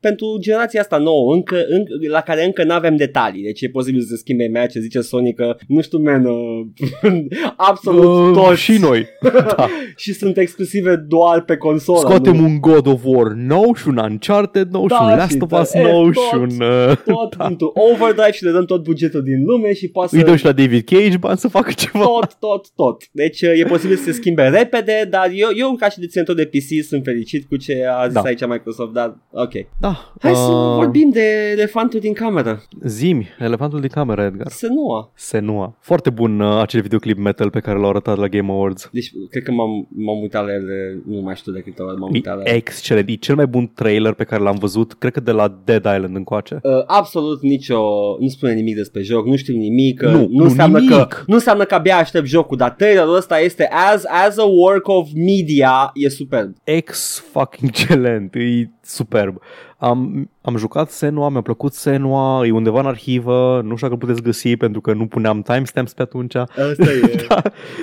[0.00, 3.42] pentru generația asta nouă, încă, încă, la care încă nu avem detalii.
[3.42, 6.66] Deci e posibil să se schimbe mea ce zice Sony că, nu știu, man, uh,
[7.70, 8.60] absolut uh, toți.
[8.60, 9.06] și noi.
[9.56, 9.68] da.
[9.96, 11.98] și sunt exclusive doar pe consolă.
[11.98, 12.44] Scoatem nu?
[12.44, 15.48] un God of War nou și un Uncharted nou Da, și un și Last of
[15.48, 16.66] da, Us e, nou tot, și un...
[16.66, 17.46] Uh, tot da.
[17.50, 20.44] into overdrive și le dăm tot bugetul din lume și poate îi să dăm și
[20.44, 22.04] la David Cage bani să facă ceva.
[22.04, 23.02] tot, tot, tot.
[23.12, 26.44] Deci uh, e posibil să se schimbe repede, dar eu, eu ca și deținător de
[26.44, 28.20] PC sunt fericit cu ce a zis Da.
[28.20, 29.52] aici Microsoft, dar ok.
[29.80, 29.89] Da.
[30.20, 32.62] Hai să uh, vorbim de elefantul din cameră.
[32.84, 34.46] Zimi, elefantul din cameră, Edgar.
[34.50, 35.10] Senua.
[35.14, 35.76] Senua.
[35.80, 38.88] Foarte bun uh, acel videoclip metal pe care l-au arătat la Game Awards.
[38.92, 42.10] Deci, cred că m-am, m-am uitat la ele, nu mai știu de câte ori m-am
[42.12, 42.56] uitat la E ele.
[42.56, 43.08] excelent.
[43.08, 46.16] E cel mai bun trailer pe care l-am văzut, cred că de la Dead Island
[46.16, 46.58] încoace.
[46.62, 47.80] Uh, absolut nicio,
[48.20, 50.96] nu spune nimic despre joc, nu știu nimic, uh, Nu, nu, nu înseamnă nimic.
[50.96, 54.88] că nu înseamnă că abia aștept jocul, dar trailerul ăsta este as, as a work
[54.88, 56.54] of media, e superb.
[56.64, 59.40] ex fucking excelent, e superb.
[59.80, 63.98] Am, am jucat Senua, mi-a plăcut Senua, e undeva în arhivă, nu știu dacă îl
[63.98, 66.34] puteți găsi pentru că nu puneam timestamps pe atunci.
[66.34, 67.26] Asta e.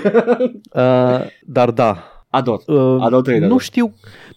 [0.73, 2.63] Uh, dar da, Ador.
[2.67, 3.51] uh, Ador trailerul.
[3.53, 3.83] nu știu,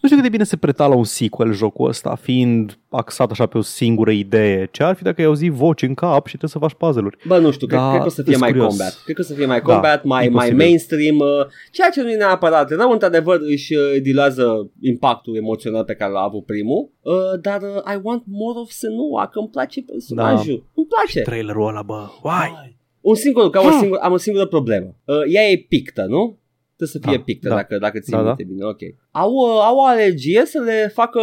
[0.01, 3.45] nu știu cât de bine se preta la un sequel jocul ăsta, fiind axat așa
[3.45, 4.67] pe o singură idee.
[4.71, 7.17] Ce ar fi dacă ai auzi voci în cap și trebuie să faci puzzle-uri?
[7.27, 8.67] Bă, nu știu, cred, Da, cred că o să fie sunt mai curios.
[8.69, 9.01] combat.
[9.03, 10.57] Cred că o să fie mai Da, combat, mai, e mai posibil.
[10.65, 15.93] mainstream, uh, ceea ce nu e neapărat rău, într-adevăr își uh, diluează impactul emoțional pe
[15.95, 19.81] care l-a avut primul, uh, dar uh, I want more of Senua, că îmi place
[19.81, 20.71] personajul, Da.
[20.75, 21.21] îmi place.
[21.21, 22.79] Trailerul ăla, bă, uai!
[23.01, 23.79] Un singur, că am, o Hmm.
[23.79, 24.95] singur, am o singură problemă.
[25.05, 26.37] Uh, ea e pictă, nu?
[26.81, 27.55] Trebuie să fie Da, pictă, da.
[27.55, 28.79] dacă, dacă ții Da, minte bine, ok.
[29.11, 31.21] Au, uh, au o alergie să le facă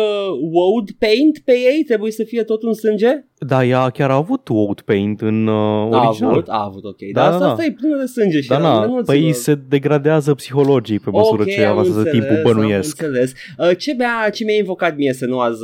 [0.53, 1.83] woad paint pe ei?
[1.87, 3.09] Trebuie să fie tot în sânge?
[3.41, 6.31] Da, ea chiar a avut Woad Paint în uh, A original.
[6.31, 6.97] avut, a avut, ok.
[7.13, 7.51] Da, Dar da, asta, da.
[7.53, 11.03] asta e plină de sânge și Da, era- na, nu păi ți-vă- se degradează psihologic
[11.03, 13.03] pe măsură Ok, ce am avansează înțeles, timpul bănuiesc.
[13.03, 13.33] Am înțeles.
[13.59, 15.59] Uh, ce, mi-a, ce mi-a invocat mie să nu azi,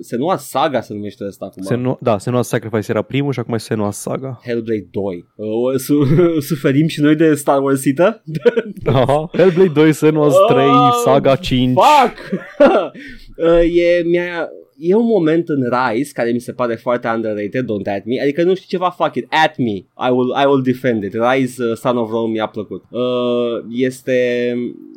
[0.00, 1.62] să nu azi Saga se numește ăsta acum.
[1.62, 4.40] Senua, da, Senua Sacrifice era primul și acum e Senua Saga.
[4.44, 5.24] Hellblade 2.
[5.36, 5.46] Uh,
[5.78, 6.04] su-
[6.48, 8.22] suferim și noi de Star wars -ită?
[8.86, 9.28] Aha.
[9.32, 11.74] Hellblade 2, Senua 3, Oh, Saga 5.
[11.74, 12.16] Fuck!
[13.38, 14.48] uh, e, mi-a,
[14.78, 18.42] e un moment în Rise care mi se pare foarte underrated, don't at me, adică
[18.42, 21.14] nu știu ceva, fuck it, at me, I will, I will defend it.
[21.14, 22.84] Rise uh, Son of Rome mi-a plăcut.
[22.90, 24.54] Uh, este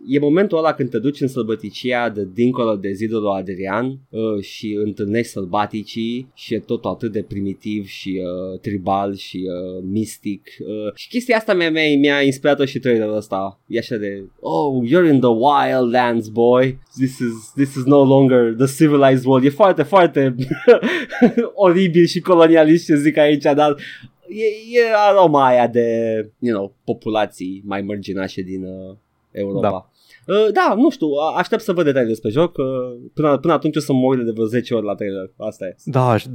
[0.08, 4.44] e momentul ăla când te duci în sălbăticia de dincolo de zidul lui Adrian uh,
[4.44, 10.48] și întâlnești sălbaticii și e totul atât de primitiv și uh, tribal și uh, mistic.
[10.60, 13.60] Uh, și chestia asta mi-a, mi-a, mi-a inspirat și trailerul ăsta.
[13.68, 16.80] E așa de, oh, you're in the wild lands, boy.
[16.98, 19.46] This is, this is no longer the civilized world.
[19.46, 20.36] E foarte, foarte
[21.54, 23.76] oribil și colonialist ce zic aici, dar
[24.28, 25.88] e, e aroma aia de,
[26.40, 28.96] you know, populații mai mărginașe din uh,
[29.32, 29.70] Europa.
[29.70, 29.86] Da.
[30.34, 32.58] Uh, da, nu știu, a- aștept să văd detalii despre joc.
[32.58, 32.66] Uh,
[33.14, 35.32] până, până atunci o să mă uit de vreo 10 ori la trailer.
[35.38, 35.76] Asta e.
[35.86, 36.28] Da, și-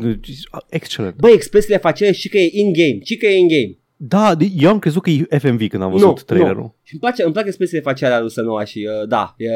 [0.69, 1.17] excelent.
[1.17, 3.79] Băi, expresiile face și că e in-game, și că e in-game.
[3.97, 6.57] Da, de- eu am crezut că e FMV când am văzut Nu, trailerul.
[6.61, 6.75] nu.
[6.83, 9.51] Și îmi place, îmi plac expresiile faciale ale lui Senua și uh, da, e,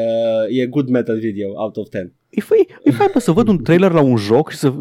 [0.61, 2.13] e good metal video out of 10.
[2.31, 4.73] E fai, e fai să văd un trailer la un joc și să,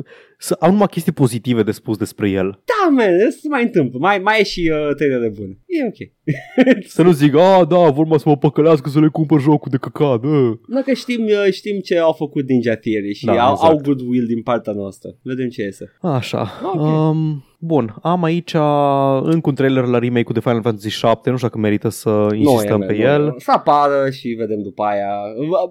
[0.43, 2.62] să am numai chestii pozitive de spus despre el.
[2.65, 3.99] Da, man, se mai întâmplă.
[3.99, 5.59] Mai, mai e și uh, trailere bune.
[5.67, 6.09] E ok.
[6.95, 10.21] Să nu zic, a, da, vorba să mă păcălească să le cumpăr jocul de căcat.
[10.21, 10.59] Da.
[10.69, 13.73] Dacă știm, uh, știm ce au făcut Ninja Theory și Da, au, exact.
[13.73, 15.11] au goodwill din partea noastră.
[15.23, 15.97] Vedem ce iese.
[16.01, 16.51] Așa.
[16.75, 16.81] Ok.
[16.81, 21.37] Um, bun, am aici uh, încă un trailer la remake-ul de Final Fantasy 7, nu
[21.37, 23.03] știu dacă merită să insistăm Nu e, pe nu e.
[23.03, 23.35] el.
[23.39, 25.09] Să apară și vedem după aia.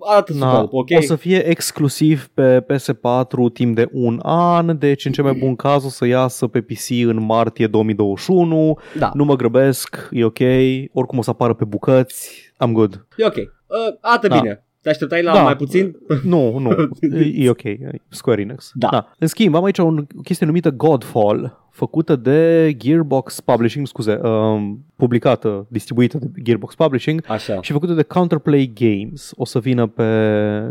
[0.10, 0.90] Arată super, Na, ok?
[0.98, 5.56] O să fie exclusiv pe PS4 timp de un an, deci în cel mai bun
[5.56, 8.78] caz o să iasă pe PC în martie 2021.
[8.98, 10.40] Da, Nu mă grăbesc, e ok.
[10.94, 12.52] Oricum o să apară pe bucăți.
[12.66, 13.08] I'm good.
[13.18, 13.36] e ok.
[13.36, 13.44] Uh,
[14.02, 14.40] arată Da.
[14.40, 14.64] bine.
[14.82, 15.44] Te așteptai la Da.
[15.44, 15.96] mai puțin?
[16.24, 17.62] Nu, nu, e, e ok.
[18.10, 18.72] Square Enix.
[18.74, 19.08] Da.
[19.20, 24.86] În schimb, am aici o o chestie numită Godfall, făcută de Gearbox Publishing, scuze, um,
[24.96, 27.62] publicată, distribuită de Gearbox Publishing Așa.
[27.62, 29.32] și făcută de Counterplay Games.
[29.36, 30.04] O să vină pe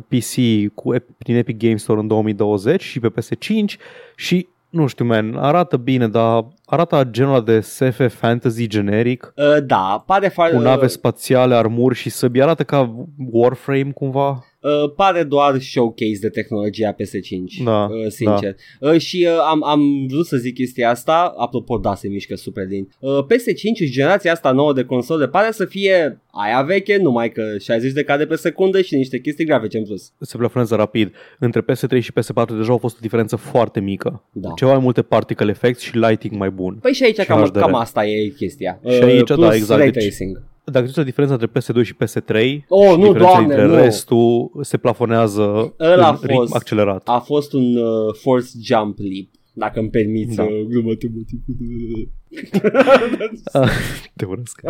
[0.08, 0.34] PC
[0.74, 3.78] cu, prin Epic Games Store în 2020 și pe PS5
[4.16, 9.64] și nu știu, man, arată bine, dar arată genul ăla de SF fantasy generic, Uh,
[9.64, 10.56] da, pare foarte...
[10.56, 12.42] cu nave spațiale, armuri și săbi.
[12.42, 14.44] Arată ca Warframe cumva.
[14.60, 18.56] Uh, pare doar showcase de tehnologia PS5, Da, uh, sincer.
[18.80, 22.66] Uh, și uh, am, am vrut să zic chestia asta, apropo, da, se mișcă super
[22.66, 22.88] din.
[22.98, 27.42] Uh, PS5 și generația asta nouă de console pare să fie aia veche, numai că
[27.58, 30.12] 60 de cadre pe secundă și niște chestii grafice în plus.
[30.20, 31.12] se plafonează rapid.
[31.38, 34.22] Între PS3 și PS4 deja a fost o diferență foarte mică.
[34.32, 34.48] Da.
[34.56, 36.78] Ceva mai multe particle effects și lighting mai bun.
[36.82, 37.58] Păi și aici Și cam, HDR.
[37.58, 38.80] cam asta e chestia.
[38.88, 40.42] Și aici, plus da, exact, Ray deci- tracing.
[40.70, 43.66] Dacă tu uiți la diferența între PS2 și PS3, Oh, și nu, diferența doamne, dintre
[43.66, 43.74] nu.
[43.74, 46.54] restul se plafonează Ăla a în ritm fost.
[46.54, 47.02] accelerat.
[47.08, 50.42] A fost un uh, force jump leap, dacă îmi permiți Da.
[50.42, 50.48] da.
[50.48, 51.38] uh, glumă tematică.
[51.48, 52.08] Ah,
[54.16, 54.60] Te urăsc.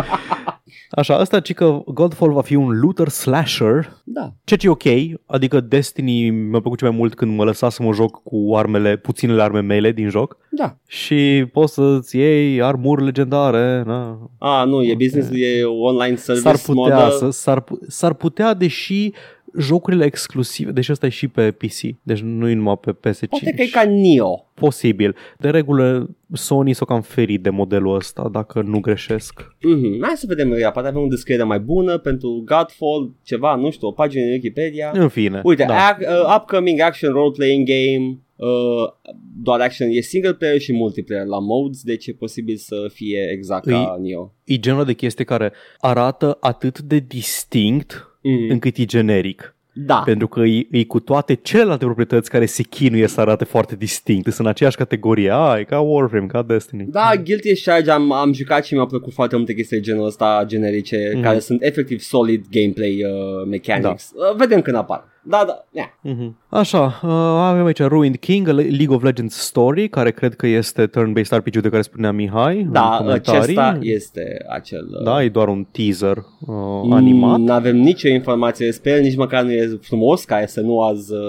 [0.91, 4.33] Așa, asta ci că Godfall va fi un looter slasher, Da.
[4.45, 7.83] ceea ce e ok, adică Destiny mi-a plăcut cel mai mult când mă lăsa să
[7.83, 10.77] mă joc cu armele, puținele arme mele din joc Da.
[10.87, 16.59] și poți să-ți iei armuri legendare, na, A, nu, e business, e online service s-ar
[16.75, 17.11] putea, model.
[17.19, 19.13] să, s-ar, pu- s-ar putea, deși
[19.59, 23.29] jocurile exclusive, deși ăsta e și pe PC, deci nu e numai pe PS5.
[23.29, 24.47] Poate că e ca Nio.
[24.55, 25.17] Posibil.
[25.39, 29.41] De regulă, Sony s-o cam ferit de modelul ăsta, dacă nu greșesc.
[29.41, 30.01] Mm-hmm.
[30.01, 33.89] Hai să vedem, ea poate avem o descriere mai bună pentru Godfall, ceva, nu știu,
[33.89, 34.91] o pagină în Wikipedia.
[34.95, 35.41] În fine.
[35.45, 35.95] Uite, da.
[35.95, 41.39] ac- uh, upcoming action role-playing game, uh, doar action, e single player și multiplayer la
[41.39, 44.35] modes, deci e posibil să fie exact ca Nio.
[44.45, 48.51] E genul de chestie care arată atât de distinct Mm.
[48.51, 49.53] încât e generic.
[49.73, 50.03] Da.
[50.05, 54.25] Pentru că e, e cu toate celelalte proprietăți care se chinuie să arate foarte distinct.
[54.25, 55.31] Sunt în aceeași categorie.
[55.33, 56.85] A, e ca Warframe, ca Destiny.
[56.91, 60.07] Da, Guilty as Charged am, am jucat și mi-au plăcut foarte multe chestii de genul
[60.07, 61.23] ăsta generice, Mhm.
[61.23, 64.11] care sunt efectiv solid gameplay uh, mechanics.
[64.15, 65.05] Uh, vedem când apar.
[65.31, 65.89] Da, da, yeah.
[66.01, 66.37] Mhm.
[66.49, 67.11] Așa, uh,
[67.51, 71.57] avem aici Ruined King, a League of Legends Story, care cred că este turn-based RPG
[71.61, 73.41] de care spunea Mihai în Da, comentarii.
[73.41, 74.89] acesta este acel...
[74.99, 76.55] uh, Da, e doar un teaser uh,
[76.91, 77.39] animat.
[77.39, 81.13] Nu avem nicio informație despre el, nici măcar nu e frumos ca să nu azi
[81.13, 81.21] uh,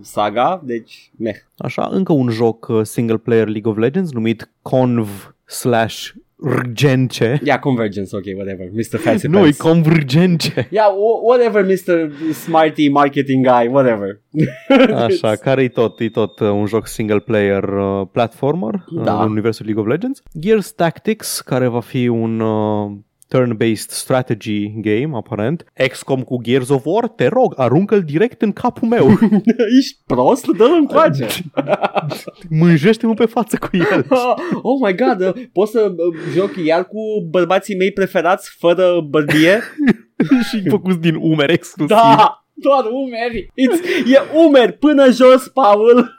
[0.00, 1.36] saga, deci meh.
[1.56, 6.08] Așa, încă un joc uh, single player League of Legends numit Conv slash
[6.48, 7.40] Rgence.
[7.44, 8.98] Yeah, Convergence, ok, whatever, Mr.
[8.98, 9.56] Fancy Nu, e Pants.
[9.60, 10.66] Convergence.
[10.70, 12.10] Yeah, wh- whatever, Mr.
[12.32, 14.20] Smarty Marketing Guy, whatever.
[15.06, 19.22] Așa, care e tot, e tot uh, un joc single player uh, platformer uh, Da.
[19.22, 20.22] în universul League of Legends.
[20.40, 22.90] Gears Tactics, care va fi un uh,
[23.34, 25.64] turn-based strategy game, aparent.
[25.88, 29.08] XCOM cu Gears of War, te rog, aruncă-l direct în capul meu.
[29.78, 30.46] Ești prost?
[30.46, 31.26] Dă-l încoace.
[32.60, 34.06] Mânjește-mă pe față cu el.
[34.62, 36.98] oh my god, uh, pot să uh, joc iar cu
[37.30, 39.60] bărbații mei preferați fără bărbie?
[40.50, 41.96] și făcut din umeri exclusiv.
[41.96, 43.46] da, doar umeri.
[43.46, 46.16] It's, e umeri până jos, Paul.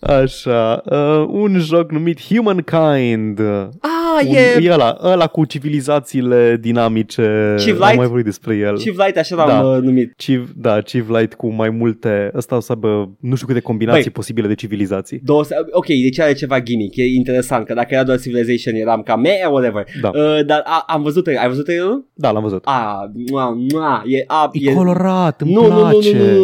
[0.00, 3.40] Așa, uh, un joc numit Humankind.
[3.40, 3.90] Ah,
[4.20, 7.54] Ah, Un, e e ăla, ăla cu civilizațiile dinamice.
[7.58, 7.96] Chief Am Light?
[7.96, 8.76] mai vorbit despre el.
[8.76, 9.60] Chief Light, așa l-am Da.
[9.68, 10.12] uh, numit.
[10.16, 14.02] Chief, da, Chief Light cu mai multe, ăsta o să aibă nu știu câte combinații
[14.02, 14.10] Băi.
[14.12, 15.20] posibile de civilizații.
[15.24, 19.16] Două, ok, deci are ceva gimmick, e interesant, că dacă era doar Civilization eram ca
[19.16, 19.84] meh, whatever.
[20.00, 22.08] Da, Uh, dar a, am văzut, ai văzut trailerul?
[22.14, 22.62] da, l-am văzut.
[22.64, 26.16] A, mua, mua, e, a, E colorat, îmi nu, nu, nu, place.
[26.16, 26.38] nu, nu,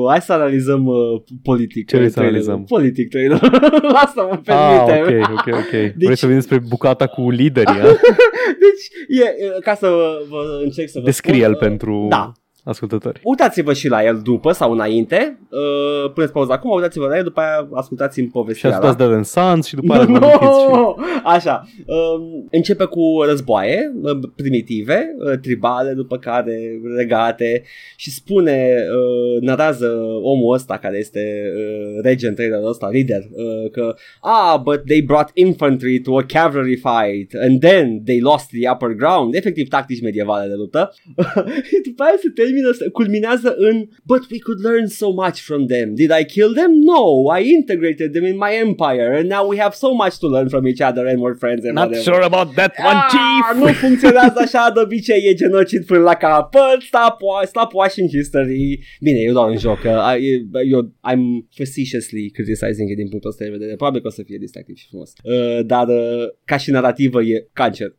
[0.00, 0.96] nu, hai să analizăm uh,
[1.42, 1.88] politic.
[1.88, 2.50] Ce vrei uh, să trailerul.
[2.50, 2.64] analizăm?
[2.64, 3.40] Politic trailer.
[4.04, 5.22] Asta mă Ah, permite.
[5.22, 5.70] ok, ok, ok.
[5.70, 7.84] Vrei Deci- să vorbim despre bucata cu liderii, a?
[8.64, 12.06] Deci, e, e, ca să vă, vă încerc să vă Descrie spun, el uh, pentru
[12.08, 12.32] Da,
[12.64, 13.20] ascultători.
[13.24, 15.38] Uitați-vă și la el după sau înainte.
[15.50, 18.76] Uh, puneți pauza acum, uitați-vă la el, după aia ascultați-mi Și povestirea.
[18.76, 21.20] ascultați de Sans și după aia no, vă amintiți și...
[21.24, 27.62] Așa, um, începe cu războaie uh, primitive, uh, tribale, după care regate
[27.96, 29.86] și spune, uh, narează
[30.22, 35.02] omul ăsta care este uh, rege în trailerul ăsta, lider, uh, că ah, but they
[35.02, 40.02] brought infantry to a cavalry fight and then they lost the upper ground, efectiv tactici
[40.02, 40.94] medievale de luptă.
[41.88, 43.76] după aia se termină, se culminează în
[44.12, 45.86] But we could learn so much from them.
[46.02, 46.70] Did I kill them?
[46.92, 47.02] No,
[47.38, 50.64] I integrated them in my empire and now we have so much to learn from
[50.72, 52.06] each other and we're friends and Not whatever.
[52.10, 53.44] sure about that one, Ah, chief!
[53.62, 58.78] nu funcționează așa, de obicei e genocid până la capăt, stop, wa- stop watching history.
[59.06, 60.80] Bine, eu doar un joc, că I- eu,
[61.10, 61.22] I'm
[61.60, 64.86] facetiously criticizing it din punctul ăsta de vedere, probabil că o să fie distractiv și
[64.88, 65.12] frumos.
[65.22, 67.90] Uh, dar uh, ca și narrativă e cancer.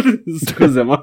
[0.46, 1.02] Scuze-mă.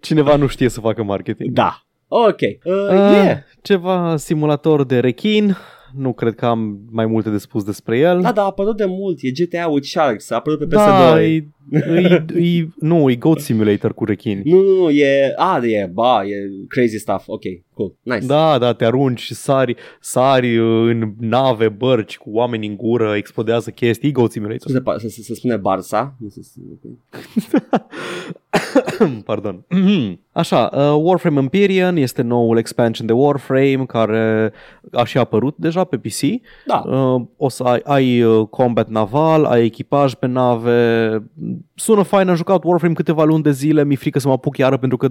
[0.00, 1.50] Cineva nu știe să facă marketing.
[1.52, 1.78] da.
[2.08, 2.40] Ok.
[2.64, 3.38] Uh, Ah, yeah.
[3.62, 5.56] Ceva simulator de rechin.
[5.96, 8.20] Nu cred că am mai multe de spus despre el.
[8.20, 9.18] Da, da, a apărut de mult.
[9.20, 10.68] E GTA with Sharks, a apărut pe PS2.
[10.70, 14.42] Da, e, e, e, nu, e Goat Simulator cu rechini.
[14.44, 15.32] Nu, nu, nu, e...
[15.36, 16.34] A, e, ba, e
[16.68, 17.24] crazy stuff.
[17.28, 17.42] Ok,
[17.74, 18.26] cool, nice.
[18.26, 23.14] Da, da, te arunci și sari, sari uh, în nave, bărci cu oameni în gură,
[23.16, 24.60] explodează chestii, e Goat Simulator.
[24.60, 26.12] Scuze, pa- să, să, să spune Barça.
[26.18, 26.40] Nu se,
[26.72, 26.92] ok.
[29.24, 29.64] Pardon.
[30.32, 34.52] Așa, uh, Warframe Empyrean este noul expansion de Warframe care
[34.92, 36.20] a și apărut deja pe PC.
[36.66, 41.22] Da, Uh, o să ai, ai uh, combat naval, ai echipaj pe nave.
[41.74, 44.76] Sună fain, am jucat Warframe câteva luni de zile, mi-e frică să mă apuc iară
[44.76, 45.08] pentru că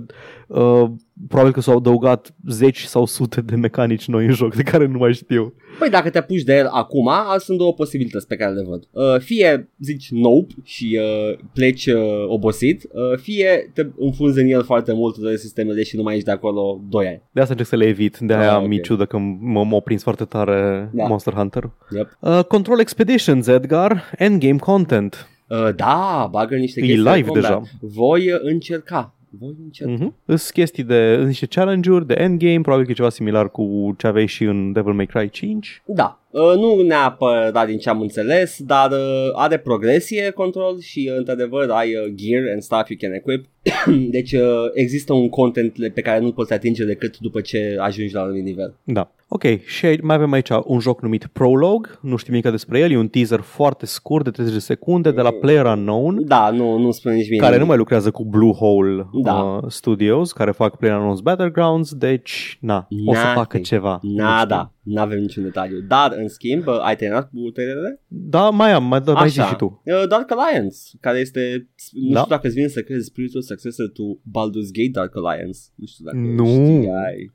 [0.47, 0.89] uh,
[1.27, 4.97] probabil că s-au adăugat zeci sau sute de mecanici noi în joc de care nu
[4.97, 5.53] mai știu.
[5.79, 8.83] Păi dacă te apuci de el acum, sunt două posibilități pe care le văd.
[8.91, 14.63] Uh, fie zici nope și uh, pleci uh, obosit, uh, fie te înfunzi în el
[14.63, 17.21] foarte mult de sistemele și nu mai ești de acolo 2 ani.
[17.31, 18.67] De asta încerc să le evit, de aia Ah, ah, ok.
[18.67, 19.39] mi-e ciudă că m-
[19.69, 21.05] m-a prins foarte tare Da.
[21.07, 21.71] Monster Hunter.
[21.95, 22.17] Yep.
[22.19, 25.27] Uh, Control Expeditions, Edgar, endgame content.
[25.53, 27.41] Uh, da, bagă niște E chestii de live combat.
[27.49, 27.61] deja.
[27.79, 29.13] Voi uh, încerca.
[29.39, 29.93] Voi încerca.
[29.93, 30.25] Mm-hmm.
[30.25, 34.07] Sunt chestii de sunt niște challenge-uri de endgame, probabil că e ceva similar cu ce
[34.07, 35.81] aveai și în Devil May Cry 5.
[35.85, 38.97] Da, uh, nu neapărat din ce am înțeles, dar uh,
[39.33, 43.45] are progresie control și uh, într-adevăr ai uh, gear and stuff you can equip.
[44.15, 44.41] deci uh,
[44.73, 48.43] există un content pe care nu poți atinge decât după ce ajungi la un anumit
[48.45, 48.75] nivel.
[48.83, 49.11] Da.
[49.27, 52.91] Ok, și ai- mai avem aici un joc numit Prologue, nu știu nimic despre el,
[52.91, 56.77] e un teaser foarte scurt de 30 de secunde de la Player Unknown, Da, nu,
[56.77, 57.37] nu spune nici mie.
[57.37, 57.69] care nu nimic.
[57.69, 59.33] mai lucrează cu Bluehole Da.
[59.33, 63.35] uh, Studios, care fac Player Unknown's Battlegrounds, deci, na, o să Nothing.
[63.35, 63.99] facă ceva.
[64.01, 64.23] nu știu.
[64.23, 65.79] Nada, nu avem niciun detaliu.
[65.79, 68.01] Dar, în schimb, uh, ai terminat cu trailerele?
[68.07, 69.81] Da, mai am, mai, mai zi și tu.
[69.85, 72.19] Uh, Dark Alliance, care este, nu Da.
[72.19, 75.59] știu dacă îți vine să crezi, spiritual successor to Baldur's Gate Dark Alliance.
[75.75, 76.45] Nu știu dacă Nu.
[76.45, 77.31] știai.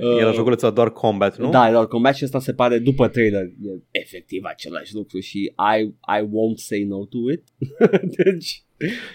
[0.00, 1.50] Uh, Era jocul ăsta doar combat, nu?
[1.50, 3.42] Da, doar combat și ăsta se pare după trailer.
[3.44, 5.38] E efectiv același lucru și
[5.78, 5.82] I,
[6.18, 7.42] I won't say no to it.
[8.24, 8.64] deci,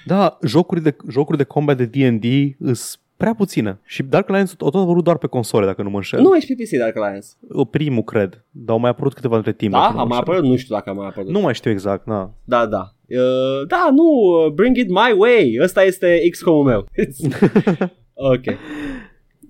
[0.06, 2.26] Da, jocuri de, jocuri de combat de D&D
[2.60, 3.80] îs prea puține.
[3.86, 6.22] Și Dark Alliance au tot apărut doar pe console, dacă nu mă înșel.
[6.22, 7.28] nu ești pe PC Dark Alliance.
[7.70, 8.46] Primul, cred.
[8.52, 9.72] Dar au mai apărut câteva între timp.
[9.72, 10.34] Da, dacă nu a mă mai înșel.
[10.34, 10.50] apărut?
[10.50, 11.30] Nu știu dacă a mai apărut.
[11.30, 12.34] Nu mai știu exact, na.
[12.44, 12.92] Da, da.
[13.10, 15.58] Uh, da, nu, uh, bring it my way.
[15.62, 16.86] Ăsta este XCOM-ul meu.
[18.34, 18.46] ok.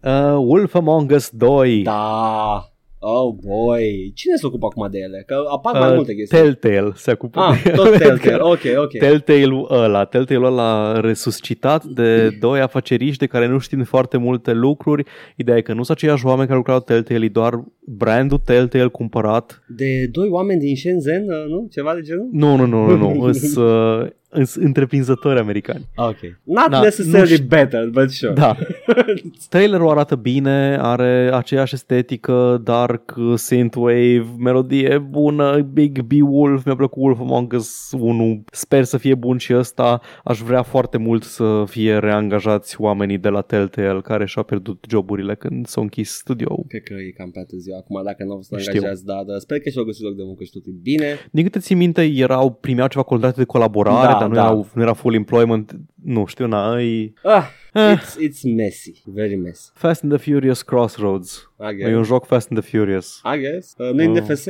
[0.03, 1.81] Uh, Wolf Among Us 2.
[1.81, 2.70] Da.
[3.03, 4.11] Oh boy.
[4.15, 5.23] Cine se ocupă acum de ele?
[5.25, 6.37] Că apar mai Uh, multe chestii.
[6.37, 7.77] Telltale se ocupă Ah, de ele.
[7.77, 8.37] tot Telltale.
[8.53, 8.97] Ok, ok.
[8.97, 15.03] Telltale-ul ăla, Telltale-ul ăla resuscitat de doi afaceriști de care nu știm foarte multe lucruri.
[15.35, 18.87] Ideea e că nu sunt aceiași oameni care lucrau la Telltale, e doar brandul Telltale
[18.87, 19.63] cumpărat.
[19.67, 21.67] De doi oameni din Shenzhen, uh, nu?
[21.71, 22.29] Ceva de genul?
[22.31, 23.21] Nu, nu, nu, nu, nu.
[23.27, 24.11] Îs, uh, îs
[24.55, 25.85] întreprinzători americani.
[25.95, 26.17] Ok.
[26.43, 27.45] Not Da, necessarily nu știu.
[27.47, 28.33] better, but sure.
[28.33, 28.55] Da.
[29.49, 37.19] Trailerul arată bine, are aceeași estetică, dark, synthwave, melodie bună, Big Beowulf, mi-a plăcut Wolf
[37.19, 41.97] Among Us 1, sper să fie bun și ăsta, aș vrea foarte mult să fie
[41.97, 46.65] reangajați oamenii de la Telltale care și-au pierdut joburile când s-au închis studioul.
[46.67, 48.79] Cred că e cam pe târziu acum dacă nu au fost Știu.
[48.79, 51.05] angajați, dar dar sper că și-au găsit loc de muncă și tot e bine.
[51.31, 54.41] Din câte țin minte, erau, primeau ceva contracte de colaborare Da, dar nu, da.
[54.41, 55.75] erau, nu era full employment.
[56.03, 57.13] Nu știu, na, e...
[57.23, 57.43] Ah,
[57.73, 57.97] Eh.
[57.97, 59.69] it's, it's messy, very messy.
[59.73, 61.49] Fast and the Furious Crossroads.
[61.59, 61.95] I E guess.
[61.95, 63.21] un joc Fast and the Furious.
[63.35, 63.73] I guess.
[63.77, 64.11] Uh, nu e Oh.
[64.17, 64.45] NFS?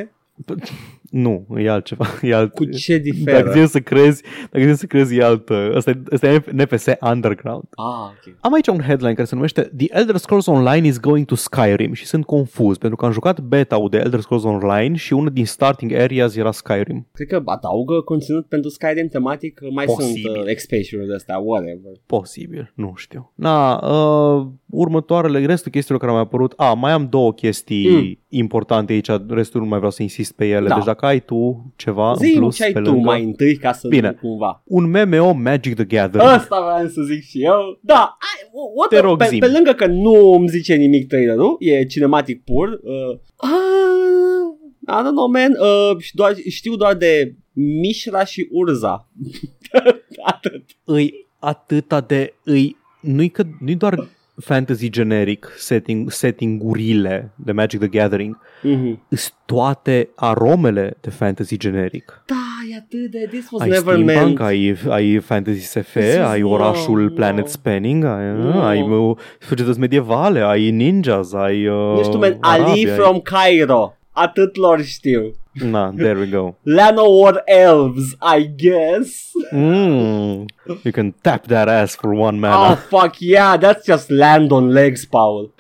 [1.12, 2.06] Nu, e altceva.
[2.22, 2.54] E alt...
[2.54, 3.50] Cu ce Dacă diferă?
[3.52, 5.72] țin să crezi, dacă țin să crezi e altă.
[5.76, 7.64] Asta e, asta e NFS Underground.
[7.72, 8.36] Ah, ok.
[8.40, 11.94] Am aici un headline care se numește The Elder Scrolls Online is going to Skyrim
[11.94, 15.46] și sunt confuz pentru că am jucat beta-ul de Elder Scrolls Online și unul din
[15.46, 17.08] starting areas era Skyrim.
[17.12, 20.22] Cred că adaugă conținut pentru Skyrim tematic, mai Posibil.
[20.22, 21.92] sunt uh, expansion-uri de astea, whatever.
[22.06, 23.32] Posibil, nu știu.
[23.36, 28.18] Na, uh, următoarele, restul chestiilor care mi-au apărut, a, mai am două chestii Mm.
[28.30, 30.68] importante aici, restul nu mai vreau să insist pe ele.
[30.68, 30.76] Da.
[30.76, 33.58] Deci dacă ai tu ceva Zi în plus ce ai pe tu lângă, mai întâi
[33.58, 34.08] ca să Bine.
[34.08, 34.62] nu cumva.
[34.66, 36.30] un MMO Magic the Gathering.
[36.32, 37.80] Asta vreau să zic și eu.
[37.82, 39.40] Da, ai, what Te the- rog, pe, zi-mi.
[39.40, 42.68] pe lângă că nu îmi zice nimic trailerul, e cinematic pur.
[42.84, 44.58] Uh, uh,
[44.88, 45.52] I don't know, man.
[45.60, 49.08] Uh, și doar, știu doar de Mishra și Urza.
[50.34, 50.64] Atât.
[50.84, 54.08] îi atâta de îi nu-i, că, nu-i doar
[54.42, 59.00] fantasy generic setting, setting-urile de Magic the Gathering, Mm-hmm.
[59.10, 62.24] îs toate aromele de fantasy generic.
[62.26, 62.36] Da,
[62.72, 63.28] e atât de...
[63.32, 64.40] This was Ai never steampunk, meant.
[64.40, 67.46] ai, ai fantasy SF, This is- ai orașul no, Planet no.
[67.50, 68.62] Spanning, ai, No.
[68.62, 73.96] ai uh, societăți medievale, ai ninjas, ai uh, Nu știu, man, Ali Arabia, from Cairo.
[74.12, 75.22] Atât lor știu.
[75.62, 75.70] ai...
[75.70, 76.56] Na, there we go.
[76.76, 79.32] Llanowar Elves, I guess.
[79.52, 80.46] Mm,
[80.84, 82.72] you can tap that ass for one mana.
[82.72, 85.54] Oh, fuck yeah, that's just land on legs, Paul.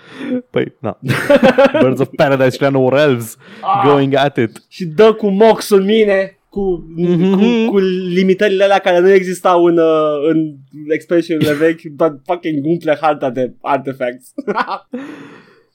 [0.49, 0.97] Păi, na.
[1.81, 3.81] Birds of Paradise și Llanowar Elves Ah.
[3.85, 4.63] going at it.
[4.67, 7.31] Și dă cu moxul mine cu, Mhm.
[7.65, 7.77] cu, cu
[8.13, 10.53] limitările alea care nu existau în, uh, în
[10.89, 14.33] expansion-urile vechi, dar fucking umple harta de artifacts.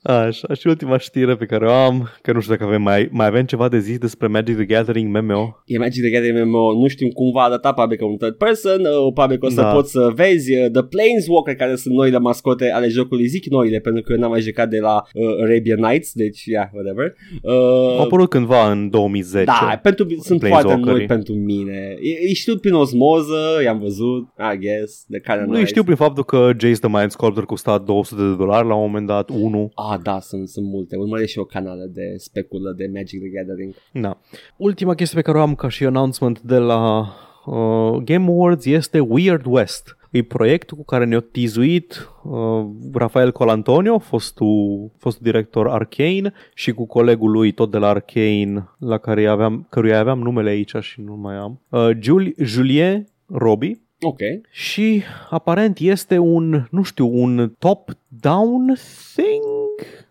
[0.06, 3.26] Așa, și ultima știre pe care o am, că nu știu dacă avem mai, mai
[3.26, 5.56] avem ceva de zis despre Magic the Gathering MMO.
[5.64, 8.80] e Magic the Gathering MMO, nu știm cum va arăta, probabil că un third person,
[8.80, 9.72] uh, probabil că o să Da.
[9.72, 14.02] poți să vezi uh, The Planeswalker, care sunt noile mascote ale jocului, zic noile, pentru
[14.02, 17.14] că eu n-am mai jucat de la uh, Arabian Nights, deci, yeah, whatever.
[17.42, 17.52] Uh,
[17.98, 19.44] Au apărut cândva în 2010.
[19.44, 20.96] Da, pentru, sunt foarte Planeswalkerii.
[20.96, 21.94] noi pentru mine.
[22.26, 24.22] Îi știu prin osmoză, i-am văzut,
[24.54, 28.22] I guess, de care Nu știu prin faptul că Jace the Mind Sculptor costa 200
[28.22, 29.70] de dolari la un moment dat, 1.
[29.74, 30.96] Ah, da, sunt, sunt multe.
[30.96, 33.74] Urmăresc și o canală de speculă de Magic the Gathering.
[33.92, 34.18] Da.
[34.56, 36.98] Ultima chestie pe care o am ca și announcement de la
[37.46, 39.96] uh, Game Awards este Weird West.
[40.10, 46.86] E proiectul cu care ne-a tizuit uh, Rafael Colantonio, fostul, fostul director Arcane și cu
[46.86, 51.16] colegul lui tot de la Arcane, la care aveam, căruia aveam numele aici și nu
[51.16, 54.18] mai am, uh, Jul- Julien Robi, Ok.
[54.50, 58.76] și aparent este un, nu știu, un top-down
[59.14, 59.44] thing?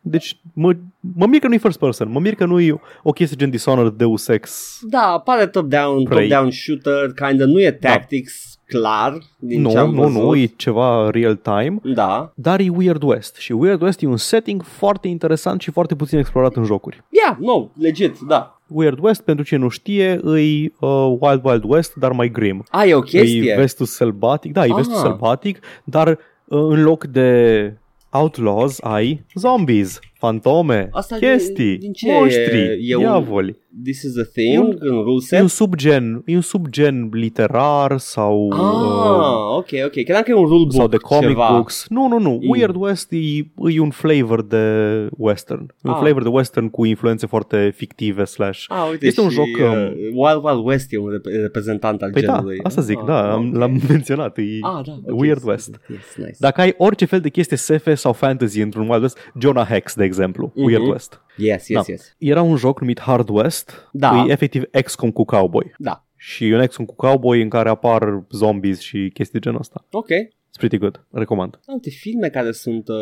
[0.02, 0.74] Deci mă,
[1.16, 4.28] mă mir că nu-i first person, mă mir că nu-i o chestie gen Dishonored Deus
[4.28, 4.78] Ex.
[4.90, 6.28] Da, pare top-down, Prey.
[6.28, 10.22] top-down shooter, kind of, nu e tactics clar din ce Nu, am nu, văzut.
[10.22, 12.32] nu, e ceva real-time, Da.
[12.36, 16.18] dar e Weird West și Weird West e un setting foarte interesant și foarte puțin
[16.18, 17.04] explorat în jocuri.
[17.10, 18.55] Yeah, no, legit, da.
[18.68, 22.64] Weird West, pentru cine nu știe, îi uh, Wild Wild West, dar mai grim.
[22.70, 23.56] A, e o E chestie.
[23.56, 25.02] vestul sălbatic, da, e vestul Ah.
[25.02, 26.18] sălbatic, dar uh,
[26.48, 27.74] în loc de
[28.10, 32.78] outlaws ai zombies, fantome, Asta chestii, e- din ce monștri, e?
[32.82, 33.64] E un- diavoli.
[33.84, 35.48] This is a thing în rule E un set?
[35.50, 39.92] subgen, e un subgen literar sau uh, Ah, ok, ok.
[39.92, 41.48] Credeam că e un rule book sau de comic ceva.
[41.52, 41.86] books.
[41.90, 42.40] Nu, nu, nu.
[42.42, 42.50] Mm.
[42.50, 43.18] Weird West e,
[43.72, 44.66] e un flavor de
[45.18, 45.60] western.
[45.62, 45.98] E un Ah.
[46.02, 48.66] flavor de western cu influențe foarte fictive slash.
[48.68, 52.02] Ah, uite, Este un și, joc, uh, um, Wild Wild West e un rep- reprezentant
[52.02, 52.60] al Păi da, genului.
[52.64, 53.56] asta zic, Ah, da, am, ok.
[53.56, 54.38] l-am menționat.
[54.38, 55.80] E Ah, da, ok, Weird sunt- West.
[55.90, 56.36] Yes, nice.
[56.40, 60.04] Dacă ai orice fel de chestie SF sau fantasy într-un Wild West, Jonah Hex, de
[60.06, 60.66] exemplu, Mhm.
[60.66, 61.22] Weird West.
[61.38, 61.92] Yes, yes, Da.
[61.92, 62.16] yes.
[62.18, 64.26] Era un joc numit Hard West, Da.
[64.28, 65.74] e efectiv XCOM cu cowboy.
[65.78, 66.06] Da.
[66.18, 69.86] Și e un XCOM cu cowboy în care apar zombies și chestii genul ăsta.
[69.92, 70.08] Ok.
[70.10, 71.06] It's pretty good.
[71.12, 71.60] Recomand.
[71.66, 72.96] Da, uite, filme care sunt uh,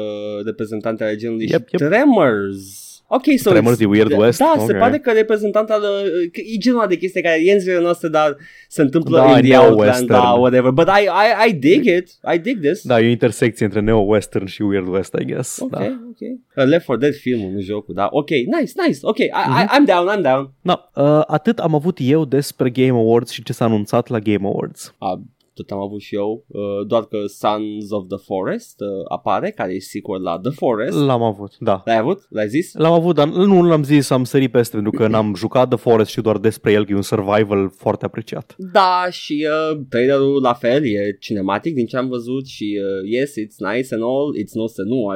[0.45, 1.89] reprezentante ale genului Yep, și yep.
[1.91, 2.87] Tremors.
[3.15, 4.39] Ok, so Tremors it's- e Weird da, West?
[4.39, 4.77] Da, se Ok.
[4.79, 5.81] pare că reprezentant al...
[5.81, 8.37] uh, că E genul ăla de chestie care e în zilele noastre, dar
[8.67, 9.79] se întâmplă Da, in the neo-western.
[9.79, 10.71] Outland, da, whatever.
[10.71, 12.09] But I, I, I dig it.
[12.33, 12.81] I dig this.
[12.83, 15.59] Da, e o intersecție între neo-western și Weird West, I guess.
[15.59, 15.79] Ok, Da.
[15.83, 16.19] ok.
[16.55, 18.07] Uh, Left 4 Dead filmul, nu jocul, da.
[18.11, 18.97] Ok, nice, nice.
[19.01, 19.59] Ok, I, Mhm.
[19.59, 20.53] I, I'm down, I'm down.
[20.61, 24.45] Da, uh, atât am avut eu despre Game Awards și ce s-a anunțat la Game
[24.47, 24.93] Awards.
[24.99, 25.19] Uh,
[25.53, 29.73] tot am avut și eu, uh, doar că Sons of the Forest uh, apare, care
[29.73, 30.97] e sequel la The Forest.
[30.97, 31.81] L-am avut, da.
[31.85, 32.25] L-ai avut?
[32.29, 32.73] L-ai zis?
[32.73, 36.09] L-am avut, dar nu l-am zis, am sărit peste pentru că n-am jucat The Forest
[36.09, 38.55] și doar despre el, că e un survival foarte apreciat.
[38.57, 43.31] Da, și uh, trailerul la fel, e cinematic din ce am văzut și uh, yes,
[43.31, 45.15] it's nice and all, it's no senua,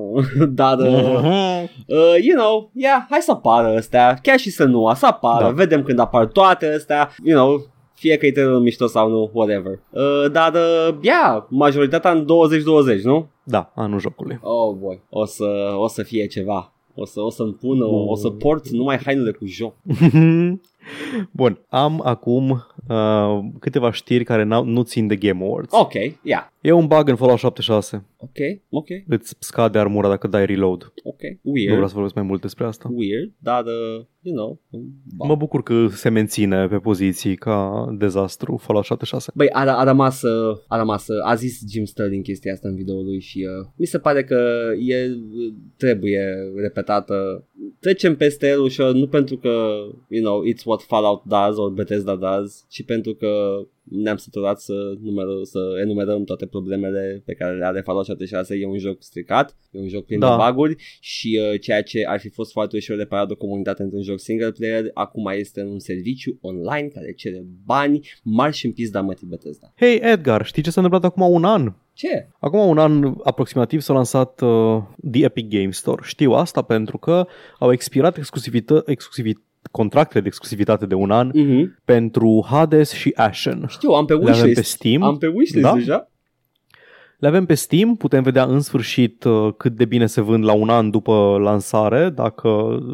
[0.60, 5.44] dar uh, uh, you know, yeah, hai să apară astea, chiar și senua, să apară,
[5.44, 5.50] Da.
[5.50, 7.70] vedem când apar toate astea, you know,
[8.02, 9.72] fie că e trailerul mișto sau nu, whatever.
[9.90, 13.28] Uh, dar, uh, yeah, majoritatea în 2020, nu?
[13.44, 14.38] Da, anul jocului.
[14.42, 16.72] Oh boy, o să, o să fie ceva.
[16.94, 19.74] O să, o să-mi pună, o, o să port numai hainele cu joc.
[21.30, 25.72] Bun, am acum uh, câteva știri care n-au, nu țin de Game Awards.
[25.72, 25.92] Ok,
[26.22, 26.50] yeah.
[26.60, 28.04] E un bug în Fallout 76.
[28.16, 28.36] Ok,
[28.68, 30.92] ok, Îți scade armura dacă dai reload.
[31.02, 31.20] ok.
[31.42, 31.72] Nu Weird.
[31.72, 32.88] vreau să vorbesc mai mult despre asta.
[32.92, 34.60] Weird, dar, uh, you know,
[35.16, 35.26] ba.
[35.26, 39.30] Mă bucur că se menține pe poziții ca dezastru Fallout 76.
[39.34, 42.74] Băi, a, a rămas, uh, a rămas, uh, a zis Jim Sterling chestia asta în
[42.74, 45.08] videoul lui și uh, mi se pare că e,
[45.76, 46.20] trebuie
[46.56, 47.46] repetată.
[47.80, 49.48] Trecem peste el ușor, nu pentru că,
[50.08, 53.28] you know, it's what Fallout does or Bethesda does, ci pentru că
[53.82, 58.54] ne-am săturat să, numeră, să enumerăm toate problemele pe care le are Fallout 76.
[58.54, 60.36] E un joc stricat, e un joc plin Da.
[60.36, 63.82] de buguri și uh, ceea ce ar fi fost foarte ușor de parat o comunitate
[63.82, 68.72] într-un joc single player, acum este un serviciu online care cere bani mari și în
[68.72, 69.72] pizda mătii Bethesda.
[69.76, 71.72] Hei Edgar, știi ce s-a întâmplat acum un an?
[71.94, 72.28] Ce?
[72.40, 76.02] Acum un an aproximativ s-a lansat uh, The Epic Game Store.
[76.04, 77.26] Știu asta pentru că
[77.58, 79.38] au expirat exclusivită, exclusivit,
[79.70, 81.82] contractele de exclusivitate de un an Mm-hmm.
[81.84, 83.64] pentru Hades și Ashen.
[83.68, 84.70] Știu, am pe Le avem pe wishlist.
[84.70, 85.02] Steam.
[85.02, 85.72] Am pe wishlist Da?
[85.72, 86.06] deja.
[87.18, 90.52] Le avem pe Steam, putem vedea în sfârșit uh, cât de bine se vând la
[90.52, 92.48] un an după lansare, dacă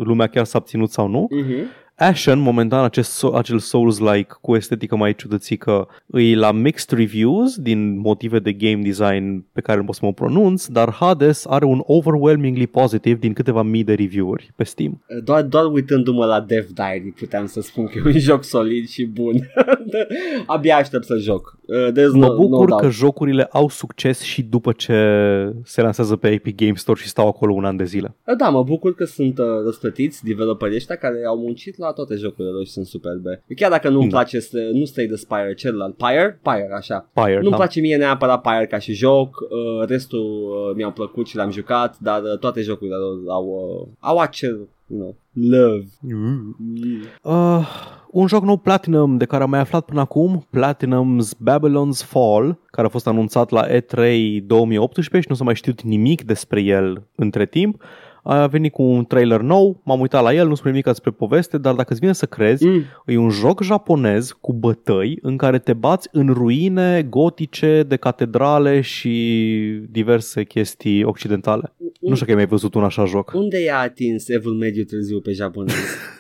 [0.05, 1.29] lumea chiar s-a abținut sau nu.
[1.33, 1.87] Mm-hmm.
[2.01, 7.99] Ashen, momentan acest, so- acel Souls-like cu estetică mai ciudățică, îi la mixed reviews din
[7.99, 11.81] motive de game design pe care nu pot să mă pronunț, dar Hades are un
[11.85, 15.03] overwhelmingly positive din câteva mii de review-uri pe Steam.
[15.25, 19.05] Doar, doar uitându-mă la Dev Diary puteam să spun că e un joc solid și
[19.07, 19.51] bun.
[20.47, 21.59] Abia aștept să joc.
[21.67, 22.95] Uh, there's Mă no, bucur no că doubt.
[22.97, 24.95] jocurile au succes și după ce
[25.65, 28.15] se lansează pe Epic Game Store și stau acolo un an de zile.
[28.27, 32.15] Uh, Da, mă bucur că sunt uh, răsplătiți developerii ăștia care au muncit la toate
[32.15, 33.43] jocurile lor și sunt superbe.
[33.57, 34.17] Chiar dacă nu-mi Da.
[34.17, 35.97] place, să, nu Stay the Spire, celălalt.
[35.97, 36.41] Pyre?
[36.43, 37.09] Pyre, așa.
[37.13, 37.57] Pyre, Nu-mi da.
[37.57, 41.99] place mie neapărat Pyre ca și joc, uh, restul uh, mi-au plăcut și l-am jucat,
[41.99, 43.45] dar uh, toate jocurile lor au,
[43.81, 45.85] uh, au acel, you know, love.
[46.01, 46.57] Mm.
[47.23, 47.67] Uh,
[48.11, 52.87] un joc nou Platinum de care am mai aflat până acum, Platinum's Babylon's Fall, care
[52.87, 53.97] a fost anunțat la E3
[54.47, 57.83] 2018 și nu s-a mai știut nimic despre el între timp.
[58.31, 61.59] A venit cu un trailer nou, m-am uitat la el, nu spune nimic despre poveste,
[61.59, 62.83] dar dacă îți vine să crezi, Mm.
[63.07, 68.81] e un joc japonez cu bătăi în care te bați în ruine gotice de catedrale
[68.81, 69.13] și
[69.91, 71.73] diverse chestii occidentale.
[72.01, 73.33] Nu știu că ai mai văzut un așa joc.
[73.35, 75.75] Unde i-a atins evul mediu târziu pe japonez?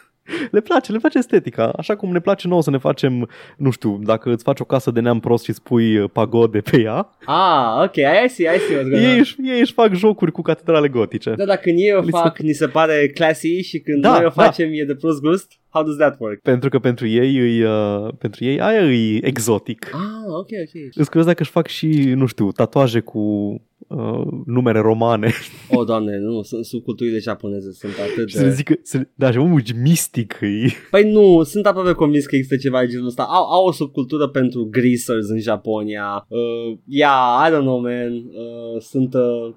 [0.50, 1.72] Le place, le place estetica.
[1.76, 4.90] Așa cum ne place nouă să ne facem, nu știu, dacă îți faci o casă
[4.90, 8.58] de neam prost și îți pui uh, pagode pe ea, ah, ok, I see, I
[8.58, 9.10] see what's going on.
[9.10, 11.34] ei își, ei își fac jocuri cu catedrale gotice.
[11.36, 14.10] Da, dacă când ei o Li se- fac, ni se pare classy și când Da,
[14.10, 14.42] noi o da.
[14.42, 15.52] facem e de prost gust?
[15.78, 16.40] How does that work?
[16.40, 19.90] Pentru că pentru ei, îi, uh, pentru ei aia e exotic.
[19.94, 20.94] Ah, ok, ok.
[20.94, 21.86] Îți crezi dacă își fac și,
[22.16, 23.18] nu știu, tatuaje cu
[23.88, 25.32] uh, numere romane
[25.70, 28.54] Oh, doamne, nu, sunt subculturile japoneze, sunt atât și să le de...
[28.54, 30.66] zică, să, da, și omul mistic e.
[30.90, 33.22] Păi nu, sunt aproape convins că există ceva de genul ăsta.
[33.22, 36.26] Au, au o subcultură pentru greasers în Japonia.
[36.28, 38.12] Uh, yeah, I don't know, man.
[38.12, 39.14] Uh, sunt...
[39.14, 39.54] Uh,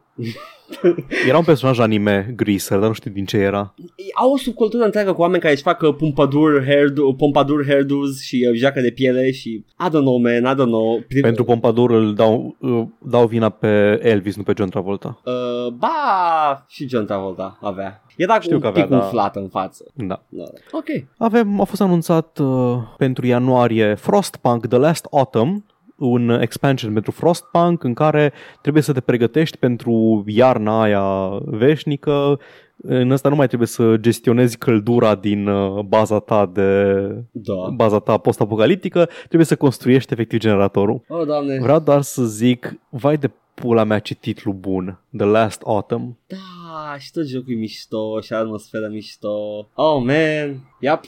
[1.28, 3.74] Era un personaj anime, Greaser, dar nu știu din ce era.
[4.14, 8.48] au o subcultură întreagă cu oameni care își fac uh, pompadour, hairdo, pompadour hairdos și
[8.52, 11.00] uh, jacă de piele și I don't know, man, I don't know.
[11.00, 15.22] Pri- Pentru Pompadour îl dau, uh, dau vina pe Elvis, nu pe John Travolta.
[15.26, 18.04] Uh, ba, și John Travolta avea.
[18.18, 18.98] Era cu Știu un că avea, pic da.
[18.98, 19.86] umflat în față.
[19.96, 20.22] Da.
[20.30, 20.44] Da.
[20.72, 20.86] Ok.
[21.18, 25.66] Avem, a fost anunțat uh, pentru ianuarie Frostpunk The Last Autumn,
[26.02, 32.40] un expansion pentru Frostpunk în care trebuie să te pregătești pentru iarna aia veșnică.
[32.84, 36.94] În ăsta nu mai trebuie să gestionezi căldura din uh, baza ta de
[37.32, 37.54] Da.
[37.76, 41.02] baza ta post-apocaliptică, trebuie să construiești efectiv generatorul.
[41.08, 41.60] Oh, doamne.
[41.62, 46.18] Vreau doar să zic, vai de pula mea ce titlu bun, The Last Autumn.
[46.28, 49.30] Da, și tot jocul e mișto și atmosfera mișto.
[49.74, 50.60] Oh, man.
[50.80, 51.00] Yep.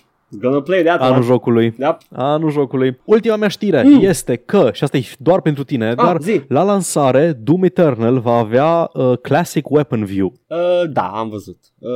[0.42, 1.26] Gonna play that Anul one.
[1.26, 1.76] jocului.
[1.80, 1.98] Yep.
[2.12, 3.00] Anul jocului.
[3.06, 4.00] Ultima mea știre Mm.
[4.04, 6.42] este că, și asta e doar pentru tine, Ah, dar zi.
[6.48, 10.34] la lansare Doom Eternal va avea uh, Classic Weapon View.
[10.48, 10.58] Uh,
[10.92, 11.58] da, am văzut.
[11.80, 11.90] Uh,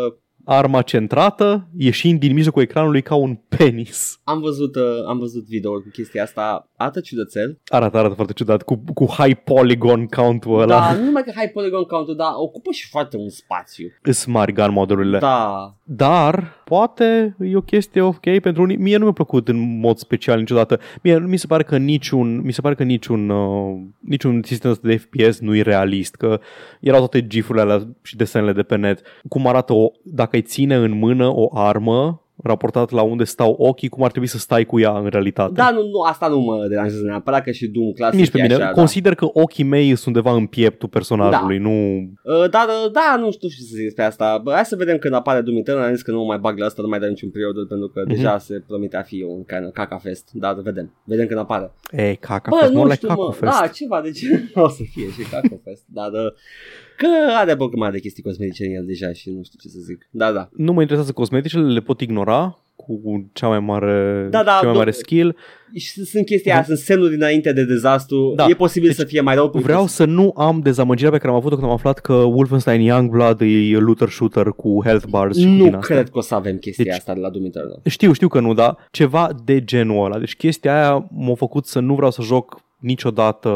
[0.50, 4.20] Arma centrată, ieșind din mijlocul ecranului ca un penis.
[4.24, 6.70] am văzut, uh, am văzut video cu chestia asta.
[6.76, 7.60] Arată ciudățel.
[7.68, 10.80] Arată, arată foarte ciudat, cu, cu high polygon count-ul ăla.
[10.80, 13.88] Da, nu numai că high polygon count dar ocupă și foarte un spațiu.
[14.02, 15.18] Îs mari gun modurile.
[15.20, 15.76] Da.
[15.90, 18.78] Dar, poate e o chestie ok pentru unii.
[18.78, 20.80] Mie nu mi-a plăcut în mod special niciodată.
[21.04, 24.72] Mie nu mi se pare că niciun, mi se pare că niciun, uh, niciun sistem
[24.72, 26.40] ăsta de FPS nu e realist, că
[26.80, 29.02] erau toate gifurile alea și desenele de pe net.
[29.30, 33.90] Cum arată o, dacă îi ține în mână o armă raportat la unde stau ochii,
[33.90, 35.52] cum ar trebui să stai cu ea în realitate.
[35.54, 38.42] Da, nu, nu, asta nu mă deranjează neapărat că și Doom clasic Nici pe e
[38.42, 38.54] mine.
[38.54, 38.72] așa, da.
[38.72, 41.70] Consider că ochii mei sunt undeva în pieptul personajului, nu...
[42.24, 44.40] Uh, da, da, da, nu știu ce să zic despre asta.
[44.44, 45.84] Bă, hai să vedem când apare Doom Eternal.
[45.84, 47.88] Am zis că nu mă mai bag la asta, nu mai dau niciun period pentru
[47.88, 48.14] că Mhm.
[48.16, 50.30] deja se promite a fi un kind of caca fest.
[50.34, 50.94] Da, da, vedem.
[51.04, 51.72] Vedem când apare.
[51.92, 53.28] Ei, caca, Bă, fest, nu more știu, like mă.
[53.34, 53.60] caca fest.
[53.62, 55.84] Da, ceva de ce o să fie și caca fest.
[55.86, 56.20] Da, da.
[56.98, 57.08] Că
[57.38, 60.08] are bă mai de chestii cosmetice în el deja și nu știu ce să zic.
[60.12, 60.50] Da, da.
[60.56, 64.72] Nu mă interesează cosmeticele, le pot ignora cu cea mai mare, Da, da, cea mai
[64.72, 65.36] nu- mare skill.
[65.76, 68.34] Și sunt chestia aia, sunt semnul dinainte de dezastru.
[68.36, 68.46] Da.
[68.50, 69.44] E posibil Deci, să fie mai rău.
[69.50, 72.14] pentru Vreau că- să nu am dezamăgirea pe care am avut-o când am aflat că
[72.14, 75.96] Wolfenstein Youngblood e looter shooter cu health bars și cu Nu din astea.
[75.96, 77.80] cred că o să avem chestia Deci- asta de la Doom Eternal.
[77.86, 80.20] Știu, știu că nu, dar ceva de genul ăla.
[80.20, 83.50] Deci chestia aia m-a făcut să nu vreau să joc niciodată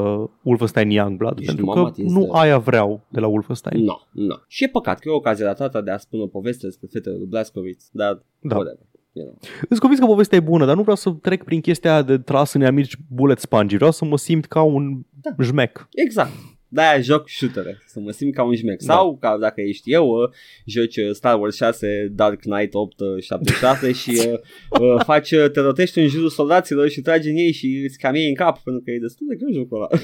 [0.43, 3.83] Wolfenstein Youngblood, Ești pentru m-am că atins nu de- aia vreau de la Wolfenstein.
[3.83, 4.35] Nu, nu.
[4.47, 7.15] Și e păcat că e o ocazie ratată de a spune o poveste despre fetele
[7.17, 8.55] lui Blazkowicz, dar Da.
[8.55, 8.85] whatever.
[9.13, 9.37] You know.
[9.69, 12.17] Îți convins că povestea e bună, dar nu vreau să trec prin chestia aia de
[12.17, 13.75] tras în amici bullet sponge.
[13.75, 15.43] Vreau să mă simt ca un Da.
[15.43, 15.87] jmec.
[15.93, 16.31] Exact.
[16.73, 18.81] De-aia joc shootere, să mă simt ca un jmec.
[18.81, 18.93] Da.
[18.93, 20.29] Sau, ca dacă ești eu, uh,
[20.65, 25.99] joci uh, Star Wars 6, Dark Knight 876 și uh, uh, faci, uh, te rotești
[25.99, 28.91] în jurul soldaților și tragi în ei și îți cam iei în cap, pentru că
[28.91, 29.87] e destul de greu jocul ăla.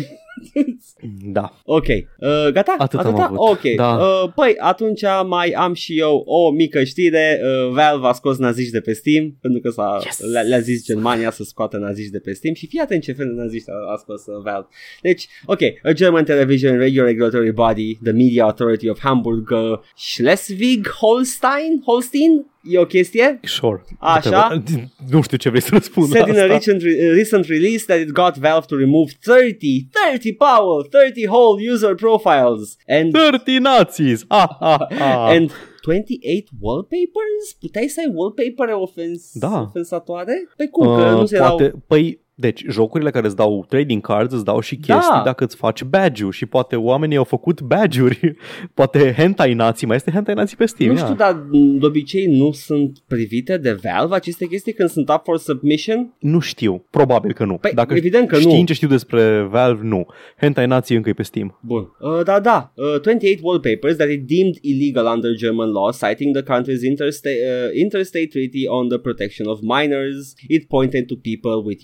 [1.31, 1.61] Da.
[1.63, 2.75] ok, uh, gata?
[2.77, 3.37] Atât am avut.
[3.37, 3.93] Ok, Da.
[3.93, 7.41] uh, păi atunci mai am și eu o mică știre.
[7.43, 10.19] Uh, Valve a scos naziști de pe Steam, pentru că s-a, Yes!
[10.31, 13.25] le-a, le-a zis Germania să scoată naziști de pe Steam și fii atent ce fel
[13.25, 14.67] de naziști a, a scos uh, Valve.
[15.01, 21.81] Deci, ok, a German television radio regulatory body, the Media Authority of Hamburg, uh, Schleswig-Holstein?
[21.85, 22.45] Holstein?
[22.69, 23.39] E o chestie?
[23.43, 23.81] Sure.
[23.99, 24.29] Așa.
[24.29, 24.89] Whatever.
[25.11, 26.53] Nu știu ce vrei să răspund Said in a la asta.
[26.53, 31.71] recent, re- recent release that it got Valve to remove 30, 30 power, 30 whole
[31.71, 34.23] user profiles and 30 nazis!
[34.27, 35.29] Ah, ah, ah.
[35.35, 35.51] and
[35.81, 37.43] 28 wallpapers?
[37.59, 39.61] Puteai să ai wallpapere ofens- Da.
[39.61, 40.33] ofensatoare?
[40.57, 40.85] Pe cum?
[40.85, 41.55] că nu Uh, se erau...
[41.57, 45.21] poate, păi, deci, jocurile care îți dau trading cards îți dau și chestii Da.
[45.25, 48.35] dacă îți faci badge-ul și poate oamenii au făcut badge-uri.
[48.73, 50.89] poate hentai nații, mai este hentai nații pe Steam.
[50.91, 51.03] Nu ia.
[51.03, 51.45] știu, dar
[51.79, 56.13] de obicei nu sunt privite de Valve aceste chestii când sunt up for submission?
[56.19, 57.53] Nu știu, probabil că nu.
[57.57, 58.41] Păi, Dacă evident că nu.
[58.41, 60.05] știind ce știu despre Valve, nu.
[60.41, 61.59] Hentai nații încă e pe Steam.
[61.61, 61.95] Bun.
[61.99, 62.71] Uh, da, da.
[62.75, 67.79] Uh, 28 wallpapers that it deemed illegal under German law, citing the country's interstate, uh,
[67.81, 70.33] interstate treaty on the protection of minors.
[70.47, 71.83] It pointed to people with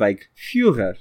[0.00, 0.96] like Führer.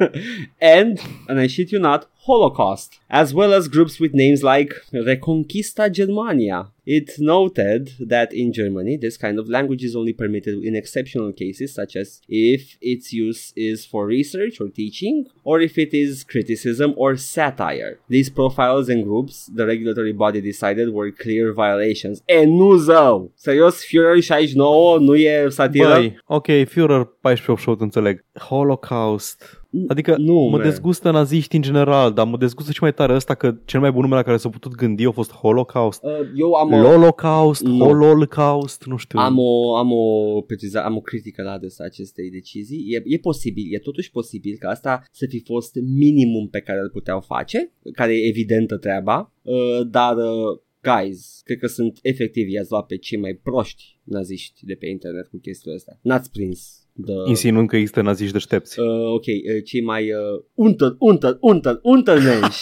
[0.60, 5.92] and, and I shit you not, Holocaust, as well as groups with names like Reconquista
[5.92, 6.70] Germania.
[6.84, 11.74] It noted that in Germany, this kind of language is only permitted in exceptional cases,
[11.74, 16.94] such as if its use is for research or teaching, or if it is criticism
[16.96, 18.00] or satire.
[18.08, 22.22] These profiles and groups, the regulatory body decided, were clear violations.
[22.26, 23.32] E nu zău!
[23.34, 25.88] Serios, Führer 69 nu e satiră?
[25.88, 28.24] Băi, ok, Führer 14 înțeleg.
[28.38, 29.62] Holocaust.
[29.88, 30.62] Adică Nu, mă man.
[30.62, 34.02] dezgustă naziști în general, dar mă dezgustă și mai tare ăsta că cel mai bun
[34.02, 36.02] nume la care s-a putut gândi a fost Holocaust.
[36.02, 37.84] Uh, eu am o, Lolocaust, Nu.
[37.84, 39.18] Hololcaust, nu știu.
[39.18, 42.84] am o, am o, preciza, am o critică la adresa acestei decizii.
[42.88, 46.90] E, e posibil, e totuși posibil ca asta să fi fost minimum pe care îl
[46.90, 52.70] puteau face, care e evidentă treaba, uh, dar uh, guys, cred că sunt efectiv i-ați
[52.70, 55.98] luat pe cei mai proști naziști de pe internet cu chestiile astea.
[56.02, 58.80] N-ați prins the, Insinuând că există naziști deștepți.
[58.80, 62.60] uh, ok, uh, cei mai uh, untă, untă, untă, untermenși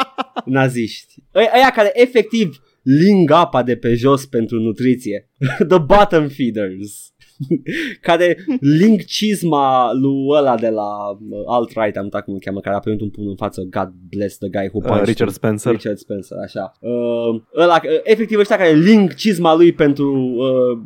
[0.44, 1.14] naziști.
[1.34, 5.28] Ă- Aia care efectiv ling apa de pe jos pentru nutriție.
[5.68, 7.12] The bottom feeders.
[8.08, 12.76] care ling cizma lui ăla de la uh, alt-right, am uitat cum îl cheamă, care
[12.76, 15.38] a primit un pumn în față, God bless the guy who Uh, punched Richard him.
[15.38, 15.72] Spencer.
[15.72, 16.72] Richard Spencer, așa.
[16.80, 20.78] Uh, ăla, uh, efectiv ăștia care ling cizma lui pentru uh,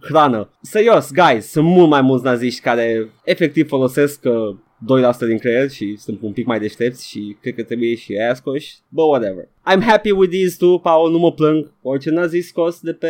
[0.00, 0.48] hrană.
[0.60, 4.56] Serios, guys, sunt mult mai mulți naziști care efectiv folosesc uh,
[4.86, 8.34] 2% din creier și sunt un pic mai deștepți și cred că trebuie și aia
[8.34, 9.44] scoși, but whatever.
[9.44, 13.08] I'm happy with these two, Paul, nu mă plâng, orice nazi scos de pe,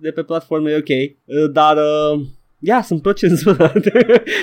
[0.00, 1.76] de pe platforme e ok, uh, dar...
[1.76, 2.20] Uh,
[2.64, 3.72] Ia, sunt pro-cenzură.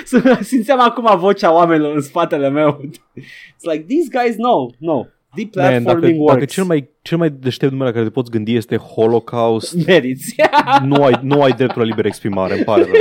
[0.40, 2.80] Simțeam acum vocea oamenilor în spatele meu.
[3.54, 5.06] It's like, these guys know, no.
[5.34, 6.52] Deep Man, dacă, platforming dacă works.
[6.52, 10.34] cel mai, cel mai deștept nume la care te poți gândi este Holocaust, Meriți.
[10.82, 12.92] nu ai, nu ai dreptul la liber exprimare, îmi pare rău.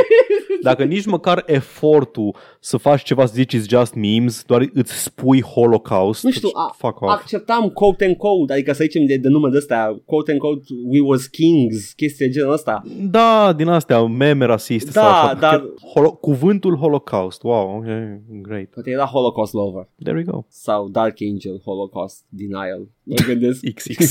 [0.61, 5.41] Dacă nici măcar efortul să faci ceva să zici it's just memes, doar îți spui
[5.41, 7.11] Holocaust, Nu știu, deci, a- fuck off.
[7.11, 10.61] Acceptam quote and code, adică să zicem de, de nume de astea, quote and code,
[10.85, 12.81] we was kings, chestii de genul ăsta.
[13.01, 15.33] Da, din astea, meme rasiste Da, sau așa.
[15.33, 15.63] dar-
[15.95, 17.85] Holo- cuvântul Holocaust, wow, ok,
[18.41, 18.65] great.
[18.69, 20.43] Poate era Holocaust Lover There we go.
[20.47, 22.87] sau Dark Angel Holocaust Denial.
[23.03, 23.65] Mă gândesc.
[23.75, 24.07] XX.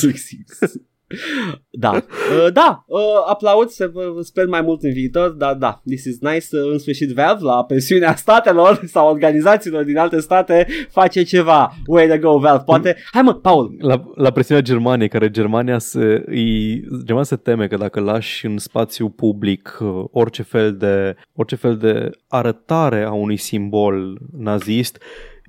[1.09, 1.59] XX.
[1.71, 6.05] Da, uh, da, uh, aplaud, să vă sper mai mult în viitor, dar da, this
[6.05, 11.23] is nice, uh, în sfârșit Valve, la presiunea statelor sau organizațiilor din alte state, face
[11.23, 13.77] ceva, way to go Valve, poate, hai mă, Paul.
[13.79, 18.59] La, la presiunea Germaniei, care Germania se, îi, Germania se teme că dacă lași în
[18.59, 24.99] spațiu public uh, orice fel de, orice fel de arătare a unui simbol nazist,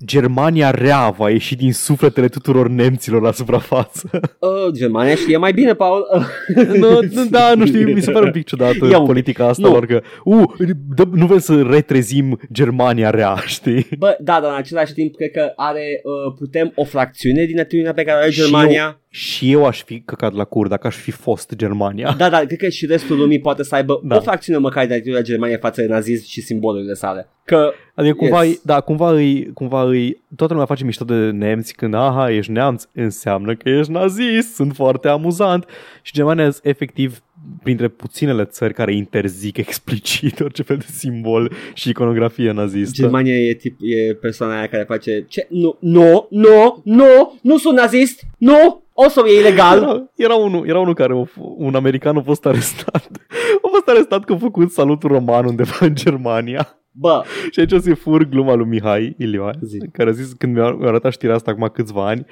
[0.04, 4.10] Germania rea va ieși din sufletele tuturor nemților la suprafață.
[4.38, 6.06] Uh, Germania știe mai bine, Paul.
[6.82, 7.00] nu,
[7.30, 9.72] da, nu știu, mi se pare un pic ciudată Ia un politica asta, Nu.
[9.72, 10.42] lor că, uh,
[10.94, 13.86] dă, nu vrem să retrezim Germania rea, știi?
[13.98, 17.92] Bă, da, dar în același timp cred că are, uh, putem o fracțiune din atitudinea
[17.92, 18.99] pe care o are Și Germania.
[19.12, 22.14] Și eu aș fi căcat la cur dacă aș fi fost Germania.
[22.18, 24.16] Da, da, cred că și restul lumii poate să aibă Da.
[24.16, 27.28] o fracțiune măcar din atitudinea Germaniei față de nazism și simbolurile sale.
[27.44, 28.52] Că, Adică cumva, Yes.
[28.52, 28.60] yes.
[28.64, 32.84] da, cumva îi, cumva îi, toată lumea face mișto de nemți când, aha, ești neamț,
[32.94, 35.64] înseamnă că ești nazist, sunt foarte amuzant.
[36.02, 37.20] Și Germania sunt efectiv
[37.62, 43.02] printre puținele țări care interzic explicit orice fel de simbol și iconografie nazistă.
[43.02, 45.46] Germania e, tip, e persoana aia care face ce?
[45.48, 49.76] Nu, nu, nu, nu, nu sunt nazist, nu, o să e ilegal.
[49.82, 53.10] Era, era, unul, era unul care, a f- un american a fost arestat.
[53.62, 56.74] A fost arestat că a făcut salutul roman undeva în Germania.
[56.92, 59.78] Bă, Și aici o să fur gluma lui Mihai Ilioan, Zi.
[59.92, 62.24] care a zis când mi-a mi-a arătat știrea asta acum câțiva ani,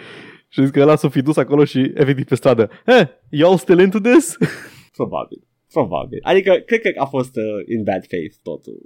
[0.49, 3.49] și a zis că ăla s-o fi dus acolo și efectiv pe stradă, eh, you
[3.49, 4.37] all still into this?
[4.97, 5.43] probabil.
[5.73, 6.19] Probabil.
[6.23, 7.43] Adică, cred că a fost uh,
[7.77, 8.79] in bad faith totul.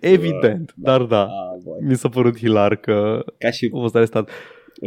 [0.00, 1.22] Evident, dar da.
[1.22, 1.78] Ah, boy.
[1.82, 4.30] Mi s-a părut hilar că Ca și a fost arestat.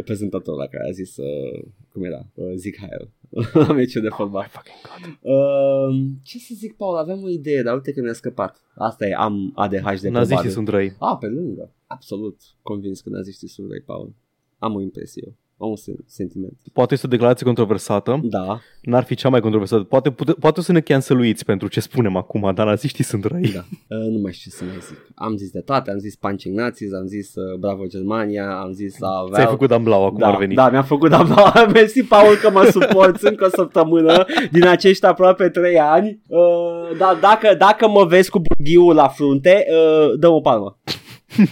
[0.04, 3.10] Prezentatorul la care a zis, uh, cum era, uh, Zic Heil,
[3.52, 4.46] la meciul de fotbal.
[4.50, 5.18] Fucking God.
[5.32, 8.62] Uh, ce să zic, Paul, aveam o idee, dar uite că mi-a scăpat.
[8.74, 10.50] Asta e, am ADHD de Naziștii probabil.
[10.50, 10.92] sunt răi.
[10.98, 11.72] Ah, pe lângă.
[11.86, 14.14] Absolut convins că naziștii sunt răi, Paul.
[14.58, 15.36] Am o impresie.
[15.62, 16.52] Am un sen- sentiment.
[16.72, 19.82] Poate este o declarație controversată, Da, n-ar fi cea mai controversată.
[19.82, 23.52] Poate, pute, poate o să ne canceluiți pentru ce spunem acum, dar naziștii sunt răi.
[23.54, 23.64] da.
[23.96, 24.96] Uh, nu mai știu ce să mai zic.
[25.14, 28.94] Am zis de toate, am zis punching nazis, am zis uh, bravo Germania, am zis
[29.00, 30.54] uh, Ți-ai făcut amblau acum da, ar veni.
[30.54, 35.48] Da, mi-a făcut da, Mersi, Paul, că mă suporți încă o săptămână din acești aproape
[35.48, 36.20] trei ani.
[36.26, 40.78] Uh, da, dacă, dacă mă vezi cu bughiul la frunte, uh, dă o palmă.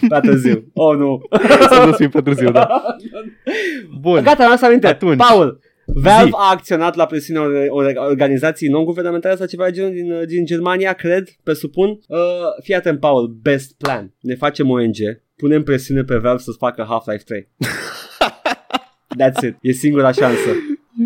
[0.09, 0.65] Prea târziu.
[0.75, 1.23] Oh, nu.
[1.71, 2.69] Să nu fim pe târziu, da.
[4.01, 4.23] Bun.
[4.23, 4.87] Gata, am să aminte.
[4.87, 5.17] Atunci.
[5.17, 5.61] Paul,
[5.95, 6.35] Valve Zi.
[6.35, 10.45] a acționat la presiunea unei unei organizații non-guvernamentale sau ceva de genul din, uh, din
[10.45, 11.89] Germania, cred, presupun.
[11.89, 12.19] Uh,
[12.63, 14.15] fii atent, Paul, best plan.
[14.21, 14.97] Ne facem ONG,
[15.37, 17.49] punem presiune pe Valve să facă Half-Life 3.
[19.21, 19.57] That's it.
[19.61, 20.51] E singura șansă.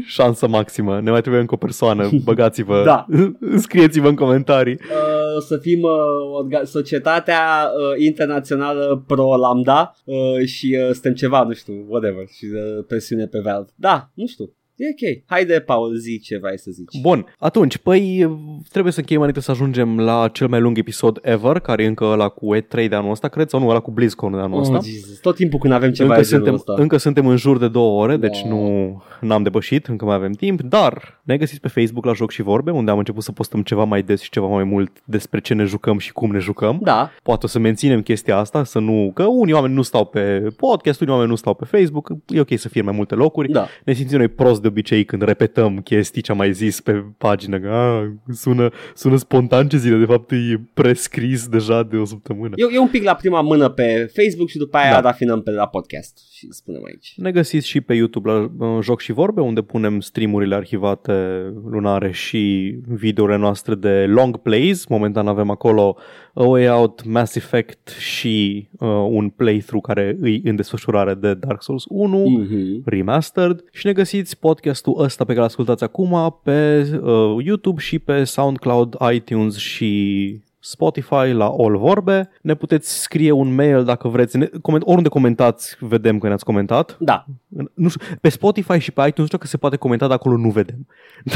[0.07, 1.01] Șansă maximă.
[1.01, 2.09] Ne mai trebuie încă o persoană.
[2.25, 2.83] Băgați-vă.
[2.85, 3.07] Da.
[3.57, 4.79] Scrieți-vă în comentarii.
[4.81, 5.90] Uh, să fim uh,
[6.43, 12.85] orga- societatea uh, internațională pro-lambda uh, și uh, suntem ceva, nu știu, whatever, și uh,
[12.86, 13.70] presiune pe Valve.
[13.74, 14.52] Da, nu știu.
[14.77, 15.23] E ok.
[15.27, 17.01] Haide, Paul, zi ce vrei să zici.
[17.01, 18.29] Bun, atunci, păi
[18.71, 22.05] trebuie să încheiem înainte să ajungem la cel mai lung episod ever, care e încă
[22.05, 24.77] ăla cu E3 de anul ăsta, cred, sau nu, ăla cu BlizzCon de anul ăsta.
[24.77, 25.19] Oh, Jesus.
[25.19, 26.83] Tot timpul când avem ceva încă, de genul suntem, ăsta.
[26.83, 28.49] încă suntem în jur de două ore, deci Da.
[28.49, 32.43] nu n-am depășit, încă mai avem timp, dar ne găsiți pe Facebook la Joc și
[32.43, 35.55] Vorbe, unde am început să postăm ceva mai des și ceva mai mult despre ce
[35.55, 36.79] ne jucăm și cum ne jucăm.
[36.83, 40.47] Da, Poate o să menținem chestia asta, să nu, că unii oameni nu stau pe
[40.57, 43.51] podcast, unii oameni nu stau pe Facebook, e ok să fie în mai multe locuri.
[43.53, 43.67] da.
[43.85, 47.61] Ne simțim noi prost de obicei când repetăm chestii ce am mai zis pe pagină,
[47.61, 52.53] că a, sună, sună spontan ce zile, de fapt e prescris deja de o săptămână.
[52.57, 55.01] E, e un pic la prima mână pe Facebook și după aia Da.
[55.01, 57.12] rafinăm pe la podcast și spunem aici.
[57.16, 61.12] Ne găsiți și pe YouTube la uh, Joc și Vorbe, unde punem streamurile arhivate
[61.70, 64.86] lunare și videourile noastre de long plays.
[64.86, 65.97] Momentan avem acolo
[66.35, 71.62] A Way Out, Mass Effect și uh, un playthrough care îi în desfășurare de Dark
[71.62, 72.24] Souls 1.
[72.24, 72.85] Mm-hmm.
[72.85, 77.98] Remastered și ne găsiți podcastul ăsta pe care îl ascultați acum pe uh, YouTube și
[77.98, 82.31] pe SoundCloud, iTunes și Spotify la All Vorbe.
[82.43, 84.36] Ne puteți scrie un mail dacă vreți.
[84.36, 86.97] Ne, coment, oriunde comentați, vedem că ne-ați comentat.
[87.01, 87.27] Da,
[87.57, 90.16] În- Nu știu, pe Spotify și pe iTunes nu știu că se poate comenta, dar
[90.16, 90.86] acolo nu vedem.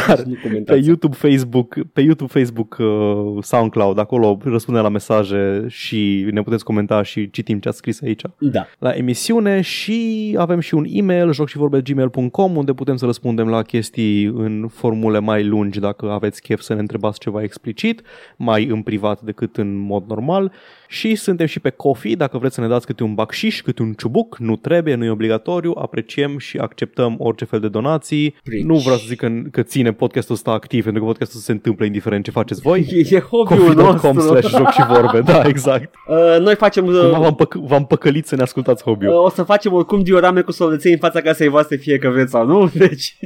[0.06, 0.86] Dar nu pe comentați.
[0.86, 7.02] YouTube, Facebook, pe YouTube, Facebook, uh, SoundCloud, acolo răspundem la mesaje și ne puteți comenta
[7.02, 8.66] și citim ce ați scris aici Da.
[8.78, 14.68] la emisiune și avem și un e-mail jocșivorbe.gmail.com unde putem să răspundem la chestii în
[14.70, 18.02] formule mai lungi dacă aveți chef să ne întrebați ceva explicit,
[18.36, 20.52] mai în privat decât în mod normal
[20.88, 23.92] și suntem și pe Coffee, dacă vreți să ne dați câte un bacșiș, câte un
[23.92, 28.34] ciubuc, nu trebuie, nu e obligatoriu, apreciem și acceptăm orice fel de donații.
[28.42, 28.64] Preach.
[28.64, 31.84] Nu vreau să zic că, că ține podcastul ăsta activ, pentru că podcastul se întâmplă
[31.84, 32.86] indiferent ce faceți voi.
[33.10, 34.36] E, e hobby-ul Coffee.com nostru.
[34.36, 35.94] slash joc și vorbe, da, exact.
[36.08, 36.84] Uh, noi facem...
[36.84, 39.12] Cumva Uh, v-am, păc- v-am păcălit să ne ascultați hobby-ul.
[39.12, 42.30] uh, o să facem oricum diorame cu soleței în fața casei voastre, fie că vreți
[42.30, 43.16] sau nu, deci...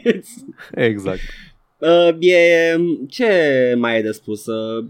[0.75, 1.21] Exact.
[1.79, 2.77] Uh, e,
[3.09, 3.27] ce
[3.79, 4.47] mai e de spus?
[4.47, 4.85] Uh,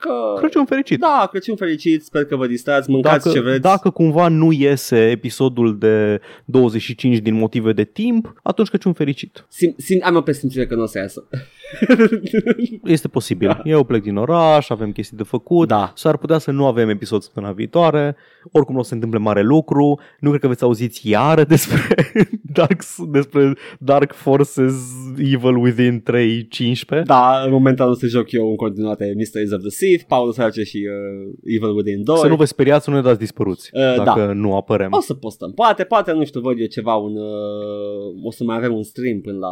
[0.00, 0.10] că...
[0.38, 0.98] Crăciun fericit.
[1.00, 3.60] Da, Crăciun fericit, sper că vă distrați, mâncați dacă, ce vreți.
[3.60, 9.44] dacă cumva nu iese episodul de 25 din motive de timp, atunci Crăciun fericit.
[9.48, 11.28] Sim, sim, am o presimțire că nu o să iasă.
[12.84, 13.60] Este posibil.
[13.64, 15.92] Eu plec din oraș, avem chestii de făcut, Da.
[15.96, 18.16] s-ar putea să nu avem episod săptămâna viitoare,
[18.52, 21.80] oricum nu o să se întâmple mare lucru, nu cred că veți auziți iară despre
[22.58, 24.74] Dark, despre Dark Forces
[25.18, 26.02] Evil Within
[26.98, 27.02] 3.15.
[27.04, 30.62] Da, în momentul ăsta joc eu în continuare Mysteries of the Sith, Paul să face
[30.62, 32.16] și uh, Evil Within 2.
[32.16, 34.88] Să nu vă speriați, să nu ne dați dispăruți Uh, dacă nu apărăm.
[34.92, 35.52] O să postăm.
[35.52, 39.20] Poate, poate, nu știu, văd eu ceva, un, uh, o să mai avem un stream
[39.20, 39.50] până la,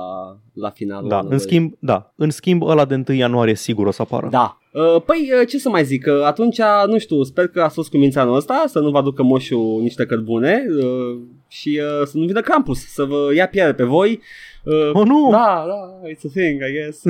[0.52, 1.34] la finalul Da, anului.
[1.34, 4.28] în schimb, da, în schimb ăla de 1 ianuarie sigur o să apară.
[4.30, 4.58] Da.
[4.72, 7.90] Uh, Păi, uh, ce să mai zic, uh, atunci, nu știu, sper că a fost
[7.90, 12.18] cu mința anul ăsta, să nu vă aducă moșul niște cărbune uh, și uh, să
[12.18, 14.20] nu vină Krampus, să vă ia piele pe voi.
[14.64, 15.28] Uh, Oh, nu!
[15.30, 17.02] Da, da, it's a thing, I guess.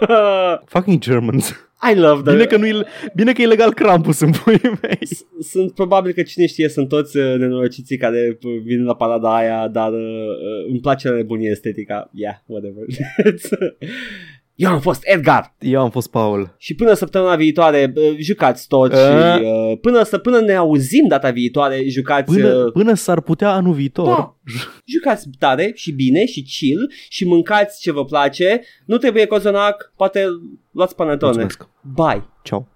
[0.74, 1.65] Fucking Germans.
[1.90, 2.32] I love the...
[2.32, 2.84] Bine că, nu e,
[3.14, 4.98] bine că e legal Krampus în puii mei.
[5.00, 9.36] S- sunt probabil că cine știe sunt toți uh, nenorociții care uh, vin la parada
[9.36, 12.10] aia, dar uh, uh, îmi place nebunie estetica.
[12.12, 12.84] Yeah, whatever.
[14.56, 16.54] Eu am fost Edgar Eu am fost Paul.
[16.58, 18.98] și până săptămâna viitoare uh, jucați tot Uh.
[18.98, 23.52] și uh, până, să, până ne auzim data viitoare jucați Până, uh, până s-ar putea
[23.52, 24.06] anul viitor.
[24.06, 24.36] Da.
[24.84, 28.60] jucați tare și bine și chill și mâncați ce vă place.
[28.86, 30.26] Nu trebuie cozonac, poate
[30.70, 31.32] luați panetone.
[31.42, 31.68] Mulțumesc.
[31.94, 32.24] Bye!
[32.42, 32.64] Ciao.